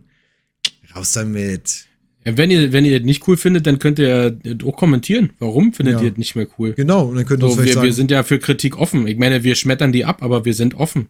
raus 0.96 1.12
damit. 1.12 1.88
Wenn 2.24 2.50
ihr, 2.50 2.72
wenn 2.72 2.86
ihr 2.86 3.00
es 3.00 3.04
nicht 3.04 3.28
cool 3.28 3.36
findet, 3.36 3.68
dann 3.68 3.78
könnt 3.78 4.00
ihr 4.00 4.40
auch 4.64 4.78
kommentieren. 4.78 5.32
Warum 5.38 5.74
findet 5.74 5.96
ja. 5.96 6.02
ihr 6.02 6.12
es 6.14 6.18
nicht 6.18 6.38
mehr 6.38 6.48
cool? 6.58 6.72
Genau, 6.76 7.08
und 7.08 7.18
dann 7.18 7.26
könnt 7.26 7.44
ihr 7.44 7.50
so, 7.50 7.62
wir, 7.62 7.74
sagen, 7.74 7.86
wir 7.86 7.94
sind 7.94 8.10
ja 8.10 8.24
für 8.24 8.40
Kritik 8.40 8.78
offen. 8.78 9.06
Ich 9.06 9.18
meine, 9.18 9.44
wir 9.44 9.56
schmettern 9.56 9.92
die 9.92 10.06
ab, 10.06 10.24
aber 10.24 10.46
wir 10.46 10.54
sind 10.54 10.76
offen. 10.76 11.10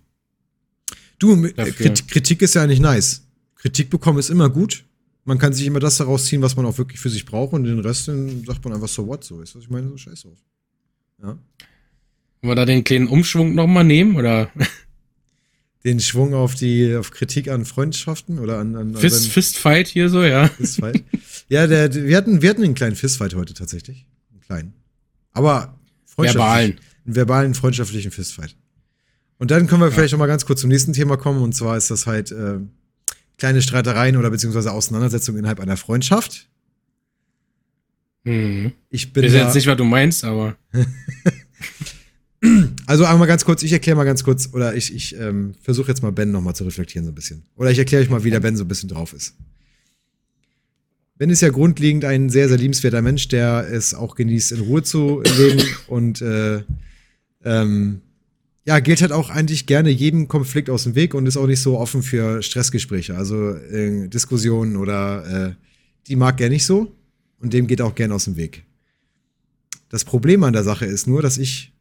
Du, 1.22 1.36
dafür. 1.48 1.94
Kritik 2.08 2.42
ist 2.42 2.56
ja 2.56 2.64
eigentlich 2.64 2.80
nice. 2.80 3.28
Kritik 3.56 3.92
bekommen 3.92 4.18
ist 4.18 4.32
immer 4.32 4.50
gut. 4.50 4.86
Man 5.24 5.38
kann 5.38 5.54
sich 5.54 5.68
immer 5.68 5.80
das 5.80 5.98
daraus 5.98 6.26
ziehen, 6.26 6.42
was 6.42 6.56
man 6.56 6.66
auch 6.66 6.80
wirklich 6.80 7.00
für 7.00 7.12
sich 7.12 7.26
braucht 7.26 7.54
und 7.54 7.64
den 7.64 7.78
Rest 7.80 8.08
den 8.08 8.44
sagt 8.44 8.66
man 8.66 8.74
einfach 8.74 8.88
so 8.88 9.06
what, 9.06 9.24
so 9.24 9.40
ist 9.40 9.56
was 9.56 9.62
ich 9.62 9.70
meine, 9.70 9.88
so 9.88 9.98
scheiß 9.98 10.26
auf. 10.26 10.40
Ja. 11.22 11.28
Wollen 11.28 11.38
wir 12.42 12.56
da 12.56 12.66
den 12.66 12.84
kleinen 12.84 13.08
Umschwung 13.08 13.54
nochmal 13.54 13.84
nehmen, 13.84 14.16
oder? 14.16 14.52
Den 15.84 16.00
Schwung 16.00 16.36
auf 16.36 16.54
die, 16.54 16.96
auf 16.96 17.10
Kritik 17.10 17.48
an 17.48 17.66
Freundschaften 17.66 18.38
oder 18.38 18.60
an, 18.60 18.76
an 18.76 18.96
Fist, 18.96 19.30
Fistfight 19.30 19.88
hier 19.88 20.10
so, 20.10 20.24
ja. 20.24 20.48
Fistfight. 20.48 21.04
ja, 21.50 21.66
der, 21.66 21.92
wir 21.92 22.16
hatten, 22.16 22.44
wir 22.44 22.50
hatten 22.50 22.64
einen 22.64 22.76
kleinen 22.76 22.96
Fistfight 22.96 23.34
heute 23.34 23.56
tatsächlich. 23.56 24.06
Einen 24.32 24.42
kleinen. 24.42 24.74
Aber 25.32 25.80
verbalen. 26.16 26.78
Einen 27.04 27.16
verbalen, 27.16 27.54
freundschaftlichen 27.56 28.12
Fistfight. 28.12 28.56
Und 29.42 29.50
dann 29.50 29.66
können 29.66 29.82
wir 29.82 29.88
ja. 29.88 29.92
vielleicht 29.92 30.12
noch 30.12 30.20
mal 30.20 30.28
ganz 30.28 30.46
kurz 30.46 30.62
zum 30.62 30.70
nächsten 30.70 30.94
Thema 30.94 31.18
kommen. 31.18 31.42
Und 31.42 31.56
zwar 31.56 31.76
ist 31.76 31.90
das 31.90 32.06
halt 32.06 32.32
äh, 32.32 32.60
kleine 33.40 33.64
Streitereien 33.64 34.16
oder 34.18 34.30
beziehungsweise 34.30 34.72
Auseinandersetzungen 34.72 35.40
innerhalb 35.40 35.60
einer 35.60 35.78
Freundschaft. 35.78 36.48
Mhm. 38.24 38.74
Ich 38.92 39.12
bin. 39.14 39.24
Ich 39.24 39.34
weiß 39.34 39.42
jetzt 39.42 39.56
nicht, 39.56 39.66
was 39.66 39.78
du 39.78 39.84
meinst, 39.84 40.24
aber. 40.26 40.58
also 42.86 43.06
einmal 43.06 43.28
ganz 43.28 43.44
kurz, 43.44 43.64
ich 43.64 43.74
erkläre 43.74 43.98
mal 43.98 44.04
ganz 44.04 44.24
kurz, 44.24 44.54
oder 44.54 44.76
ich, 44.76 44.94
ich 44.94 45.18
ähm, 45.20 45.56
versuche 45.60 45.88
jetzt 45.88 46.04
mal 46.04 46.12
Ben 46.12 46.32
noch 46.32 46.42
mal 46.42 46.54
zu 46.54 46.64
reflektieren 46.64 47.06
so 47.06 47.12
ein 47.12 47.16
bisschen. 47.16 47.42
Oder 47.56 47.72
ich 47.72 47.80
erkläre 47.80 48.04
euch 48.04 48.12
mal, 48.12 48.24
wie 48.24 48.30
der 48.30 48.42
Ben 48.42 48.56
so 48.56 48.64
ein 48.64 48.68
bisschen 48.68 48.90
drauf 48.90 49.12
ist. 49.12 49.34
Ben 51.18 51.32
ist 51.32 51.42
ja 51.42 51.50
grundlegend 51.50 52.06
ein 52.06 52.30
sehr, 52.30 52.48
sehr 52.48 52.60
liebenswerter 52.60 53.02
Mensch, 53.02 53.28
der 53.28 53.68
es 53.72 53.96
auch 53.96 54.14
genießt, 54.14 54.52
in 54.52 54.60
Ruhe 54.60 54.84
zu 54.84 55.24
leben 55.24 55.64
und 55.88 56.22
äh, 56.22 56.62
ähm, 57.44 58.02
ja, 58.66 58.80
geht 58.80 59.02
halt 59.02 59.12
auch 59.12 59.30
eigentlich 59.30 59.66
gerne 59.66 59.90
jedem 59.90 60.28
Konflikt 60.28 60.70
aus 60.70 60.84
dem 60.84 60.96
Weg 60.96 61.14
und 61.14 61.26
ist 61.26 61.38
auch 61.38 61.48
nicht 61.48 61.62
so 61.62 61.80
offen 61.80 62.04
für 62.04 62.44
Stressgespräche, 62.44 63.16
also 63.16 63.50
äh, 63.50 64.08
Diskussionen 64.08 64.76
oder 64.76 65.50
äh, 65.50 65.54
die 66.08 66.16
mag 66.16 66.40
er 66.42 66.50
nicht 66.50 66.66
so 66.66 66.96
und 67.40 67.54
dem 67.54 67.68
geht 67.68 67.82
auch 67.82 67.96
gern 67.96 68.12
aus 68.12 68.26
dem 68.26 68.36
Weg. 68.36 68.66
Das 69.90 70.06
Problem 70.06 70.44
an 70.44 70.54
der 70.54 70.64
Sache 70.64 70.86
ist 70.86 71.08
nur, 71.08 71.22
dass 71.22 71.38
ich, 71.38 71.74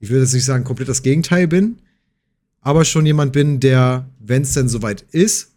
ich 0.00 0.10
würde 0.10 0.22
jetzt 0.22 0.34
nicht 0.34 0.44
sagen, 0.44 0.64
komplett 0.64 0.88
das 0.88 1.02
Gegenteil 1.02 1.46
bin, 1.46 1.78
aber 2.60 2.84
schon 2.84 3.06
jemand 3.06 3.32
bin, 3.32 3.60
der, 3.60 4.10
wenn 4.18 4.42
es 4.42 4.54
denn 4.54 4.68
soweit 4.68 5.02
ist, 5.12 5.52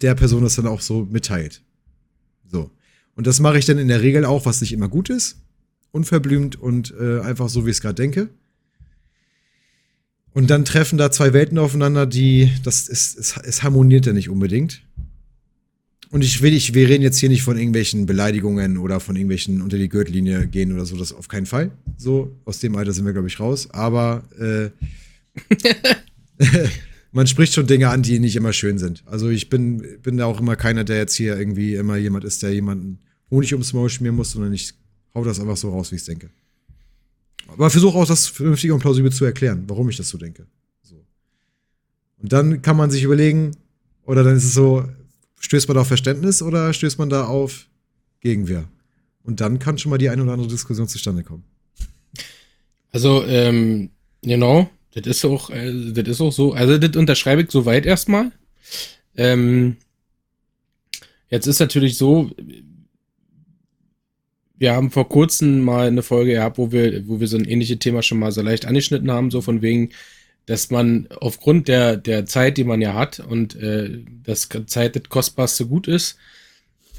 der 0.00 0.14
Person 0.14 0.42
das 0.42 0.56
dann 0.56 0.66
auch 0.66 0.80
so 0.80 1.06
mitteilt. 1.10 1.62
So. 2.50 2.70
Und 3.14 3.26
das 3.26 3.40
mache 3.40 3.58
ich 3.58 3.66
dann 3.66 3.78
in 3.78 3.88
der 3.88 4.02
Regel 4.02 4.24
auch, 4.24 4.46
was 4.46 4.60
nicht 4.60 4.72
immer 4.72 4.88
gut 4.88 5.10
ist, 5.10 5.42
unverblümt 5.90 6.56
und 6.56 6.94
äh, 6.98 7.20
einfach 7.20 7.48
so, 7.48 7.66
wie 7.66 7.70
ich 7.70 7.76
es 7.76 7.82
gerade 7.82 7.94
denke. 7.94 8.30
Und 10.34 10.48
dann 10.48 10.64
treffen 10.64 10.96
da 10.98 11.10
zwei 11.10 11.32
Welten 11.32 11.58
aufeinander, 11.58 12.06
die, 12.06 12.50
das 12.64 12.88
ist, 12.88 13.18
es, 13.18 13.36
es 13.36 13.62
harmoniert 13.62 14.06
ja 14.06 14.12
nicht 14.12 14.30
unbedingt. 14.30 14.82
Und 16.10 16.22
ich 16.22 16.42
will, 16.42 16.52
ich, 16.52 16.74
wir 16.74 16.88
reden 16.88 17.02
jetzt 17.02 17.18
hier 17.18 17.30
nicht 17.30 17.42
von 17.42 17.56
irgendwelchen 17.56 18.04
Beleidigungen 18.04 18.76
oder 18.76 19.00
von 19.00 19.16
irgendwelchen 19.16 19.62
unter 19.62 19.78
die 19.78 19.88
Gürtellinie 19.88 20.46
gehen 20.46 20.72
oder 20.72 20.84
so, 20.84 20.96
das 20.96 21.12
auf 21.12 21.28
keinen 21.28 21.46
Fall. 21.46 21.70
So, 21.96 22.36
aus 22.44 22.60
dem 22.60 22.76
Alter 22.76 22.92
sind 22.92 23.06
wir, 23.06 23.14
glaube 23.14 23.28
ich, 23.28 23.40
raus. 23.40 23.70
Aber 23.70 24.24
äh, 24.38 24.68
man 27.12 27.26
spricht 27.26 27.54
schon 27.54 27.66
Dinge 27.66 27.88
an, 27.88 28.02
die 28.02 28.18
nicht 28.18 28.36
immer 28.36 28.52
schön 28.52 28.78
sind. 28.78 29.02
Also 29.06 29.30
ich 29.30 29.48
bin, 29.48 29.82
bin 30.02 30.18
da 30.18 30.26
auch 30.26 30.38
immer 30.38 30.56
keiner, 30.56 30.84
der 30.84 30.98
jetzt 30.98 31.14
hier 31.14 31.38
irgendwie 31.38 31.76
immer 31.76 31.96
jemand 31.96 32.24
ist, 32.24 32.42
der 32.42 32.52
jemanden 32.52 32.98
Honig 33.30 33.52
ums 33.52 33.72
Maul 33.72 33.88
schmieren 33.88 34.16
muss, 34.16 34.32
sondern 34.32 34.52
ich 34.52 34.74
hau 35.14 35.24
das 35.24 35.40
einfach 35.40 35.56
so 35.56 35.70
raus, 35.70 35.92
wie 35.92 35.96
ich 35.96 36.04
denke. 36.04 36.28
Aber 37.48 37.70
versuche 37.70 37.98
auch 37.98 38.06
das 38.06 38.26
vernünftig 38.28 38.70
und 38.70 38.80
plausibel 38.80 39.12
zu 39.12 39.24
erklären, 39.24 39.64
warum 39.66 39.88
ich 39.88 39.96
das 39.96 40.08
so 40.08 40.18
denke. 40.18 40.46
So. 40.82 41.04
Und 42.22 42.32
dann 42.32 42.62
kann 42.62 42.76
man 42.76 42.90
sich 42.90 43.02
überlegen, 43.02 43.52
oder 44.04 44.24
dann 44.24 44.36
ist 44.36 44.44
es 44.44 44.54
so, 44.54 44.88
stößt 45.40 45.68
man 45.68 45.74
da 45.76 45.82
auf 45.82 45.88
Verständnis 45.88 46.42
oder 46.42 46.72
stößt 46.72 46.98
man 46.98 47.10
da 47.10 47.26
auf 47.26 47.66
Gegenwehr? 48.20 48.64
Und 49.24 49.40
dann 49.40 49.58
kann 49.58 49.78
schon 49.78 49.90
mal 49.90 49.98
die 49.98 50.08
eine 50.08 50.22
oder 50.22 50.32
andere 50.32 50.48
Diskussion 50.48 50.88
zustande 50.88 51.22
kommen. 51.22 51.44
Also, 52.90 53.24
ähm, 53.24 53.90
genau, 54.22 54.68
das 54.94 55.06
ist 55.06 55.24
auch, 55.24 55.50
äh, 55.50 55.92
das 55.92 56.08
ist 56.08 56.20
auch 56.20 56.32
so, 56.32 56.52
also 56.52 56.78
das 56.78 56.96
unterschreibe 56.96 57.42
ich 57.42 57.50
soweit 57.50 57.86
erstmal. 57.86 58.32
Ähm, 59.16 59.76
jetzt 61.30 61.46
ist 61.46 61.60
natürlich 61.60 61.96
so, 61.96 62.30
wir 64.62 64.74
haben 64.74 64.92
vor 64.92 65.08
kurzem 65.08 65.60
mal 65.60 65.88
eine 65.88 66.04
Folge 66.04 66.34
gehabt, 66.34 66.56
wo 66.56 66.70
wir, 66.70 67.08
wo 67.08 67.18
wir 67.18 67.26
so 67.26 67.36
ein 67.36 67.46
ähnliches 67.46 67.80
Thema 67.80 68.00
schon 68.00 68.20
mal 68.20 68.30
so 68.30 68.42
leicht 68.42 68.64
angeschnitten 68.64 69.10
haben, 69.10 69.32
so 69.32 69.40
von 69.40 69.60
wegen, 69.60 69.88
dass 70.46 70.70
man 70.70 71.08
aufgrund 71.18 71.66
der, 71.66 71.96
der 71.96 72.26
Zeit, 72.26 72.58
die 72.58 72.62
man 72.64 72.80
ja 72.80 72.94
hat 72.94 73.18
und 73.18 73.56
äh, 73.56 73.90
dass 74.22 74.48
Zeit 74.66 74.94
das 74.94 75.08
kostbarste 75.08 75.66
Gut 75.66 75.88
ist, 75.88 76.16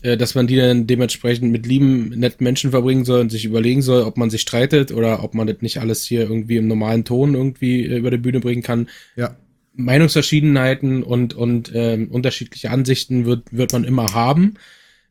äh, 0.02 0.17
dass 0.17 0.36
man 0.36 0.45
die 0.45 0.58
dann 0.58 0.88
dementsprechend 0.88 1.54
mit 1.54 1.65
lieben, 1.65 2.10
netten 2.10 2.43
Menschen 2.43 2.71
verbringen 2.71 3.06
soll 3.06 3.21
und 3.21 3.30
sich 3.30 3.45
überlegen 3.45 3.82
soll, 3.82 4.04
ob 4.04 4.17
man 4.17 4.30
sich 4.30 4.41
streitet 4.41 4.91
oder 4.91 5.23
ob 5.23 5.34
man 5.34 5.47
das 5.47 5.62
nicht 5.62 5.78
alles 5.78 6.04
hier 6.04 6.23
irgendwie 6.23 6.58
im 6.58 6.67
normalen 6.67 7.06
Ton 7.06 7.34
irgendwie 7.34 7.86
äh, 7.86 7.97
über 7.97 8.12
die 8.12 8.17
Bühne 8.17 8.41
bringen 8.41 8.62
kann. 8.62 8.89
Ja. 9.15 9.38
Meinungsverschiedenheiten 9.76 11.02
und, 11.02 11.34
und 11.34 11.71
ähm, 11.73 12.10
unterschiedliche 12.10 12.71
Ansichten 12.71 13.26
wird, 13.26 13.54
wird 13.54 13.71
man 13.71 13.86
immer 13.86 14.13
haben. 14.13 14.56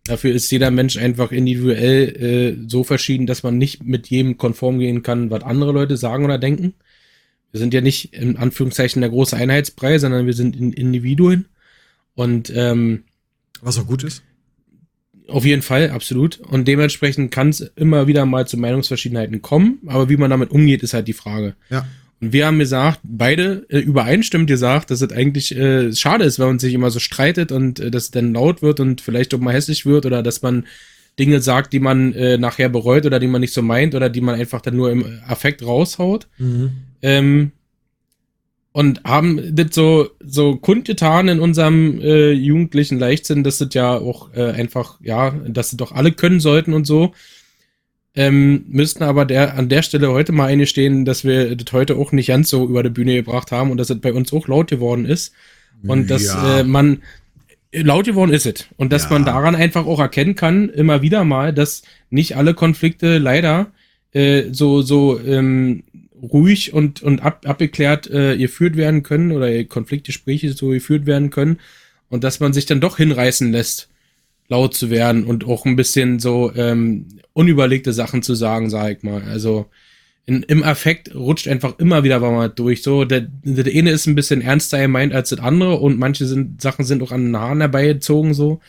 Dafür 0.05 0.35
ist 0.35 0.51
jeder 0.51 0.71
Mensch 0.71 0.97
einfach 0.97 1.31
individuell 1.31 2.09
äh, 2.09 2.69
so 2.69 2.83
verschieden, 2.83 3.27
dass 3.27 3.43
man 3.43 3.57
nicht 3.57 3.85
mit 3.85 4.09
jedem 4.09 4.37
konform 4.37 4.79
gehen 4.79 5.03
kann, 5.03 5.31
was 5.31 5.45
andere 5.45 5.73
Leute 5.73 5.97
sagen 5.97 6.25
oder 6.25 6.39
denken. 6.39 6.75
Wir 7.53 7.61
sind 7.61 7.73
ja 7.73 7.81
nicht 7.81 8.15
in 8.15 8.37
Anführungszeichen 8.37 9.01
der 9.01 9.11
große 9.11 9.37
Einheitsbrei, 9.37 9.99
sondern 9.99 10.27
wir 10.27 10.35
sind 10.35 10.57
in 10.57 10.73
Individuen. 10.73 11.47
Und 12.15 12.53
ähm, 12.55 13.05
was 13.63 13.79
auch 13.79 13.87
gut 13.87 14.05
ist. 14.05 14.23
Auf 15.29 15.45
jeden 15.45 15.63
Fall, 15.63 15.91
absolut. 15.91 16.39
Und 16.41 16.67
dementsprechend 16.67 17.31
kann 17.31 17.51
es 17.51 17.61
immer 17.61 18.07
wieder 18.07 18.27
mal 18.27 18.47
zu 18.47 18.59
Meinungsverschiedenheiten 18.59 19.41
kommen, 19.41 19.79
aber 19.87 20.09
wie 20.09 20.17
man 20.17 20.31
damit 20.31 20.51
umgeht, 20.51 20.83
ist 20.83 20.95
halt 20.95 21.09
die 21.09 21.13
Frage. 21.13 21.55
Ja. 21.71 21.87
Und 22.23 22.33
wir 22.33 22.47
haben 22.47 22.61
gesagt, 22.61 23.01
beide 23.03 23.67
äh, 23.69 23.81
übereinstimmend 23.81 24.49
gesagt, 24.49 24.93
dass 24.93 25.01
es 25.01 25.13
eigentlich 25.13 25.57
äh, 25.57 25.93
schade 25.93 26.25
ist, 26.25 26.39
wenn 26.39 26.47
man 26.47 26.59
sich 26.61 26.73
immer 26.73 26.89
so 26.91 27.01
streitet 27.01 27.51
und 27.51 27.81
äh, 27.81 27.91
dass 27.91 28.05
es 28.05 28.11
dann 28.13 28.33
laut 28.33 28.63
wird 28.63 28.79
und 28.79 29.01
vielleicht 29.01 29.35
auch 29.35 29.41
mal 29.41 29.53
hässlich 29.53 29.87
wird 29.87 30.07
oder 30.07 30.23
dass 30.23 30.41
man 30.41 30.67
Dinge 31.19 31.41
sagt, 31.41 31.73
die 31.73 31.81
man 31.81 32.13
äh, 32.13 32.39
nachher 32.39 32.69
bereut 32.69 33.07
oder 33.07 33.19
die 33.19 33.27
man 33.27 33.41
nicht 33.41 33.53
so 33.53 33.61
meint 33.61 33.97
oder 33.97 34.09
die 34.09 34.21
man 34.21 34.37
einfach 34.37 34.61
dann 34.61 34.77
nur 34.77 34.93
im 34.93 35.05
Affekt 35.27 35.67
raushaut. 35.67 36.29
Mhm. 36.39 36.71
Ähm, 37.03 37.51
und 38.71 39.03
haben 39.03 39.55
das 39.57 39.75
so, 39.75 40.11
so 40.21 40.55
kundgetan 40.57 41.27
in 41.27 41.41
unserem 41.41 42.01
äh, 42.01 42.31
jugendlichen 42.31 43.01
Leichtsinn, 43.01 43.43
dass 43.43 43.59
das 43.59 43.75
ja 43.75 43.97
auch 43.97 44.33
äh, 44.33 44.53
einfach, 44.53 45.01
ja, 45.03 45.33
dass 45.49 45.71
das 45.71 45.77
doch 45.77 45.91
alle 45.91 46.13
können 46.13 46.39
sollten 46.39 46.73
und 46.73 46.87
so 46.87 47.13
ähm, 48.15 48.65
müssten 48.69 49.03
aber 49.03 49.25
der, 49.25 49.57
an 49.57 49.69
der 49.69 49.83
Stelle 49.83 50.11
heute 50.11 50.33
mal 50.33 50.47
eingestehen, 50.47 51.05
dass 51.05 51.25
wir 51.25 51.57
das 51.57 51.73
heute 51.73 51.97
auch 51.97 52.13
nicht 52.13 52.27
ganz 52.27 52.51
so 52.51 52.65
über 52.67 52.83
die 52.83 52.91
Bühne 52.91 53.15
gebracht 53.15 53.53
haben 53.53 53.71
und 53.71 53.79
dass 53.79 53.91
es 53.91 54.01
bei 54.01 54.13
uns 54.13 54.33
auch 54.33 54.49
laut 54.49 54.69
geworden 54.69 55.05
ist. 55.05 55.33
Und 55.85 56.11
dass 56.11 56.27
ja. 56.27 56.61
äh, 56.61 56.65
man 56.65 57.03
laut 57.73 58.05
geworden 58.05 58.33
ist 58.33 58.47
es. 58.47 58.67
Und 58.77 58.93
dass 58.93 59.05
ja. 59.05 59.11
man 59.11 59.25
daran 59.25 59.55
einfach 59.55 59.87
auch 59.87 59.99
erkennen 59.99 60.35
kann, 60.35 60.69
immer 60.69 61.03
wieder 61.03 61.25
mal, 61.25 61.53
dass 61.53 61.83
nicht 62.11 62.37
alle 62.37 62.55
Konflikte 62.55 63.19
leider 63.19 63.73
äh, 64.13 64.45
so, 64.53 64.83
so 64.83 65.19
ähm, 65.19 65.85
ruhig 66.23 66.73
und, 66.73 67.03
und 67.03 67.23
ab, 67.23 67.47
abgeklärt 67.47 68.09
äh, 68.11 68.37
geführt 68.37 68.77
werden 68.77 69.03
können 69.03 69.33
oder 69.33 69.65
Konfliktgespräche 69.65 70.53
so 70.53 70.69
geführt 70.69 71.07
werden 71.07 71.31
können 71.31 71.59
und 72.09 72.23
dass 72.25 72.41
man 72.41 72.53
sich 72.53 72.67
dann 72.67 72.81
doch 72.81 72.99
hinreißen 72.99 73.51
lässt, 73.51 73.89
laut 74.49 74.75
zu 74.75 74.91
werden 74.91 75.25
und 75.25 75.47
auch 75.47 75.65
ein 75.65 75.77
bisschen 75.77 76.21
so 76.21 76.53
ähm, 76.55 77.07
unüberlegte 77.33 77.93
Sachen 77.93 78.23
zu 78.23 78.35
sagen, 78.35 78.71
sag 78.71 78.97
ich 78.97 79.03
mal. 79.03 79.23
Also 79.23 79.67
in, 80.25 80.43
im 80.45 80.63
Affekt 80.63 81.15
rutscht 81.15 81.49
einfach 81.49 81.79
immer 81.79 82.05
wieder 82.05 82.21
mal 82.21 82.49
durch. 82.49 82.83
So, 82.83 83.05
der, 83.05 83.23
der 83.23 83.73
eine 83.73 83.91
ist 83.91 84.07
ein 84.07 84.15
bisschen 84.15 84.41
ernster 84.41 84.81
gemeint 84.81 85.13
als 85.13 85.31
das 85.31 85.41
andere 85.41 85.77
und 85.77 85.99
manche 85.99 86.27
sind, 86.27 86.61
Sachen 86.63 86.85
sind 86.85 87.03
auch 87.03 87.13
an 87.13 87.27
den 87.27 87.37
Haaren 87.37 87.61
herbeigezogen, 87.61 88.35
so. 88.35 88.61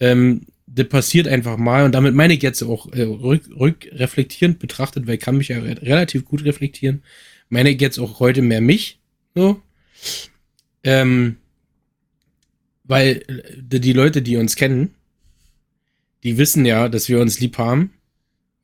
Ähm, 0.00 0.42
das 0.66 0.88
passiert 0.88 1.26
einfach 1.28 1.56
mal 1.56 1.84
und 1.84 1.92
damit 1.92 2.14
meine 2.14 2.34
ich 2.34 2.42
jetzt 2.42 2.62
auch 2.62 2.92
äh, 2.92 3.02
rück, 3.02 3.48
rückreflektierend 3.58 4.58
betrachtet, 4.58 5.06
weil 5.06 5.14
ich 5.14 5.20
kann 5.20 5.36
mich 5.36 5.48
ja 5.48 5.58
re 5.58 5.80
relativ 5.80 6.24
gut 6.24 6.44
reflektieren, 6.44 7.02
meine 7.48 7.70
ich 7.70 7.80
jetzt 7.80 7.98
auch 7.98 8.20
heute 8.20 8.42
mehr 8.42 8.60
mich, 8.60 8.98
so. 9.34 9.62
Ähm, 10.84 11.36
weil 12.84 13.22
äh, 13.28 13.78
die 13.80 13.92
Leute, 13.92 14.20
die 14.20 14.36
uns 14.36 14.56
kennen, 14.56 14.94
die 16.22 16.38
wissen 16.38 16.66
ja, 16.66 16.88
dass 16.88 17.08
wir 17.08 17.20
uns 17.20 17.40
lieb 17.40 17.56
haben 17.58 17.92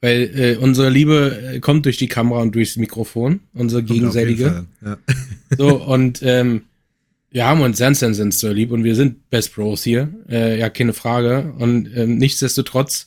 weil 0.04 0.38
äh, 0.38 0.56
unsere 0.56 0.90
Liebe 0.90 1.54
äh, 1.54 1.60
kommt 1.60 1.86
durch 1.86 1.96
die 1.96 2.08
Kamera 2.08 2.42
und 2.42 2.54
durchs 2.54 2.76
Mikrofon, 2.76 3.40
unsere 3.54 3.80
kommt 3.80 3.92
gegenseitige. 3.92 4.66
Ja. 4.84 4.98
So, 5.56 5.82
und 5.82 6.20
ähm, 6.22 6.62
wir 7.30 7.46
haben 7.46 7.62
uns 7.62 7.78
ganz, 7.78 8.00
ganz, 8.00 8.18
ganz 8.18 8.38
so 8.38 8.52
lieb 8.52 8.70
und 8.70 8.84
wir 8.84 8.96
sind 8.96 9.30
Best 9.30 9.54
Bros 9.54 9.82
hier. 9.82 10.12
Äh, 10.28 10.58
ja, 10.58 10.68
keine 10.68 10.92
Frage. 10.92 11.54
Und 11.58 11.88
ähm, 11.96 12.18
nichtsdestotrotz 12.18 13.06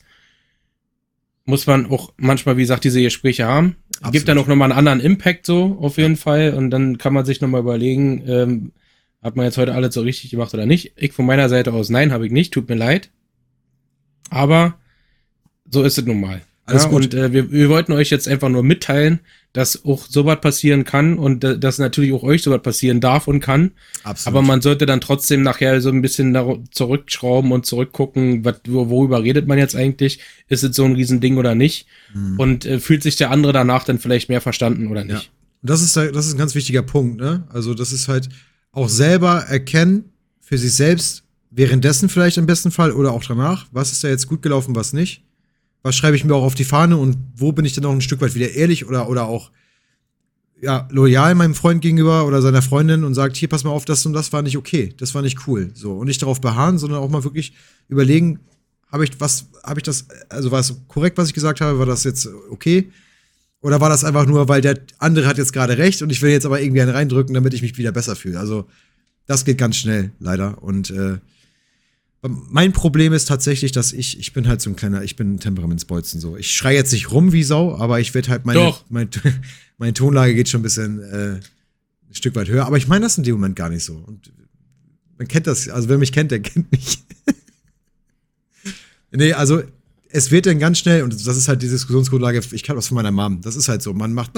muss 1.44 1.68
man 1.68 1.86
auch 1.86 2.12
manchmal, 2.16 2.56
wie 2.56 2.62
gesagt, 2.62 2.82
diese 2.82 3.00
Gespräche 3.00 3.46
haben. 3.46 3.76
Absolut. 3.98 4.12
Gibt 4.14 4.28
dann 4.28 4.38
auch 4.38 4.48
nochmal 4.48 4.72
einen 4.72 4.78
anderen 4.78 5.00
Impact 5.00 5.46
so, 5.46 5.78
auf 5.80 5.98
jeden 5.98 6.14
ja. 6.14 6.20
Fall. 6.20 6.54
Und 6.54 6.70
dann 6.70 6.98
kann 6.98 7.12
man 7.12 7.24
sich 7.24 7.40
nochmal 7.40 7.60
überlegen, 7.60 8.24
ähm, 8.26 8.72
hat 9.22 9.36
man 9.36 9.44
jetzt 9.44 9.58
heute 9.58 9.74
alles 9.74 9.94
so 9.94 10.00
richtig 10.00 10.30
gemacht 10.30 10.52
oder 10.52 10.66
nicht? 10.66 10.94
Ich 10.96 11.12
von 11.12 11.26
meiner 11.26 11.48
Seite 11.48 11.72
aus, 11.72 11.90
nein, 11.90 12.12
habe 12.12 12.26
ich 12.26 12.32
nicht, 12.32 12.52
tut 12.52 12.68
mir 12.68 12.76
leid. 12.76 13.10
Aber 14.30 14.78
so 15.70 15.84
ist 15.84 15.98
es 15.98 16.04
nun 16.04 16.20
mal. 16.20 16.42
Alles 16.68 16.84
ja, 16.84 16.88
gut. 16.90 17.04
Und 17.04 17.14
äh, 17.14 17.32
wir, 17.32 17.50
wir 17.50 17.68
wollten 17.70 17.92
euch 17.92 18.10
jetzt 18.10 18.28
einfach 18.28 18.50
nur 18.50 18.62
mitteilen, 18.62 19.20
dass 19.54 19.86
auch 19.86 20.06
sowas 20.06 20.40
passieren 20.40 20.84
kann 20.84 21.18
und 21.18 21.42
äh, 21.42 21.58
dass 21.58 21.78
natürlich 21.78 22.12
auch 22.12 22.22
euch 22.22 22.42
sowas 22.42 22.60
passieren 22.62 23.00
darf 23.00 23.26
und 23.26 23.40
kann. 23.40 23.72
Absolut. 24.04 24.36
Aber 24.36 24.46
man 24.46 24.60
sollte 24.60 24.84
dann 24.84 25.00
trotzdem 25.00 25.42
nachher 25.42 25.80
so 25.80 25.88
ein 25.88 26.02
bisschen 26.02 26.36
zurückschrauben 26.70 27.52
und 27.52 27.64
zurückgucken, 27.64 28.44
wat, 28.44 28.60
worüber 28.68 29.22
redet 29.22 29.48
man 29.48 29.56
jetzt 29.56 29.74
eigentlich? 29.74 30.20
Ist 30.48 30.62
es 30.62 30.76
so 30.76 30.84
ein 30.84 30.94
Riesending 30.94 31.38
oder 31.38 31.54
nicht? 31.54 31.86
Mhm. 32.14 32.38
Und 32.38 32.66
äh, 32.66 32.80
fühlt 32.80 33.02
sich 33.02 33.16
der 33.16 33.30
andere 33.30 33.54
danach 33.54 33.84
dann 33.84 33.98
vielleicht 33.98 34.28
mehr 34.28 34.42
verstanden 34.42 34.88
oder 34.88 35.04
nicht? 35.04 35.24
Ja. 35.24 35.30
Das 35.62 35.80
ist, 35.80 35.96
das 35.96 36.26
ist 36.26 36.34
ein 36.34 36.38
ganz 36.38 36.54
wichtiger 36.54 36.82
Punkt, 36.82 37.18
ne? 37.18 37.44
Also, 37.48 37.74
das 37.74 37.90
ist 37.92 38.06
halt 38.06 38.28
auch 38.70 38.88
selber 38.88 39.46
erkennen 39.48 40.12
für 40.40 40.56
sich 40.56 40.72
selbst, 40.74 41.24
währenddessen 41.50 42.08
vielleicht 42.08 42.36
im 42.36 42.46
besten 42.46 42.70
Fall 42.70 42.92
oder 42.92 43.12
auch 43.12 43.24
danach, 43.24 43.66
was 43.72 43.90
ist 43.90 44.04
da 44.04 44.08
jetzt 44.08 44.28
gut 44.28 44.40
gelaufen, 44.42 44.76
was 44.76 44.92
nicht 44.92 45.24
was 45.88 45.96
schreibe 45.96 46.16
ich 46.16 46.24
mir 46.24 46.34
auch 46.34 46.44
auf 46.44 46.54
die 46.54 46.64
Fahne 46.64 46.98
und 46.98 47.16
wo 47.34 47.52
bin 47.52 47.64
ich 47.64 47.72
dann 47.72 47.86
auch 47.86 47.92
ein 47.92 48.02
Stück 48.02 48.20
weit 48.20 48.34
wieder 48.34 48.50
ehrlich 48.50 48.86
oder, 48.86 49.08
oder 49.08 49.24
auch 49.24 49.50
ja, 50.60 50.86
loyal 50.90 51.34
meinem 51.34 51.54
Freund 51.54 51.80
gegenüber 51.80 52.26
oder 52.26 52.42
seiner 52.42 52.60
Freundin 52.60 53.04
und 53.04 53.14
sagt, 53.14 53.38
hier, 53.38 53.48
pass 53.48 53.64
mal 53.64 53.70
auf, 53.70 53.86
das 53.86 54.04
und 54.04 54.12
das 54.12 54.30
war 54.32 54.42
nicht 54.42 54.58
okay, 54.58 54.92
das 54.98 55.14
war 55.14 55.22
nicht 55.22 55.46
cool. 55.46 55.70
So. 55.72 55.92
Und 55.92 56.08
nicht 56.08 56.20
darauf 56.20 56.42
beharren, 56.42 56.78
sondern 56.78 57.00
auch 57.00 57.08
mal 57.08 57.24
wirklich 57.24 57.54
überlegen, 57.88 58.40
habe 58.92 59.04
ich 59.04 59.18
was, 59.18 59.46
habe 59.64 59.80
ich 59.80 59.84
das, 59.84 60.06
also 60.28 60.50
war 60.50 60.60
es 60.60 60.74
korrekt, 60.88 61.16
was 61.16 61.28
ich 61.28 61.34
gesagt 61.34 61.62
habe, 61.62 61.78
war 61.78 61.86
das 61.86 62.04
jetzt 62.04 62.28
okay? 62.50 62.90
Oder 63.62 63.80
war 63.80 63.88
das 63.88 64.04
einfach 64.04 64.26
nur, 64.26 64.46
weil 64.48 64.60
der 64.60 64.78
andere 64.98 65.26
hat 65.26 65.38
jetzt 65.38 65.54
gerade 65.54 65.78
recht 65.78 66.02
und 66.02 66.10
ich 66.10 66.20
will 66.20 66.30
jetzt 66.30 66.44
aber 66.44 66.60
irgendwie 66.60 66.82
einen 66.82 66.90
reindrücken, 66.90 67.34
damit 67.34 67.54
ich 67.54 67.62
mich 67.62 67.78
wieder 67.78 67.92
besser 67.92 68.14
fühle? 68.14 68.38
Also, 68.38 68.66
das 69.26 69.46
geht 69.46 69.56
ganz 69.56 69.76
schnell, 69.76 70.10
leider. 70.20 70.62
Und 70.62 70.90
äh, 70.90 71.18
mein 72.22 72.72
Problem 72.72 73.12
ist 73.12 73.26
tatsächlich, 73.26 73.70
dass 73.72 73.92
ich, 73.92 74.18
ich 74.18 74.32
bin 74.32 74.48
halt 74.48 74.60
so 74.60 74.70
ein 74.70 74.76
kleiner, 74.76 75.02
ich 75.02 75.14
bin 75.14 75.34
ein 75.34 75.40
Temperamentsbolzen 75.40 76.20
so. 76.20 76.36
Ich 76.36 76.50
schreie 76.50 76.74
jetzt 76.74 76.92
nicht 76.92 77.12
rum 77.12 77.32
wie 77.32 77.44
Sau, 77.44 77.76
aber 77.76 78.00
ich 78.00 78.12
werde 78.14 78.28
halt 78.28 78.44
meine, 78.44 78.58
Doch. 78.58 78.84
mein, 78.88 79.08
meine 79.78 79.94
Tonlage 79.94 80.34
geht 80.34 80.48
schon 80.48 80.60
ein 80.60 80.64
bisschen 80.64 81.00
äh, 81.00 81.34
ein 81.34 82.14
Stück 82.14 82.34
weit 82.34 82.48
höher. 82.48 82.66
Aber 82.66 82.76
ich 82.76 82.88
meine 82.88 83.04
das 83.04 83.18
in 83.18 83.24
dem 83.24 83.36
Moment 83.36 83.54
gar 83.54 83.68
nicht 83.68 83.84
so. 83.84 83.94
Und 83.94 84.32
man 85.16 85.28
kennt 85.28 85.46
das, 85.46 85.68
also 85.68 85.88
wer 85.88 85.98
mich 85.98 86.12
kennt, 86.12 86.32
der 86.32 86.40
kennt 86.42 86.72
mich. 86.72 87.04
nee, 89.12 89.32
also 89.32 89.62
es 90.10 90.30
wird 90.30 90.46
dann 90.46 90.58
ganz 90.58 90.78
schnell, 90.78 91.02
und 91.04 91.14
das 91.14 91.36
ist 91.36 91.46
halt 91.46 91.62
die 91.62 91.68
Diskussionsgrundlage, 91.68 92.40
ich 92.50 92.62
kann 92.64 92.76
was 92.76 92.88
von 92.88 92.96
meiner 92.96 93.12
Mom. 93.12 93.40
Das 93.42 93.54
ist 93.54 93.68
halt 93.68 93.82
so. 93.82 93.92
Man 93.94 94.12
macht 94.12 94.34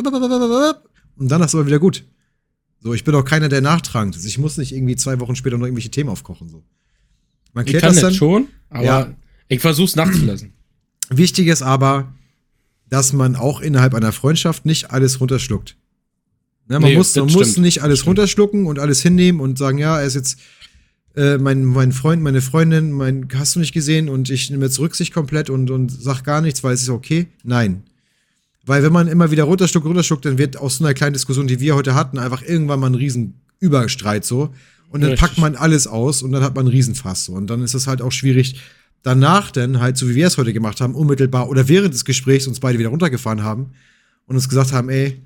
und 1.16 1.28
dann 1.30 1.40
ist 1.40 1.48
es 1.48 1.54
aber 1.54 1.66
wieder 1.66 1.78
gut. 1.78 2.04
So, 2.82 2.92
ich 2.94 3.04
bin 3.04 3.14
auch 3.14 3.24
keiner, 3.24 3.48
der 3.48 3.60
nachtragend 3.60 4.16
ist. 4.16 4.24
Ich 4.24 4.38
muss 4.38 4.56
nicht 4.56 4.72
irgendwie 4.72 4.96
zwei 4.96 5.20
Wochen 5.20 5.36
später 5.36 5.58
noch 5.58 5.66
irgendwelche 5.66 5.90
Themen 5.90 6.08
aufkochen. 6.08 6.48
So. 6.48 6.62
Man 7.52 7.66
ich 7.66 7.72
kann 7.72 7.92
das 7.92 8.00
dann, 8.00 8.14
schon, 8.14 8.48
aber 8.68 8.84
ja. 8.84 9.14
ich 9.48 9.60
versuch's 9.60 9.96
nachzulassen. 9.96 10.52
Wichtig 11.08 11.48
ist 11.48 11.62
aber, 11.62 12.12
dass 12.88 13.12
man 13.12 13.36
auch 13.36 13.60
innerhalb 13.60 13.94
einer 13.94 14.12
Freundschaft 14.12 14.66
nicht 14.66 14.90
alles 14.90 15.20
runterschluckt. 15.20 15.76
Ne, 16.68 16.78
man 16.78 16.90
nee, 16.90 16.96
muss, 16.96 17.16
man 17.16 17.26
muss 17.26 17.56
nicht 17.56 17.82
alles 17.82 18.06
runterschlucken 18.06 18.66
und 18.66 18.78
alles 18.78 19.02
hinnehmen 19.02 19.40
und 19.40 19.58
sagen, 19.58 19.78
ja, 19.78 19.98
er 19.98 20.06
ist 20.06 20.14
jetzt 20.14 20.38
äh, 21.16 21.38
mein, 21.38 21.64
mein 21.64 21.90
Freund, 21.90 22.22
meine 22.22 22.40
Freundin, 22.40 22.92
mein, 22.92 23.26
hast 23.34 23.56
du 23.56 23.60
nicht 23.60 23.72
gesehen 23.72 24.08
und 24.08 24.30
ich 24.30 24.50
nehme 24.50 24.66
jetzt 24.66 24.78
Rücksicht 24.78 25.12
komplett 25.12 25.50
und, 25.50 25.70
und 25.70 25.90
sag 25.90 26.22
gar 26.22 26.40
nichts, 26.40 26.62
weil 26.62 26.74
es 26.74 26.82
ist 26.82 26.88
okay. 26.88 27.26
Nein. 27.42 27.82
Weil 28.64 28.84
wenn 28.84 28.92
man 28.92 29.08
immer 29.08 29.32
wieder 29.32 29.44
runterschluckt, 29.44 29.86
runterschluckt, 29.86 30.24
dann 30.24 30.38
wird 30.38 30.56
aus 30.56 30.76
so 30.76 30.84
einer 30.84 30.94
kleinen 30.94 31.14
Diskussion, 31.14 31.48
die 31.48 31.58
wir 31.58 31.74
heute 31.74 31.94
hatten, 31.94 32.18
einfach 32.18 32.42
irgendwann 32.42 32.78
mal 32.78 32.90
ein 32.90 32.94
riesen 32.94 33.40
Überstreit 33.58 34.24
so. 34.24 34.54
Und 34.90 35.02
dann 35.02 35.10
Richtig. 35.10 35.28
packt 35.28 35.38
man 35.38 35.54
alles 35.54 35.86
aus 35.86 36.22
und 36.22 36.32
dann 36.32 36.42
hat 36.42 36.54
man 36.56 36.66
einen 36.66 36.74
Riesenfass. 36.74 37.28
Und 37.28 37.48
dann 37.48 37.62
ist 37.62 37.74
es 37.74 37.86
halt 37.86 38.02
auch 38.02 38.10
schwierig, 38.10 38.60
danach 39.02 39.50
dann 39.52 39.80
halt, 39.80 39.96
so 39.96 40.08
wie 40.08 40.16
wir 40.16 40.26
es 40.26 40.36
heute 40.36 40.52
gemacht 40.52 40.80
haben, 40.80 40.94
unmittelbar 40.94 41.48
oder 41.48 41.68
während 41.68 41.94
des 41.94 42.04
Gesprächs 42.04 42.46
uns 42.46 42.60
beide 42.60 42.78
wieder 42.78 42.88
runtergefahren 42.88 43.42
haben 43.42 43.70
und 44.26 44.34
uns 44.34 44.48
gesagt 44.48 44.72
haben, 44.72 44.88
ey, 44.88 45.22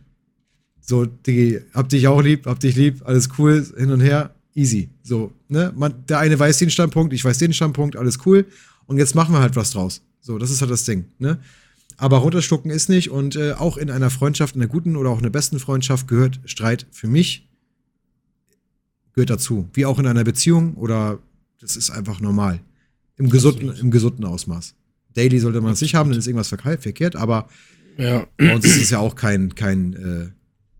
so, 0.80 1.06
Digi, 1.06 1.60
hab 1.72 1.88
dich 1.88 2.06
auch 2.06 2.20
lieb, 2.20 2.44
hab 2.44 2.60
dich 2.60 2.76
lieb, 2.76 3.00
alles 3.06 3.30
cool, 3.38 3.66
hin 3.76 3.90
und 3.90 4.00
her, 4.00 4.34
easy. 4.54 4.90
So, 5.02 5.32
ne? 5.48 5.72
Man, 5.74 6.04
der 6.06 6.18
eine 6.18 6.38
weiß 6.38 6.58
den 6.58 6.68
Standpunkt, 6.68 7.14
ich 7.14 7.24
weiß 7.24 7.38
den 7.38 7.54
Standpunkt, 7.54 7.96
alles 7.96 8.18
cool. 8.26 8.44
Und 8.84 8.98
jetzt 8.98 9.14
machen 9.14 9.34
wir 9.34 9.40
halt 9.40 9.56
was 9.56 9.70
draus. 9.70 10.02
So, 10.20 10.36
das 10.36 10.50
ist 10.50 10.60
halt 10.60 10.70
das 10.70 10.84
Ding, 10.84 11.06
ne? 11.18 11.38
Aber 11.96 12.18
runterschlucken 12.18 12.70
ist 12.70 12.88
nicht 12.88 13.10
und 13.10 13.36
äh, 13.36 13.52
auch 13.52 13.76
in 13.76 13.88
einer 13.88 14.10
Freundschaft, 14.10 14.56
in 14.56 14.60
einer 14.60 14.70
guten 14.70 14.96
oder 14.96 15.10
auch 15.10 15.18
einer 15.18 15.30
besten 15.30 15.60
Freundschaft 15.60 16.08
gehört 16.08 16.40
Streit 16.44 16.86
für 16.90 17.06
mich 17.06 17.48
gehört 19.14 19.30
dazu. 19.30 19.68
Wie 19.72 19.86
auch 19.86 19.98
in 19.98 20.06
einer 20.06 20.24
Beziehung 20.24 20.74
oder 20.74 21.18
das 21.60 21.76
ist 21.76 21.90
einfach 21.90 22.20
normal. 22.20 22.60
Im 23.16 23.30
gesunden, 23.30 23.72
im 23.80 23.90
gesunden 23.90 24.24
Ausmaß. 24.24 24.74
Daily 25.14 25.38
sollte 25.38 25.60
man 25.60 25.72
es 25.72 25.80
nicht 25.80 25.94
haben, 25.94 26.10
dann 26.10 26.18
ist 26.18 26.26
irgendwas 26.26 26.48
verkehrt, 26.48 27.16
aber 27.16 27.48
ja. 27.96 28.26
bei 28.36 28.54
uns 28.54 28.64
ist 28.64 28.76
es 28.76 28.90
ja 28.90 28.98
auch 28.98 29.14
kein, 29.14 29.54
kein 29.54 29.94
äh, 29.94 30.30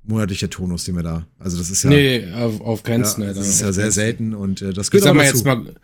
monatlicher 0.02 0.50
Tonus, 0.50 0.84
den 0.84 0.96
wir 0.96 1.02
da. 1.02 1.26
Also 1.38 1.56
das 1.56 1.70
ist 1.70 1.84
ja. 1.84 1.90
Nee, 1.90 2.32
auf, 2.32 2.60
auf 2.60 2.82
keinen 2.82 3.04
Fall. 3.04 3.28
Ja, 3.28 3.32
das 3.32 3.48
ist 3.48 3.60
ja 3.60 3.72
sehr 3.72 3.92
selten 3.92 4.34
und 4.34 4.62
äh, 4.62 4.72
das 4.72 4.90
gehört 4.90 5.04
ich 5.04 5.08
sag 5.08 5.14
mal 5.14 5.24
jetzt 5.24 5.44
mal, 5.44 5.74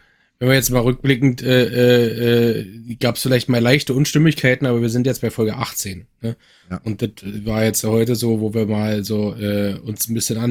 wenn 0.40 0.48
wir 0.48 0.54
jetzt 0.54 0.70
mal 0.70 0.80
rückblickend, 0.80 1.42
äh, 1.42 2.60
äh, 2.60 2.94
gab 2.96 3.16
es 3.16 3.22
vielleicht 3.22 3.48
mal 3.48 3.60
leichte 3.60 3.94
Unstimmigkeiten, 3.94 4.66
aber 4.66 4.80
wir 4.80 4.88
sind 4.88 5.06
jetzt 5.06 5.20
bei 5.20 5.30
Folge 5.30 5.56
18. 5.56 6.06
Ne? 6.22 6.36
Ja. 6.70 6.80
Und 6.82 7.02
das 7.02 7.10
war 7.44 7.62
jetzt 7.62 7.84
heute 7.84 8.16
so, 8.16 8.40
wo 8.40 8.54
wir 8.54 8.66
mal 8.66 9.04
so 9.04 9.34
äh, 9.34 9.74
uns 9.74 10.08
ein 10.08 10.14
bisschen 10.14 10.38
an 10.38 10.50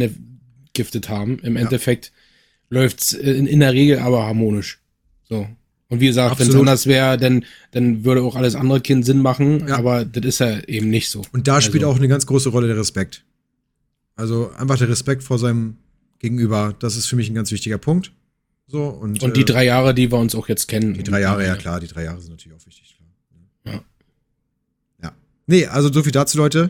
abgiftet 0.70 1.09
haben. 1.09 1.39
Im 1.39 1.55
ja. 1.55 1.63
Endeffekt 1.63 2.11
läuft's 2.70 3.13
in, 3.13 3.47
in 3.47 3.59
der 3.59 3.74
Regel 3.74 3.99
aber 3.99 4.24
harmonisch. 4.24 4.80
So. 5.24 5.47
Und 5.89 5.99
wie 6.01 6.07
gesagt, 6.07 6.39
wenn 6.39 6.49
es 6.49 6.55
anders 6.55 6.86
wäre, 6.86 7.17
dann, 7.17 7.43
dann 7.72 8.05
würde 8.05 8.22
auch 8.22 8.36
alles 8.36 8.53
andere 8.53 8.80
Kind 8.80 9.05
Sinn 9.05 9.22
machen, 9.22 9.67
ja. 9.67 9.78
aber 9.78 10.05
das 10.05 10.24
ist 10.24 10.39
ja 10.39 10.59
eben 10.65 10.89
nicht 10.89 11.09
so. 11.09 11.24
Und 11.32 11.47
da 11.47 11.61
spielt 11.61 11.84
also. 11.84 11.95
auch 11.95 11.97
eine 11.97 12.07
ganz 12.07 12.28
große 12.28 12.49
Rolle 12.49 12.67
der 12.67 12.78
Respekt. 12.78 13.24
Also 14.15 14.51
einfach 14.51 14.78
der 14.78 14.89
Respekt 14.89 15.24
vor 15.24 15.39
seinem 15.39 15.78
Gegenüber, 16.20 16.76
das 16.78 16.95
ist 16.95 17.07
für 17.07 17.15
mich 17.15 17.30
ein 17.30 17.34
ganz 17.34 17.51
wichtiger 17.51 17.80
Punkt. 17.80 18.11
So, 18.67 18.84
und, 18.84 19.24
und 19.24 19.36
die 19.36 19.41
äh, 19.41 19.45
drei 19.45 19.65
Jahre, 19.65 19.95
die 19.95 20.11
wir 20.11 20.20
uns 20.20 20.36
auch 20.36 20.47
jetzt 20.47 20.67
kennen. 20.67 20.93
Die 20.93 21.01
drei 21.01 21.22
Jahre, 21.22 21.43
ja 21.43 21.55
klar, 21.55 21.80
die 21.80 21.88
drei 21.88 22.03
Jahre 22.03 22.22
sind 22.22 22.32
natürlich 22.32 22.55
auch 22.55 22.65
wichtig. 22.67 22.99
Klar. 23.63 23.74
Ja. 25.01 25.07
Ja. 25.07 25.15
Nee, 25.47 25.65
also 25.65 25.91
so 25.91 26.03
viel 26.03 26.11
dazu, 26.11 26.38
Leute 26.38 26.70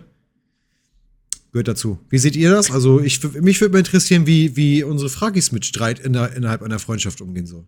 gehört 1.51 1.67
dazu. 1.67 1.99
Wie 2.09 2.17
seht 2.17 2.35
ihr 2.35 2.51
das? 2.51 2.71
Also, 2.71 3.01
ich, 3.01 3.21
mich 3.33 3.59
würde 3.61 3.73
mal 3.73 3.79
interessieren, 3.79 4.27
wie, 4.27 4.55
wie 4.55 4.83
unsere 4.83 5.09
Fragis 5.09 5.51
mit 5.51 5.65
Streit 5.65 5.99
in 5.99 6.13
der, 6.13 6.33
innerhalb 6.35 6.61
einer 6.61 6.79
Freundschaft 6.79 7.21
umgehen 7.21 7.45
so. 7.45 7.65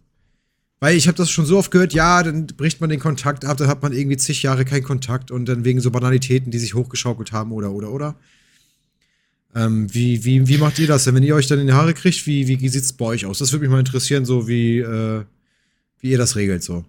Weil 0.79 0.97
ich 0.97 1.07
habe 1.07 1.15
das 1.15 1.29
schon 1.29 1.45
so 1.45 1.59
oft 1.59 1.69
gehört, 1.69 1.93
ja, 1.93 2.23
dann 2.23 2.47
bricht 2.47 2.81
man 2.81 2.89
den 2.89 2.99
Kontakt 2.99 3.45
ab, 3.45 3.57
dann 3.57 3.67
hat 3.67 3.83
man 3.83 3.93
irgendwie 3.93 4.17
zig 4.17 4.41
Jahre 4.41 4.65
keinen 4.65 4.83
Kontakt 4.83 5.29
und 5.29 5.45
dann 5.45 5.63
wegen 5.63 5.79
so 5.79 5.91
Banalitäten, 5.91 6.51
die 6.51 6.57
sich 6.57 6.73
hochgeschaukelt 6.73 7.31
haben 7.31 7.51
oder, 7.51 7.71
oder, 7.71 7.91
oder. 7.91 8.15
Ähm, 9.53 9.93
wie, 9.93 10.23
wie, 10.23 10.47
wie 10.47 10.57
macht 10.57 10.79
ihr 10.79 10.87
das 10.87 11.03
denn, 11.03 11.13
wenn 11.13 11.23
ihr 11.23 11.35
euch 11.35 11.45
dann 11.45 11.59
in 11.59 11.67
die 11.67 11.73
Haare 11.73 11.93
kriegt? 11.93 12.25
Wie, 12.25 12.47
wie 12.47 12.69
sieht's 12.69 12.93
bei 12.93 13.05
euch 13.05 13.27
aus? 13.27 13.37
Das 13.37 13.51
würde 13.51 13.61
mich 13.61 13.71
mal 13.71 13.79
interessieren, 13.79 14.25
so 14.25 14.47
wie, 14.47 14.79
äh, 14.79 15.23
wie 15.99 16.09
ihr 16.09 16.17
das 16.17 16.35
regelt, 16.35 16.63
so. 16.63 16.83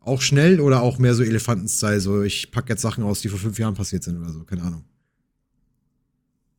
Auch 0.00 0.22
schnell 0.22 0.60
oder 0.60 0.80
auch 0.80 0.98
mehr 0.98 1.14
so 1.14 1.22
Elefantenstyle, 1.22 2.00
so 2.00 2.22
ich 2.22 2.50
pack 2.52 2.70
jetzt 2.70 2.80
Sachen 2.80 3.04
aus, 3.04 3.20
die 3.20 3.28
vor 3.28 3.40
fünf 3.40 3.58
Jahren 3.58 3.74
passiert 3.74 4.02
sind 4.02 4.18
oder 4.18 4.32
so, 4.32 4.44
keine 4.44 4.62
Ahnung. 4.62 4.84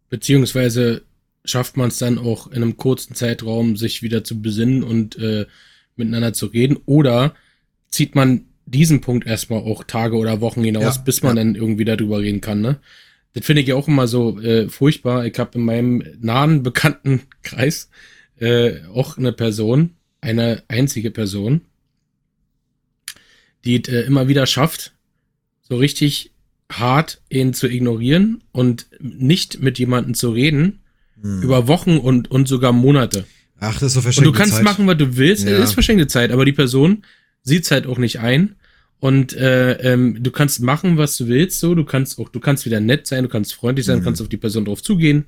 Beziehungsweise 0.09 1.03
schafft 1.45 1.77
man 1.77 1.89
es 1.89 1.97
dann 1.97 2.17
auch 2.17 2.47
in 2.47 2.57
einem 2.57 2.77
kurzen 2.77 3.15
Zeitraum, 3.15 3.77
sich 3.77 4.03
wieder 4.03 4.23
zu 4.23 4.41
besinnen 4.41 4.83
und 4.83 5.17
äh, 5.17 5.45
miteinander 5.95 6.33
zu 6.33 6.47
reden? 6.47 6.77
Oder 6.85 7.35
zieht 7.89 8.15
man 8.15 8.45
diesen 8.65 9.01
Punkt 9.01 9.25
erstmal 9.25 9.59
auch 9.59 9.83
Tage 9.83 10.17
oder 10.17 10.41
Wochen 10.41 10.63
hinaus, 10.63 10.97
Ja, 10.97 11.01
bis 11.01 11.23
man 11.23 11.37
ja. 11.37 11.43
dann 11.43 11.55
irgendwie 11.55 11.85
darüber 11.85 12.19
reden 12.19 12.41
kann, 12.41 12.61
ne? 12.61 12.79
Das 13.33 13.45
finde 13.45 13.61
ich 13.61 13.67
ja 13.67 13.75
auch 13.75 13.87
immer 13.87 14.07
so 14.07 14.39
äh, 14.39 14.67
furchtbar. 14.67 15.25
Ich 15.25 15.37
habe 15.37 15.59
in 15.59 15.65
meinem 15.65 16.03
nahen 16.19 16.63
bekannten 16.63 17.21
Kreis 17.43 17.89
äh, 18.39 18.81
auch 18.93 19.17
eine 19.17 19.31
Person, 19.31 19.91
eine 20.21 20.63
einzige 20.67 21.11
Person, 21.11 21.61
die 23.63 23.81
es 23.81 23.89
äh, 23.89 24.01
immer 24.01 24.27
wieder 24.27 24.47
schafft, 24.47 24.93
so 25.61 25.77
richtig 25.77 26.31
hart 26.71 27.21
ihn 27.29 27.53
zu 27.53 27.67
ignorieren 27.69 28.43
und 28.51 28.87
nicht 28.99 29.61
mit 29.61 29.79
jemandem 29.79 30.13
zu 30.13 30.31
reden, 30.31 30.79
Hm. 31.21 31.41
über 31.41 31.67
Wochen 31.67 31.97
und, 31.97 32.29
und 32.29 32.47
sogar 32.47 32.71
Monate. 32.73 33.25
Ach, 33.59 33.73
das 33.79 33.83
ist 33.83 33.93
so 33.93 33.99
Und 33.99 34.03
verschenkte 34.03 34.31
du 34.31 34.37
kannst 34.37 34.53
Zeit. 34.55 34.63
machen, 34.63 34.85
was 34.85 34.97
du 34.97 35.17
willst, 35.17 35.45
Ja. 35.47 35.57
es 35.57 35.69
ist 35.69 35.73
verschenkte 35.73 36.05
Zeit, 36.07 36.31
aber 36.31 36.45
die 36.45 36.51
Person 36.53 37.03
sieht's 37.41 37.71
halt 37.71 37.87
auch 37.87 37.97
nicht 37.97 38.19
ein. 38.19 38.55
Und 38.99 39.33
äh, 39.33 39.73
ähm, 39.93 40.21
du 40.21 40.29
kannst 40.31 40.59
machen, 40.61 40.97
was 40.97 41.17
du 41.17 41.27
willst, 41.27 41.59
so, 41.59 41.73
du 41.73 41.83
kannst 41.83 42.19
auch, 42.19 42.29
du 42.29 42.39
kannst 42.39 42.65
wieder 42.65 42.79
nett 42.79 43.07
sein, 43.07 43.23
du 43.23 43.29
kannst 43.29 43.53
freundlich 43.55 43.85
sein, 43.85 43.95
Mhm. 43.97 44.01
du 44.01 44.05
kannst 44.05 44.21
auf 44.21 44.29
die 44.29 44.37
Person 44.37 44.65
drauf 44.65 44.83
zugehen. 44.83 45.25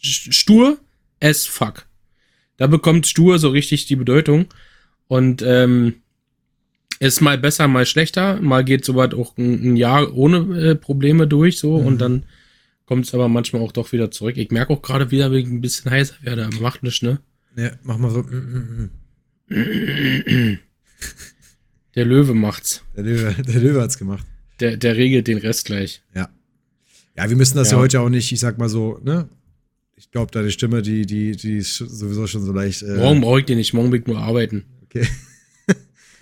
Stur 0.00 0.78
as 1.20 1.46
fuck. 1.46 1.86
Da 2.56 2.66
bekommt 2.66 3.06
stur 3.06 3.38
so 3.38 3.48
richtig 3.48 3.86
die 3.86 3.96
Bedeutung. 3.96 4.46
Und 5.08 5.42
ähm, 5.42 5.94
ist 7.00 7.20
mal 7.20 7.38
besser, 7.38 7.66
mal 7.68 7.86
schlechter. 7.86 8.40
Mal 8.40 8.64
geht 8.64 8.84
sowas 8.84 9.12
auch 9.14 9.36
ein, 9.36 9.72
ein 9.72 9.76
Jahr 9.76 10.14
ohne 10.14 10.38
äh, 10.58 10.74
Probleme 10.74 11.26
durch, 11.26 11.58
so, 11.58 11.80
Mhm. 11.80 11.86
und 11.86 11.98
dann 12.00 12.24
kommt 12.86 13.06
es 13.06 13.14
aber 13.14 13.28
manchmal 13.28 13.62
auch 13.62 13.72
doch 13.72 13.92
wieder 13.92 14.10
zurück. 14.10 14.36
Ich 14.36 14.50
merke 14.50 14.72
auch 14.72 14.82
gerade 14.82 15.10
wieder, 15.10 15.32
wie 15.32 15.38
ich 15.38 15.46
ein 15.46 15.60
bisschen 15.60 15.90
heißer 15.90 16.14
werde, 16.22 16.46
aber 16.46 16.60
macht 16.60 16.82
nichts, 16.82 17.02
ne? 17.02 17.20
Ja, 17.56 17.70
mach 17.82 17.98
mal 17.98 18.10
so. 18.10 18.24
Der 21.94 22.04
Löwe 22.04 22.34
macht's. 22.34 22.82
Der 22.96 23.04
Löwe, 23.04 23.34
der 23.42 23.60
Löwe 23.60 23.80
hat's 23.80 23.98
gemacht. 23.98 24.26
Der, 24.60 24.76
der 24.76 24.96
regelt 24.96 25.28
den 25.28 25.38
Rest 25.38 25.64
gleich. 25.66 26.02
Ja, 26.14 26.28
wir 27.28 27.36
müssen 27.36 27.56
das 27.56 27.70
ja, 27.70 27.76
Ja. 27.76 27.82
heute 27.82 28.00
auch 28.00 28.08
nicht, 28.08 28.32
ich 28.32 28.40
sag 28.40 28.58
mal 28.58 28.68
so, 28.68 28.98
ne? 29.04 29.28
Ich 29.96 30.10
glaube, 30.10 30.32
deine 30.32 30.50
Stimme, 30.50 30.82
die, 30.82 31.06
die, 31.06 31.36
die 31.36 31.58
ist 31.58 31.76
sowieso 31.76 32.26
schon 32.26 32.42
so 32.42 32.52
leicht. 32.52 32.82
Äh, 32.82 32.96
Morgen 32.96 33.20
brauche 33.20 33.38
ich 33.40 33.46
den 33.46 33.58
nicht, 33.58 33.72
morgen 33.72 33.92
will 33.92 34.00
ich 34.00 34.06
nur 34.08 34.18
arbeiten. 34.18 34.64
Okay. 34.86 35.06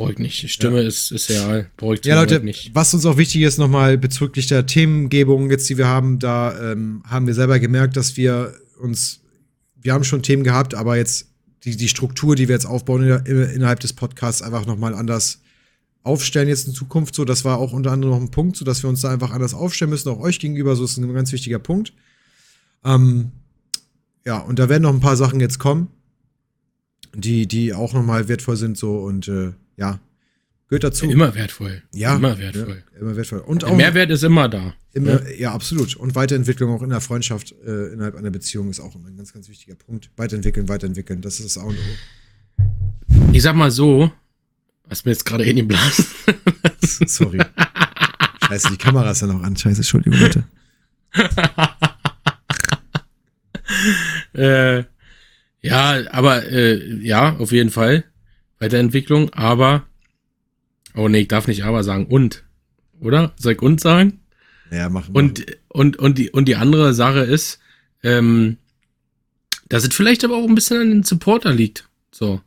Brauche 0.02 0.12
ich 0.12 0.18
nicht. 0.18 0.42
Die 0.42 0.48
Stimme 0.48 0.80
ist, 0.80 1.10
ist 1.12 1.30
real. 1.30 1.70
Brauche 1.76 1.94
ich 1.94 2.04
Ja, 2.04 2.16
Leute, 2.16 2.40
nicht. 2.40 2.74
was 2.74 2.92
uns 2.94 3.06
auch 3.06 3.16
wichtig 3.16 3.42
ist, 3.42 3.58
nochmal 3.58 3.98
bezüglich 3.98 4.46
der 4.46 4.66
Themengebung 4.66 5.50
jetzt, 5.50 5.68
die 5.68 5.78
wir 5.78 5.86
haben, 5.86 6.18
da 6.18 6.72
ähm, 6.72 7.02
haben 7.06 7.26
wir 7.26 7.34
selber 7.34 7.58
gemerkt, 7.58 7.96
dass 7.96 8.16
wir 8.16 8.54
uns, 8.80 9.20
wir 9.80 9.92
haben 9.92 10.04
schon 10.04 10.22
Themen 10.22 10.44
gehabt, 10.44 10.74
aber 10.74 10.96
jetzt 10.96 11.28
die, 11.64 11.76
die 11.76 11.88
Struktur, 11.88 12.34
die 12.34 12.48
wir 12.48 12.54
jetzt 12.54 12.66
aufbauen 12.66 13.02
innerhalb 13.24 13.80
des 13.80 13.92
Podcasts, 13.92 14.42
einfach 14.42 14.66
nochmal 14.66 14.94
anders 14.94 15.40
aufstellen 16.02 16.48
jetzt 16.48 16.66
in 16.66 16.74
Zukunft. 16.74 17.14
So, 17.14 17.24
das 17.24 17.44
war 17.44 17.58
auch 17.58 17.72
unter 17.72 17.92
anderem 17.92 18.14
noch 18.14 18.20
ein 18.20 18.30
Punkt, 18.30 18.56
so 18.56 18.64
dass 18.64 18.82
wir 18.82 18.90
uns 18.90 19.02
da 19.02 19.10
einfach 19.10 19.30
anders 19.30 19.54
aufstellen 19.54 19.90
müssen, 19.90 20.08
auch 20.08 20.18
euch 20.18 20.40
gegenüber. 20.40 20.74
So 20.74 20.84
ist 20.84 20.96
ein 20.96 21.14
ganz 21.14 21.32
wichtiger 21.32 21.60
Punkt. 21.60 21.92
Ähm, 22.84 23.30
ja, 24.26 24.38
und 24.38 24.58
da 24.58 24.68
werden 24.68 24.82
noch 24.82 24.92
ein 24.92 25.00
paar 25.00 25.16
Sachen 25.16 25.40
jetzt 25.40 25.58
kommen, 25.58 25.88
die, 27.14 27.46
die 27.46 27.74
auch 27.74 27.92
nochmal 27.92 28.28
wertvoll 28.28 28.56
sind, 28.56 28.76
so 28.76 28.98
und 28.98 29.28
äh, 29.28 29.52
ja, 29.76 30.00
gehört 30.68 30.84
dazu. 30.84 31.08
Immer 31.08 31.34
wertvoll. 31.34 31.82
Ja. 31.94 32.16
Immer 32.16 32.38
wertvoll. 32.38 32.82
Ja, 32.94 33.00
immer 33.00 33.16
wertvoll. 33.16 33.40
Und 33.40 33.64
auch 33.64 33.76
Mehrwert 33.76 34.10
ist 34.10 34.24
immer 34.24 34.48
da. 34.48 34.74
immer, 34.92 35.28
ja. 35.30 35.52
absolut. 35.52 35.96
Und 35.96 36.14
Weiterentwicklung 36.14 36.74
auch 36.74 36.82
in 36.82 36.90
der 36.90 37.00
Freundschaft, 37.00 37.54
äh, 37.64 37.92
innerhalb 37.92 38.16
einer 38.16 38.30
Beziehung 38.30 38.70
ist 38.70 38.80
auch 38.80 38.94
immer 38.94 39.08
ein 39.08 39.16
ganz, 39.16 39.32
ganz 39.32 39.48
wichtiger 39.48 39.74
Punkt. 39.74 40.10
Weiterentwickeln, 40.16 40.68
weiterentwickeln. 40.68 41.20
Das 41.20 41.40
ist 41.40 41.58
auch 41.58 41.72
Ich 43.32 43.42
sag 43.42 43.54
mal 43.54 43.70
so, 43.70 44.10
was 44.84 45.04
mir 45.04 45.12
jetzt 45.12 45.24
gerade 45.24 45.44
in 45.44 45.56
den 45.56 45.68
Blasen. 45.68 46.06
Sorry. 47.06 47.38
Scheiße, 48.46 48.68
die 48.70 48.76
Kamera 48.76 49.10
ist 49.10 49.20
ja 49.20 49.26
noch 49.26 49.42
an. 49.42 49.56
Scheiße, 49.56 49.78
Entschuldigung, 49.78 50.18
bitte. 50.18 50.44
äh, 54.34 54.84
ja, 55.66 56.10
aber 56.10 56.50
äh, 56.50 56.98
ja, 57.02 57.36
auf 57.36 57.52
jeden 57.52 57.70
Fall. 57.70 58.04
Weiterentwicklung, 58.62 59.30
aber. 59.32 59.86
Oh 60.94 61.08
nee, 61.08 61.20
ich 61.20 61.28
darf 61.28 61.48
nicht 61.48 61.64
aber 61.64 61.82
sagen. 61.84 62.06
Und. 62.06 62.44
Oder? 63.00 63.32
Soll 63.36 63.54
ich 63.54 63.62
und 63.62 63.80
sagen? 63.80 64.20
Ja, 64.70 64.88
machen 64.88 65.14
Und, 65.14 65.44
und, 65.68 65.98
und, 65.98 66.18
die, 66.18 66.30
und 66.30 66.46
die 66.46 66.56
andere 66.56 66.94
Sache 66.94 67.20
ist, 67.20 67.58
ähm, 68.02 68.56
dass 69.68 69.84
es 69.86 69.94
vielleicht 69.94 70.24
aber 70.24 70.36
auch 70.36 70.48
ein 70.48 70.54
bisschen 70.54 70.80
an 70.80 70.90
den 70.90 71.02
Supporter 71.02 71.52
liegt. 71.52 71.88
So. 72.12 72.40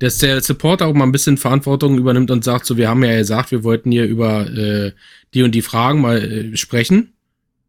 Dass 0.00 0.18
der 0.18 0.40
Supporter 0.42 0.86
auch 0.86 0.94
mal 0.94 1.04
ein 1.04 1.12
bisschen 1.12 1.36
Verantwortung 1.38 1.96
übernimmt 1.96 2.30
und 2.32 2.42
sagt, 2.42 2.66
so, 2.66 2.76
wir 2.76 2.88
haben 2.88 3.04
ja 3.04 3.16
gesagt, 3.16 3.50
wir 3.52 3.62
wollten 3.62 3.92
hier 3.92 4.04
über 4.06 4.46
äh, 4.50 4.92
die 5.32 5.42
und 5.42 5.52
die 5.54 5.62
Fragen 5.62 6.00
mal 6.00 6.20
äh, 6.20 6.56
sprechen. 6.56 7.12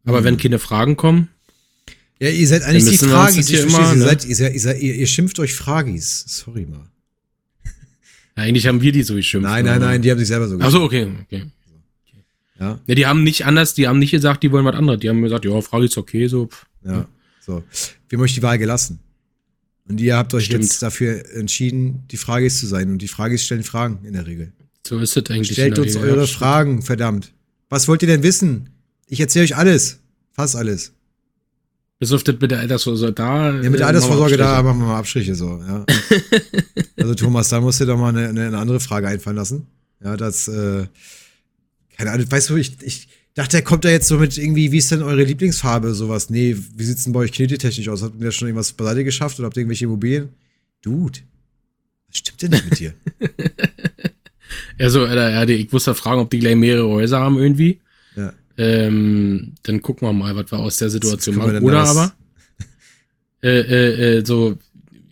Aber 0.05 0.21
Mhm. 0.21 0.25
wenn 0.25 0.37
keine 0.37 0.59
Fragen 0.59 0.97
kommen, 0.97 1.29
Ja, 2.19 2.29
ihr 2.29 2.47
seid 2.47 2.63
eigentlich 2.63 2.85
die 2.99 3.05
Fragis. 3.05 3.49
Ich 3.49 3.59
verstehe, 3.59 3.79
immer, 3.79 3.91
ihr, 3.91 3.97
ne? 3.99 4.05
seid, 4.05 4.25
ihr, 4.25 4.51
ihr, 4.81 4.95
ihr 4.95 5.07
schimpft 5.07 5.37
euch 5.39 5.53
Fragis. 5.53 6.23
Sorry 6.27 6.65
mal. 6.65 6.89
Eigentlich 8.35 8.67
haben 8.67 8.81
wir 8.81 8.91
die 8.91 9.03
so 9.03 9.15
geschimpft. 9.15 9.47
Nein, 9.49 9.65
nein, 9.65 9.79
nein, 9.79 10.01
die 10.01 10.11
haben 10.11 10.19
sich 10.19 10.27
selber 10.27 10.47
so 10.47 10.57
Ach 10.59 10.69
so, 10.71 10.83
okay, 10.83 11.07
okay. 11.23 11.45
Ja, 12.59 12.79
Ja, 12.85 12.95
die 12.95 13.05
haben 13.05 13.23
nicht 13.23 13.45
anders, 13.45 13.73
die 13.73 13.87
haben 13.87 13.99
nicht 13.99 14.11
gesagt, 14.11 14.43
die 14.43 14.51
wollen 14.51 14.65
was 14.65 14.75
anderes. 14.75 14.99
Die 14.99 15.09
haben 15.09 15.21
gesagt, 15.21 15.45
ja, 15.45 15.61
Frage 15.61 15.85
ist 15.85 15.97
okay, 15.97 16.27
so. 16.27 16.49
ja. 16.85 17.07
So. 17.45 17.63
Wir 18.09 18.17
haben 18.17 18.23
euch 18.23 18.33
die 18.33 18.41
Wahl 18.41 18.57
gelassen. 18.57 18.99
Und 19.87 20.01
ihr 20.01 20.17
habt 20.17 20.33
euch 20.33 20.45
Stimmt. 20.45 20.63
jetzt 20.63 20.81
dafür 20.81 21.23
entschieden, 21.35 22.03
die 22.09 22.17
Fragis 22.17 22.59
zu 22.59 22.65
sein. 22.65 22.89
Und 22.89 23.03
die 23.03 23.07
Fragis 23.07 23.45
stellen 23.45 23.61
Fragen 23.63 23.99
in 24.03 24.13
der 24.13 24.25
Regel. 24.25 24.51
So 24.87 24.97
ist 24.97 25.15
es 25.15 25.29
eigentlich. 25.29 25.51
Stellt 25.51 25.77
uns 25.77 25.95
Regel. 25.95 26.09
eure 26.09 26.27
Fragen, 26.27 26.81
verdammt. 26.81 27.33
Was 27.69 27.87
wollt 27.87 28.01
ihr 28.01 28.07
denn 28.07 28.23
wissen? 28.23 28.69
Ich 29.07 29.19
erzähle 29.19 29.45
euch 29.45 29.55
alles. 29.55 29.99
Fast 30.33 30.55
alles. 30.55 30.93
Bis 32.05 32.13
auf 32.13 32.23
das 32.23 32.35
mit 32.39 32.51
der 32.51 32.59
Altersvorsorge 32.59 33.13
da. 33.13 33.47
Ja, 33.47 33.67
mit 33.67 33.79
der 33.79 33.87
äh, 33.87 33.89
Altersvorsorge, 33.89 34.37
da 34.37 34.61
machen 34.61 34.77
wir 34.77 34.85
mal 34.85 34.99
Abstriche 34.99 35.33
so, 35.33 35.59
ja. 35.67 35.83
also 36.97 37.15
Thomas, 37.15 37.49
da 37.49 37.59
musst 37.59 37.81
du 37.81 37.85
doch 37.85 37.97
mal 37.97 38.15
eine, 38.15 38.29
eine, 38.29 38.55
andere 38.59 38.79
Frage 38.79 39.07
einfallen 39.07 39.37
lassen. 39.37 39.65
Ja, 40.03 40.15
das, 40.15 40.47
äh, 40.47 40.85
keine 41.97 42.11
Ahnung, 42.11 42.31
weißt 42.31 42.51
du, 42.51 42.57
ich, 42.57 42.77
ich 42.83 43.07
dachte, 43.33 43.57
er 43.57 43.63
kommt 43.63 43.85
da 43.85 43.89
jetzt 43.89 44.07
so 44.07 44.19
mit 44.19 44.37
irgendwie, 44.37 44.71
wie 44.71 44.77
ist 44.77 44.91
denn 44.91 45.01
eure 45.01 45.23
Lieblingsfarbe, 45.23 45.95
sowas? 45.95 46.29
Nee, 46.29 46.55
wie 46.75 46.83
sieht's 46.83 47.05
denn 47.05 47.13
bei 47.13 47.21
euch 47.21 47.31
knetitechnisch 47.31 47.89
aus? 47.89 48.03
Habt 48.03 48.21
ihr 48.21 48.31
schon 48.31 48.49
irgendwas 48.49 48.73
beiseite 48.73 49.03
geschafft 49.03 49.39
oder 49.39 49.47
habt 49.47 49.57
ihr 49.57 49.61
irgendwelche 49.61 49.85
Immobilien? 49.85 50.29
Dude, 50.83 51.21
was 52.07 52.17
stimmt 52.17 52.39
denn 52.43 52.51
nicht 52.51 52.69
mit 52.69 52.79
dir? 52.81 52.93
Ja, 54.77 54.89
so, 54.91 55.05
Alter, 55.05 55.31
ja, 55.31 55.43
ich 55.43 55.71
muss 55.71 55.85
da 55.85 55.95
fragen, 55.95 56.21
ob 56.21 56.29
die 56.29 56.37
gleich 56.37 56.55
mehrere 56.55 56.87
Häuser 56.87 57.19
haben 57.19 57.39
irgendwie. 57.39 57.79
Ähm, 58.57 59.53
dann 59.63 59.81
gucken 59.81 60.07
wir 60.07 60.13
mal, 60.13 60.35
was 60.35 60.51
wir 60.51 60.59
aus 60.59 60.77
der 60.77 60.89
Situation 60.89 61.35
machen. 61.35 61.63
Oder 61.63 61.83
aber 61.83 62.13
äh, 63.43 63.59
äh, 63.59 64.17
äh, 64.17 64.25
so 64.25 64.57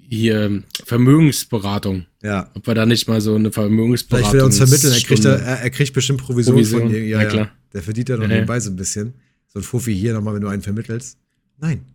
hier 0.09 0.63
Vermögensberatung. 0.85 2.05
Ja. 2.21 2.49
Ob 2.53 2.67
wir 2.67 2.75
da 2.75 2.85
nicht 2.85 3.07
mal 3.07 3.19
so 3.19 3.35
eine 3.35 3.51
Vermögensberatung. 3.51 4.31
Vielleicht 4.31 4.33
will 4.33 4.41
er 4.41 4.45
uns 4.45 4.57
vermitteln, 4.57 4.93
er 4.93 5.01
kriegt, 5.01 5.25
da, 5.25 5.35
er, 5.35 5.61
er 5.61 5.69
kriegt 5.69 5.93
bestimmt 5.93 6.21
Provision, 6.21 6.55
Provision, 6.55 6.81
von 6.83 6.91
ihr. 6.91 7.05
Ja, 7.05 7.21
ja. 7.23 7.29
klar. 7.29 7.51
Der 7.73 7.81
verdient 7.81 8.09
ja 8.09 8.15
noch 8.15 8.23
Ja, 8.23 8.29
nebenbei 8.29 8.59
so 8.59 8.69
ein 8.69 8.75
bisschen. 8.75 9.13
So 9.47 9.59
ein 9.59 9.63
Fuffi 9.63 9.95
hier 9.95 10.13
nochmal, 10.13 10.35
wenn 10.35 10.41
du 10.41 10.47
einen 10.47 10.61
vermittelst. 10.61 11.17
Nein. 11.59 11.85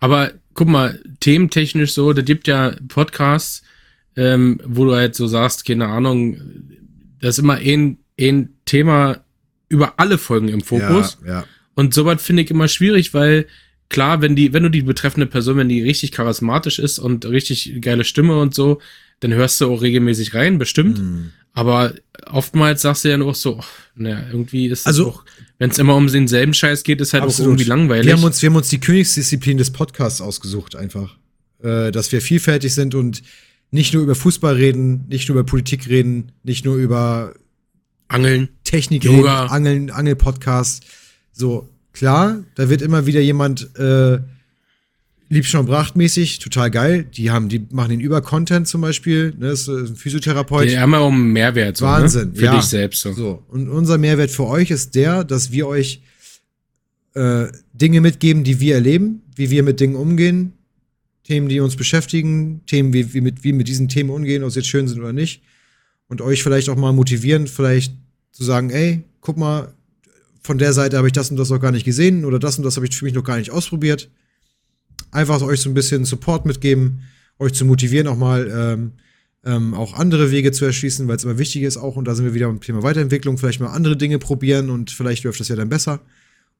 Aber 0.00 0.32
guck 0.54 0.68
mal, 0.68 1.00
thementechnisch 1.20 1.92
so, 1.92 2.12
da 2.12 2.22
gibt 2.22 2.46
ja 2.46 2.76
Podcasts, 2.88 3.62
ähm, 4.16 4.60
wo 4.64 4.84
du 4.84 4.94
halt 4.94 5.14
so 5.14 5.26
sagst, 5.26 5.64
keine 5.64 5.86
Ahnung, 5.86 6.36
das 7.20 7.38
ist 7.38 7.42
immer 7.42 7.54
ein, 7.54 7.98
ein 8.20 8.50
Thema 8.64 9.23
über 9.68 9.94
alle 9.98 10.18
Folgen 10.18 10.48
im 10.48 10.60
Fokus. 10.60 11.18
Ja, 11.24 11.32
ja. 11.32 11.44
Und 11.74 11.94
sowas 11.94 12.22
finde 12.22 12.42
ich 12.42 12.50
immer 12.50 12.68
schwierig, 12.68 13.14
weil 13.14 13.46
klar, 13.88 14.20
wenn 14.22 14.36
die, 14.36 14.52
wenn 14.52 14.62
du 14.62 14.70
die 14.70 14.82
betreffende 14.82 15.26
Person, 15.26 15.56
wenn 15.56 15.68
die 15.68 15.82
richtig 15.82 16.12
charismatisch 16.12 16.78
ist 16.78 16.98
und 16.98 17.26
richtig 17.26 17.80
geile 17.80 18.04
Stimme 18.04 18.38
und 18.40 18.54
so, 18.54 18.80
dann 19.20 19.32
hörst 19.32 19.60
du 19.60 19.70
auch 19.70 19.82
regelmäßig 19.82 20.34
rein, 20.34 20.58
bestimmt. 20.58 20.98
Hm. 20.98 21.30
Aber 21.52 21.94
oftmals 22.26 22.82
sagst 22.82 23.04
du 23.04 23.10
ja 23.10 23.20
auch 23.20 23.34
so, 23.34 23.58
oh, 23.58 23.64
naja, 23.94 24.24
irgendwie 24.30 24.66
ist 24.66 24.80
es 24.80 24.86
Also- 24.86 25.08
auch, 25.08 25.24
wenn 25.58 25.70
es 25.70 25.78
immer 25.78 25.94
um 25.94 26.08
denselben 26.08 26.52
Scheiß 26.52 26.82
geht, 26.82 27.00
ist 27.00 27.12
halt 27.12 27.22
auch 27.22 27.28
Absolut. 27.28 27.52
irgendwie 27.52 27.68
langweilig. 27.68 28.06
Wir 28.06 28.16
haben, 28.16 28.24
uns, 28.24 28.42
wir 28.42 28.48
haben 28.50 28.56
uns 28.56 28.68
die 28.68 28.80
Königsdisziplin 28.80 29.56
des 29.58 29.70
Podcasts 29.70 30.20
ausgesucht, 30.20 30.74
einfach. 30.74 31.16
Äh, 31.62 31.92
dass 31.92 32.10
wir 32.12 32.20
vielfältig 32.20 32.74
sind 32.74 32.94
und 32.94 33.22
nicht 33.70 33.94
nur 33.94 34.02
über 34.02 34.14
Fußball 34.14 34.54
reden, 34.54 35.06
nicht 35.08 35.28
nur 35.28 35.38
über 35.38 35.46
Politik 35.46 35.88
reden, 35.88 36.32
nicht 36.42 36.64
nur 36.64 36.76
über 36.76 37.34
Angeln. 38.08 38.48
Technik 38.74 39.04
Yoga. 39.04 39.46
Angeln, 39.46 39.88
Angel-Podcast. 39.90 40.84
So, 41.32 41.68
klar, 41.92 42.42
da 42.56 42.68
wird 42.68 42.82
immer 42.82 43.06
wieder 43.06 43.20
jemand 43.20 43.70
äh, 43.78 44.18
Liebschau 45.28 45.60
und 45.60 45.66
Bracht-mäßig, 45.66 46.40
total 46.40 46.72
geil. 46.72 47.04
Die 47.04 47.30
haben, 47.30 47.48
die 47.48 47.64
machen 47.70 47.90
den 47.90 48.00
über 48.00 48.20
Content 48.20 48.66
zum 48.66 48.80
Beispiel, 48.80 49.32
ne, 49.38 49.50
ist 49.50 49.68
ein 49.68 49.94
Physiotherapeut. 49.94 50.68
Die 50.68 50.76
haben 50.76 50.90
ja 50.90 50.98
auch 50.98 51.12
einen 51.12 51.32
Mehrwert. 51.32 51.76
So, 51.76 51.86
Wahnsinn, 51.86 52.30
Ne? 52.30 52.34
Für 52.34 52.44
ja. 52.46 52.56
dich 52.56 52.64
selbst. 52.64 53.02
So. 53.02 53.12
So, 53.12 53.44
und 53.46 53.68
unser 53.68 53.96
Mehrwert 53.96 54.32
für 54.32 54.48
euch 54.48 54.72
ist 54.72 54.96
der, 54.96 55.22
dass 55.22 55.52
wir 55.52 55.68
euch 55.68 56.02
äh, 57.14 57.46
Dinge 57.74 58.00
mitgeben, 58.00 58.42
die 58.42 58.58
wir 58.58 58.74
erleben, 58.74 59.22
wie 59.36 59.50
wir 59.50 59.62
mit 59.62 59.78
Dingen 59.78 59.94
umgehen, 59.94 60.52
Themen, 61.22 61.48
die 61.48 61.60
uns 61.60 61.76
beschäftigen, 61.76 62.62
Themen, 62.66 62.92
wie, 62.92 63.14
wie, 63.14 63.20
mit, 63.20 63.44
wie 63.44 63.52
mit 63.52 63.68
diesen 63.68 63.88
Themen 63.88 64.10
umgehen, 64.10 64.42
ob 64.42 64.50
sie 64.50 64.58
jetzt 64.58 64.68
schön 64.68 64.88
sind 64.88 64.98
oder 64.98 65.12
nicht. 65.12 65.42
Und 66.08 66.20
euch 66.20 66.42
vielleicht 66.42 66.68
auch 66.68 66.76
mal 66.76 66.92
motivieren, 66.92 67.46
vielleicht 67.46 67.94
zu 68.34 68.44
sagen, 68.44 68.70
ey, 68.70 69.04
guck 69.20 69.38
mal, 69.38 69.72
von 70.42 70.58
der 70.58 70.74
Seite 70.74 70.98
habe 70.98 71.06
ich 71.06 71.12
das 71.12 71.30
und 71.30 71.38
das 71.38 71.48
noch 71.48 71.60
gar 71.60 71.72
nicht 71.72 71.84
gesehen 71.84 72.24
oder 72.24 72.38
das 72.38 72.58
und 72.58 72.64
das 72.64 72.76
habe 72.76 72.86
ich 72.86 72.94
für 72.94 73.06
mich 73.06 73.14
noch 73.14 73.24
gar 73.24 73.38
nicht 73.38 73.50
ausprobiert. 73.50 74.10
Einfach 75.10 75.40
euch 75.40 75.60
so 75.60 75.70
ein 75.70 75.74
bisschen 75.74 76.04
Support 76.04 76.44
mitgeben, 76.44 77.04
euch 77.38 77.54
zu 77.54 77.64
motivieren, 77.64 78.08
auch 78.08 78.16
mal 78.16 78.50
ähm, 78.52 78.92
ähm, 79.44 79.72
auch 79.72 79.94
andere 79.94 80.30
Wege 80.30 80.52
zu 80.52 80.64
erschließen, 80.64 81.06
weil 81.06 81.16
es 81.16 81.24
immer 81.24 81.38
wichtig 81.38 81.62
ist 81.62 81.76
auch, 81.76 81.96
und 81.96 82.06
da 82.06 82.14
sind 82.14 82.24
wir 82.24 82.34
wieder 82.34 82.48
beim 82.48 82.60
Thema 82.60 82.82
Weiterentwicklung, 82.82 83.38
vielleicht 83.38 83.60
mal 83.60 83.68
andere 83.68 83.96
Dinge 83.96 84.18
probieren 84.18 84.68
und 84.68 84.90
vielleicht 84.90 85.24
läuft 85.24 85.40
das 85.40 85.48
ja 85.48 85.56
dann 85.56 85.68
besser. 85.68 86.00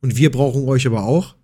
Und 0.01 0.17
wir 0.17 0.31
brauchen 0.31 0.67
euch 0.69 0.87
aber 0.87 1.05
auch 1.05 1.35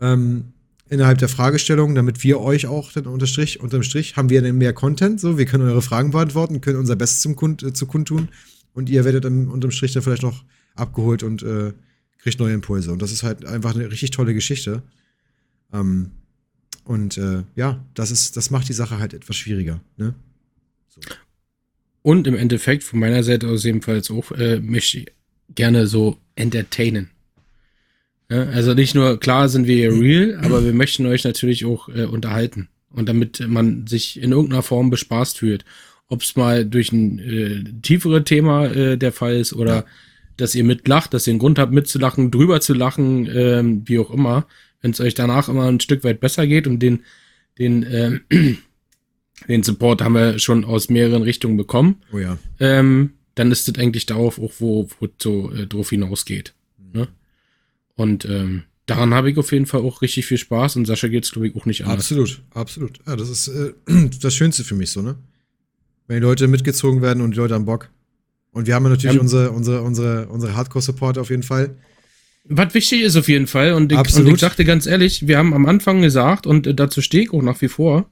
ähm, 0.00 0.52
innerhalb 0.88 1.18
der 1.18 1.28
Fragestellung, 1.28 1.94
damit 1.94 2.22
wir 2.22 2.40
euch 2.40 2.66
auch 2.66 2.92
dann 2.92 3.06
unter 3.06 3.26
Strich, 3.26 3.60
unterm 3.60 3.82
Strich 3.82 4.16
haben 4.16 4.30
wir 4.30 4.40
dann 4.42 4.58
mehr 4.58 4.72
Content, 4.72 5.20
so, 5.20 5.38
wir 5.38 5.46
können 5.46 5.68
eure 5.68 5.82
Fragen 5.82 6.10
beantworten, 6.12 6.60
können 6.60 6.78
unser 6.78 6.96
Bestes 6.96 7.20
zum 7.20 7.36
Kund, 7.36 7.62
äh, 7.62 7.72
zu 7.72 7.86
kundtun 7.86 8.28
und 8.74 8.88
ihr 8.88 9.04
werdet 9.04 9.24
dann 9.24 9.48
unterm 9.48 9.70
Strich 9.70 9.92
dann 9.92 10.02
vielleicht 10.02 10.22
noch 10.22 10.44
abgeholt 10.74 11.22
und 11.22 11.42
äh, 11.42 11.72
kriegt 12.18 12.38
neue 12.38 12.54
Impulse. 12.54 12.92
Und 12.92 13.02
das 13.02 13.12
ist 13.12 13.22
halt 13.22 13.44
einfach 13.44 13.74
eine 13.74 13.90
richtig 13.90 14.10
tolle 14.10 14.34
Geschichte. 14.34 14.82
Ähm, 15.72 16.12
und 16.84 17.18
äh, 17.18 17.42
ja, 17.54 17.84
das 17.94 18.10
ist, 18.10 18.36
das 18.36 18.50
macht 18.50 18.68
die 18.68 18.72
Sache 18.72 18.98
halt 18.98 19.14
etwas 19.14 19.36
schwieriger. 19.36 19.80
Ne? 19.96 20.14
So. 20.88 21.00
Und 22.02 22.26
im 22.26 22.34
Endeffekt 22.34 22.82
von 22.82 22.98
meiner 22.98 23.22
Seite 23.22 23.48
aus 23.48 23.64
ebenfalls 23.64 24.10
auch 24.10 24.32
äh, 24.32 24.58
möchte 24.60 24.98
ich 24.98 25.06
gerne 25.54 25.86
so 25.86 26.18
entertainen. 26.34 27.10
Ja, 28.30 28.44
also 28.44 28.74
nicht 28.74 28.94
nur 28.94 29.20
klar 29.20 29.48
sind 29.48 29.66
wir 29.66 29.76
hier 29.76 29.92
real, 29.92 30.40
aber 30.42 30.64
wir 30.64 30.72
möchten 30.72 31.06
euch 31.06 31.24
natürlich 31.24 31.64
auch 31.64 31.88
äh, 31.88 32.04
unterhalten 32.04 32.68
und 32.90 33.08
damit 33.08 33.46
man 33.46 33.86
sich 33.86 34.20
in 34.20 34.32
irgendeiner 34.32 34.62
Form 34.62 34.90
bespaßt 34.90 35.38
fühlt. 35.38 35.64
Ob 36.12 36.22
es 36.22 36.36
mal 36.36 36.66
durch 36.66 36.92
ein 36.92 37.18
äh, 37.18 37.64
tiefere 37.80 38.22
Thema 38.24 38.66
äh, 38.66 38.98
der 38.98 39.12
Fall 39.12 39.36
ist 39.36 39.54
oder 39.54 39.74
ja. 39.74 39.84
dass 40.36 40.54
ihr 40.54 40.64
mitlacht, 40.64 41.14
dass 41.14 41.26
ihr 41.26 41.32
einen 41.32 41.40
Grund 41.40 41.58
habt 41.58 41.72
mitzulachen, 41.72 42.30
drüber 42.30 42.60
zu 42.60 42.74
lachen, 42.74 43.28
ähm, 43.32 43.82
wie 43.86 43.98
auch 43.98 44.10
immer 44.10 44.46
wenn 44.82 44.90
es 44.90 45.00
euch 45.00 45.14
danach 45.14 45.48
immer 45.48 45.66
ein 45.68 45.80
Stück 45.80 46.04
weit 46.04 46.20
besser 46.20 46.46
geht 46.46 46.66
und 46.66 46.80
den, 46.80 47.04
den, 47.58 47.82
äh, 47.84 48.20
den 49.48 49.62
Support 49.62 50.02
haben 50.02 50.14
wir 50.14 50.38
schon 50.38 50.64
aus 50.64 50.90
mehreren 50.90 51.22
Richtungen 51.22 51.56
bekommen. 51.56 52.02
Oh 52.12 52.18
ja. 52.18 52.36
Ähm, 52.60 53.14
dann 53.34 53.50
ist 53.50 53.66
das 53.66 53.76
eigentlich 53.76 54.04
darauf 54.04 54.38
auch, 54.38 54.52
wo, 54.58 54.88
wo 55.00 55.08
so 55.18 55.50
äh, 55.52 55.66
drauf 55.66 55.90
hinausgeht. 55.90 56.52
Mhm. 56.78 57.00
Ne? 57.00 57.08
Und 57.94 58.24
ähm, 58.26 58.64
daran 58.86 59.14
habe 59.14 59.30
ich 59.30 59.38
auf 59.38 59.52
jeden 59.52 59.66
Fall 59.66 59.80
auch 59.80 60.02
richtig 60.02 60.26
viel 60.26 60.38
Spaß 60.38 60.76
und 60.76 60.84
Sascha 60.84 61.08
geht 61.08 61.24
es, 61.24 61.32
glaube 61.32 61.48
ich, 61.48 61.56
auch 61.56 61.64
nicht 61.64 61.82
anders. 61.82 62.00
Absolut, 62.00 62.42
absolut. 62.52 62.98
Ja, 63.06 63.16
das 63.16 63.30
ist 63.30 63.48
äh, 63.48 63.72
das 64.20 64.34
Schönste 64.34 64.64
für 64.64 64.74
mich 64.74 64.90
so, 64.90 65.00
ne? 65.00 65.16
Wenn 66.06 66.16
die 66.16 66.22
Leute 66.22 66.48
mitgezogen 66.48 67.02
werden 67.02 67.22
und 67.22 67.32
die 67.32 67.38
Leute 67.38 67.54
haben 67.54 67.64
Bock. 67.64 67.90
Und 68.52 68.66
wir 68.66 68.74
haben 68.74 68.84
ja 68.84 68.90
natürlich 68.90 69.16
ähm, 69.16 69.22
unsere, 69.22 69.50
unsere, 69.50 69.82
unsere, 69.82 70.28
unsere 70.28 70.56
Hardcore-Support 70.56 71.18
auf 71.18 71.30
jeden 71.30 71.42
Fall. 71.42 71.76
Was 72.44 72.74
wichtig 72.74 73.02
ist 73.02 73.16
auf 73.16 73.28
jeden 73.28 73.46
Fall, 73.46 73.72
und 73.72 73.92
ich, 73.92 74.16
und 74.16 74.26
ich 74.26 74.40
dachte 74.40 74.64
ganz 74.64 74.86
ehrlich, 74.86 75.28
wir 75.28 75.38
haben 75.38 75.54
am 75.54 75.66
Anfang 75.66 76.02
gesagt, 76.02 76.46
und 76.46 76.66
äh, 76.66 76.74
dazu 76.74 77.00
stehe 77.00 77.24
ich 77.24 77.32
auch 77.32 77.42
nach 77.42 77.60
wie 77.60 77.68
vor, 77.68 78.10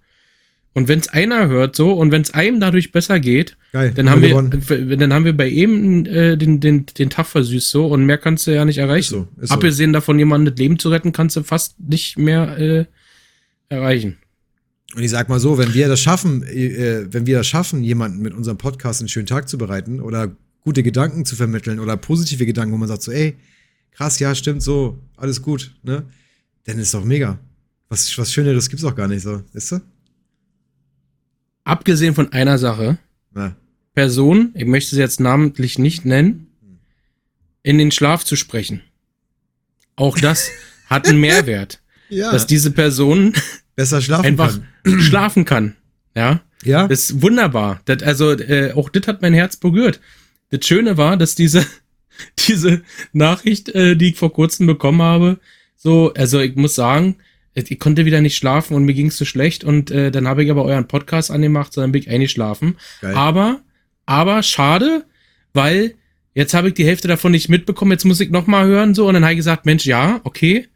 und 0.72 0.86
wenn 0.86 1.01
es 1.01 1.09
einer 1.09 1.49
hört 1.49 1.74
so, 1.74 1.93
und 1.93 2.12
wenn 2.12 2.22
es 2.22 2.32
einem 2.32 2.61
dadurch 2.61 2.93
besser 2.93 3.18
geht, 3.18 3.57
Geil, 3.72 3.93
dann, 3.93 4.09
haben 4.09 4.22
wir, 4.22 4.97
dann 4.97 5.12
haben 5.12 5.24
wir 5.24 5.36
bei 5.36 5.49
ihm 5.49 6.07
äh, 6.07 6.36
den, 6.36 6.61
den, 6.61 6.86
den 6.86 7.11
Tag 7.11 7.26
versüßt 7.26 7.70
so, 7.70 7.86
und 7.86 8.07
mehr 8.07 8.18
kannst 8.18 8.47
du 8.47 8.55
ja 8.55 8.64
nicht 8.64 8.78
erreichen. 8.78 9.01
Ist 9.01 9.09
so, 9.11 9.28
ist 9.43 9.51
Abgesehen 9.51 9.91
so. 9.91 9.95
davon, 9.95 10.18
jemandem 10.20 10.55
das 10.55 10.61
Leben 10.61 10.78
zu 10.78 10.91
retten, 10.91 11.11
kannst 11.11 11.34
du 11.34 11.43
fast 11.43 11.80
nicht 11.80 12.16
mehr 12.16 12.57
äh, 12.57 12.84
erreichen. 13.68 14.18
Und 14.95 15.03
ich 15.03 15.11
sag 15.11 15.28
mal 15.28 15.38
so, 15.38 15.57
wenn 15.57 15.72
wir 15.72 15.88
das 15.88 16.01
schaffen, 16.01 16.43
äh, 16.43 17.12
wenn 17.12 17.26
wir 17.26 17.38
das 17.38 17.47
schaffen, 17.47 17.82
jemanden 17.82 18.20
mit 18.20 18.34
unserem 18.34 18.59
Podcast 18.59 19.01
einen 19.01 19.09
schönen 19.09 19.26
Tag 19.26 19.49
zu 19.49 19.57
bereiten 19.57 20.01
oder 20.01 20.34
gute 20.62 20.82
Gedanken 20.82 21.24
zu 21.24 21.36
vermitteln 21.36 21.78
oder 21.80 21.97
positive 21.97 22.45
Gedanken, 22.45 22.72
wo 22.72 22.76
man 22.76 22.88
sagt 22.88 23.03
so, 23.03 23.12
ey, 23.12 23.36
krass, 23.93 24.18
ja, 24.18 24.34
stimmt, 24.34 24.62
so, 24.62 24.99
alles 25.16 25.43
gut, 25.43 25.74
ne? 25.82 26.05
Dann 26.64 26.78
ist 26.78 26.93
doch 26.93 27.05
mega. 27.05 27.38
Was, 27.88 28.16
was 28.18 28.32
Schöneres 28.32 28.68
gibt's 28.68 28.84
auch 28.84 28.95
gar 28.95 29.09
nicht 29.09 29.22
so, 29.22 29.43
weißt 29.53 29.72
du? 29.72 29.80
Abgesehen 31.64 32.14
von 32.14 32.32
einer 32.32 32.59
Sache. 32.59 32.99
Ja. 33.34 33.57
Person, 33.95 34.53
ich 34.55 34.66
möchte 34.66 34.95
sie 34.95 35.01
jetzt 35.01 35.20
namentlich 35.20 35.78
nicht 35.78 36.05
nennen, 36.05 36.49
in 37.62 37.78
den 37.78 37.91
Schlaf 37.91 38.24
zu 38.24 38.36
sprechen. 38.36 38.82
Auch 39.97 40.18
das 40.18 40.51
hat 40.86 41.09
einen 41.09 41.20
Mehrwert. 41.20 41.80
Ja. 42.09 42.32
Dass 42.32 42.47
diese 42.47 42.70
Person 42.72 43.34
besser 43.81 44.03
schlafen 44.03 44.26
einfach 44.26 44.59
kann. 44.85 45.01
schlafen 45.01 45.45
kann. 45.45 45.76
Ja. 46.14 46.41
Ja. 46.64 46.87
Das 46.87 47.11
ist 47.11 47.22
wunderbar. 47.22 47.81
Das, 47.87 48.03
also, 48.03 48.33
äh, 48.33 48.72
auch 48.72 48.91
das 48.91 49.07
hat 49.07 49.22
mein 49.22 49.33
Herz 49.33 49.57
berührt. 49.57 50.01
Das 50.51 50.66
Schöne 50.66 50.97
war, 50.99 51.16
dass 51.16 51.35
diese, 51.35 51.64
diese 52.49 52.83
Nachricht, 53.12 53.70
äh, 53.70 53.97
die 53.97 54.11
ich 54.11 54.16
vor 54.16 54.33
kurzem 54.33 54.66
bekommen 54.66 55.01
habe. 55.01 55.39
So, 55.76 56.12
also 56.14 56.41
ich 56.41 56.57
muss 56.57 56.74
sagen, 56.74 57.16
ich 57.55 57.78
konnte 57.78 58.05
wieder 58.05 58.20
nicht 58.20 58.37
schlafen 58.37 58.74
und 58.74 58.85
mir 58.85 58.95
ging 58.95 59.07
es 59.07 59.16
so 59.16 59.24
schlecht 59.24 59.64
und 59.64 59.91
äh, 59.91 60.11
dann 60.11 60.28
habe 60.28 60.45
ich 60.45 60.51
aber 60.51 60.64
euren 60.64 60.87
Podcast 60.87 61.31
angemacht, 61.31 61.72
so 61.72 61.81
dann 61.81 61.93
bin 61.93 62.03
ich 62.03 62.11
eingeschlafen. 62.11 62.76
Geil. 63.01 63.14
Aber, 63.14 63.61
aber 64.07 64.43
schade, 64.43 65.05
weil 65.53 65.95
jetzt 66.35 66.55
habe 66.55 66.68
ich 66.68 66.74
die 66.74 66.85
Hälfte 66.85 67.09
davon 67.09 67.33
nicht 67.33 67.49
mitbekommen, 67.49 67.93
jetzt 67.93 68.05
muss 68.05 68.20
ich 68.20 68.31
nochmal 68.31 68.66
hören 68.66 68.95
so 68.95 69.09
und 69.09 69.14
dann 69.14 69.24
habe 69.24 69.33
ich 69.33 69.39
gesagt, 69.39 69.66
Mensch, 69.66 69.87
ja, 69.87 70.20
okay, 70.24 70.68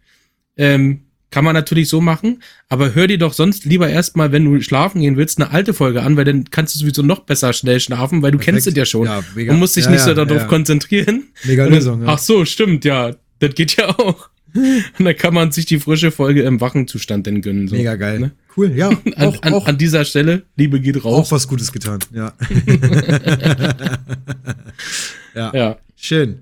ähm, 0.57 1.04
kann 1.35 1.45
man 1.45 1.55
natürlich 1.55 1.89
so 1.89 2.01
machen, 2.01 2.45
aber 2.69 2.95
hör 2.95 3.09
dir 3.09 3.19
doch 3.19 3.33
sonst 3.33 3.65
lieber 3.65 3.89
erstmal, 3.89 4.31
wenn 4.31 4.45
du 4.45 4.61
schlafen 4.61 5.01
gehen 5.01 5.17
willst, 5.17 5.41
eine 5.41 5.51
alte 5.51 5.75
Folge 5.75 6.01
an, 6.05 6.17
weil 6.17 6.25
dann 6.25 6.49
kannst 6.49 6.77
du 6.77 6.79
sowieso 6.79 7.03
noch 7.03 7.25
besser 7.25 7.53
schnell 7.53 7.81
schlafen, 7.81 8.23
weil 8.23 8.31
du 8.31 8.39
Perfekt. 8.39 8.55
kennst 8.55 8.69
es 8.69 8.77
ja 8.77 8.85
schon. 8.85 9.07
Ja, 9.07 9.21
mega. 9.35 9.53
Und 9.53 9.59
musst 9.59 9.75
dich 9.75 9.87
ja, 9.87 9.91
nicht 9.91 10.03
so 10.03 10.15
darauf 10.15 10.43
ja. 10.43 10.45
konzentrieren. 10.45 11.25
Mega 11.43 11.67
Lösung, 11.67 12.03
ja. 12.03 12.09
Ach 12.11 12.21
so, 12.21 12.45
stimmt, 12.45 12.85
ja. 12.85 13.17
Das 13.41 13.53
geht 13.57 13.77
ja 13.77 13.89
auch. 13.89 14.31
Und 14.55 15.05
dann 15.05 15.17
kann 15.17 15.35
man 15.35 15.51
sich 15.51 15.67
die 15.67 15.81
frische 15.81 16.13
Folge 16.13 16.43
im 16.43 16.61
wachen 16.61 16.87
Zustand 16.87 17.27
dann 17.27 17.43
gönnen. 17.43 17.67
So. 17.67 17.75
Mega 17.75 17.97
geil. 17.97 18.21
Ne? 18.21 18.31
Cool, 18.57 18.71
ja. 18.71 18.91
Auch, 19.17 19.43
an, 19.43 19.55
auch, 19.55 19.67
an, 19.67 19.77
dieser 19.77 20.05
Stelle, 20.05 20.45
Liebe 20.55 20.79
geht 20.79 21.05
raus. 21.05 21.27
Auch 21.27 21.33
was 21.33 21.49
Gutes 21.49 21.73
getan, 21.73 21.99
ja. 22.13 22.33
ja. 25.35 25.53
ja. 25.53 25.79
Schön. 25.97 26.39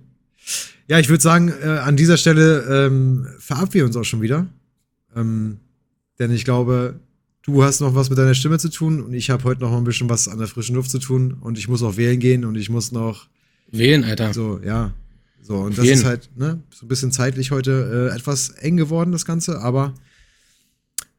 Ja, 0.86 0.98
ich 0.98 1.08
würde 1.08 1.22
sagen, 1.22 1.50
äh, 1.64 1.66
an 1.66 1.96
dieser 1.96 2.18
Stelle 2.18 2.86
ähm, 2.86 3.26
verabschieden 3.38 3.74
wir 3.74 3.86
uns 3.86 3.96
auch 3.96 4.04
schon 4.04 4.20
wieder. 4.20 4.48
Ähm, 5.14 5.58
denn 6.18 6.30
ich 6.30 6.44
glaube, 6.44 7.00
du 7.42 7.64
hast 7.64 7.80
noch 7.80 7.94
was 7.94 8.10
mit 8.10 8.18
deiner 8.18 8.34
Stimme 8.34 8.58
zu 8.58 8.68
tun 8.68 9.02
und 9.02 9.12
ich 9.12 9.30
habe 9.30 9.44
heute 9.44 9.60
noch 9.60 9.70
mal 9.70 9.78
ein 9.78 9.84
bisschen 9.84 10.08
was 10.08 10.28
an 10.28 10.38
der 10.38 10.48
frischen 10.48 10.76
Luft 10.76 10.90
zu 10.90 10.98
tun 10.98 11.34
und 11.40 11.58
ich 11.58 11.68
muss 11.68 11.82
auch 11.82 11.96
wählen 11.96 12.20
gehen 12.20 12.44
und 12.44 12.56
ich 12.56 12.70
muss 12.70 12.92
noch. 12.92 13.28
Wählen, 13.70 14.04
Alter. 14.04 14.32
So, 14.32 14.60
ja. 14.64 14.92
So, 15.40 15.56
und 15.56 15.76
das 15.76 15.84
wählen. 15.84 15.98
ist 15.98 16.04
halt, 16.04 16.30
ne, 16.36 16.62
so 16.70 16.86
ein 16.86 16.88
bisschen 16.88 17.10
zeitlich 17.10 17.50
heute 17.50 18.10
äh, 18.12 18.16
etwas 18.16 18.50
eng 18.50 18.76
geworden, 18.76 19.10
das 19.10 19.24
Ganze, 19.24 19.60
aber 19.60 19.94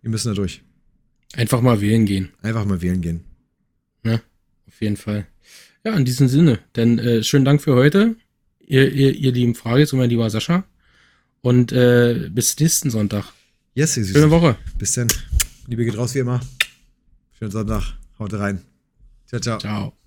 wir 0.01 0.09
müssen 0.09 0.29
da 0.29 0.33
durch. 0.33 0.61
Einfach 1.35 1.61
mal 1.61 1.81
wählen 1.81 2.05
gehen. 2.05 2.29
Einfach 2.41 2.63
mal 2.63 2.81
wählen 2.81 3.01
gehen. 3.01 3.23
Ja, 4.05 4.21
auf 4.67 4.81
jeden 4.81 4.97
Fall. 4.97 5.27
Ja, 5.83 5.95
in 5.95 6.05
diesem 6.05 6.27
Sinne. 6.27 6.59
Denn 6.75 6.99
äh, 6.99 7.23
schönen 7.23 7.45
Dank 7.45 7.61
für 7.61 7.75
heute. 7.75 8.15
Ihr, 8.59 8.91
ihr, 8.93 9.13
ihr 9.13 9.31
lieben 9.31 9.55
Frage, 9.55 9.87
mein 9.93 10.09
lieber 10.09 10.29
Sascha. 10.29 10.63
Und 11.41 11.71
äh, 11.73 12.29
bis 12.31 12.57
nächsten 12.59 12.89
Sonntag. 12.89 13.33
Yes, 13.75 13.95
yes, 13.95 14.09
Schöne 14.09 14.29
Woche. 14.29 14.55
Bis 14.77 14.93
dann. 14.93 15.07
Liebe 15.67 15.83
geht 15.83 15.97
raus 15.97 16.13
wie 16.13 16.19
immer. 16.19 16.39
Schönen 17.39 17.51
Sonntag. 17.51 17.97
Haut 18.19 18.33
rein. 18.33 18.61
Ciao, 19.25 19.39
ciao. 19.41 19.57
Ciao. 19.57 20.02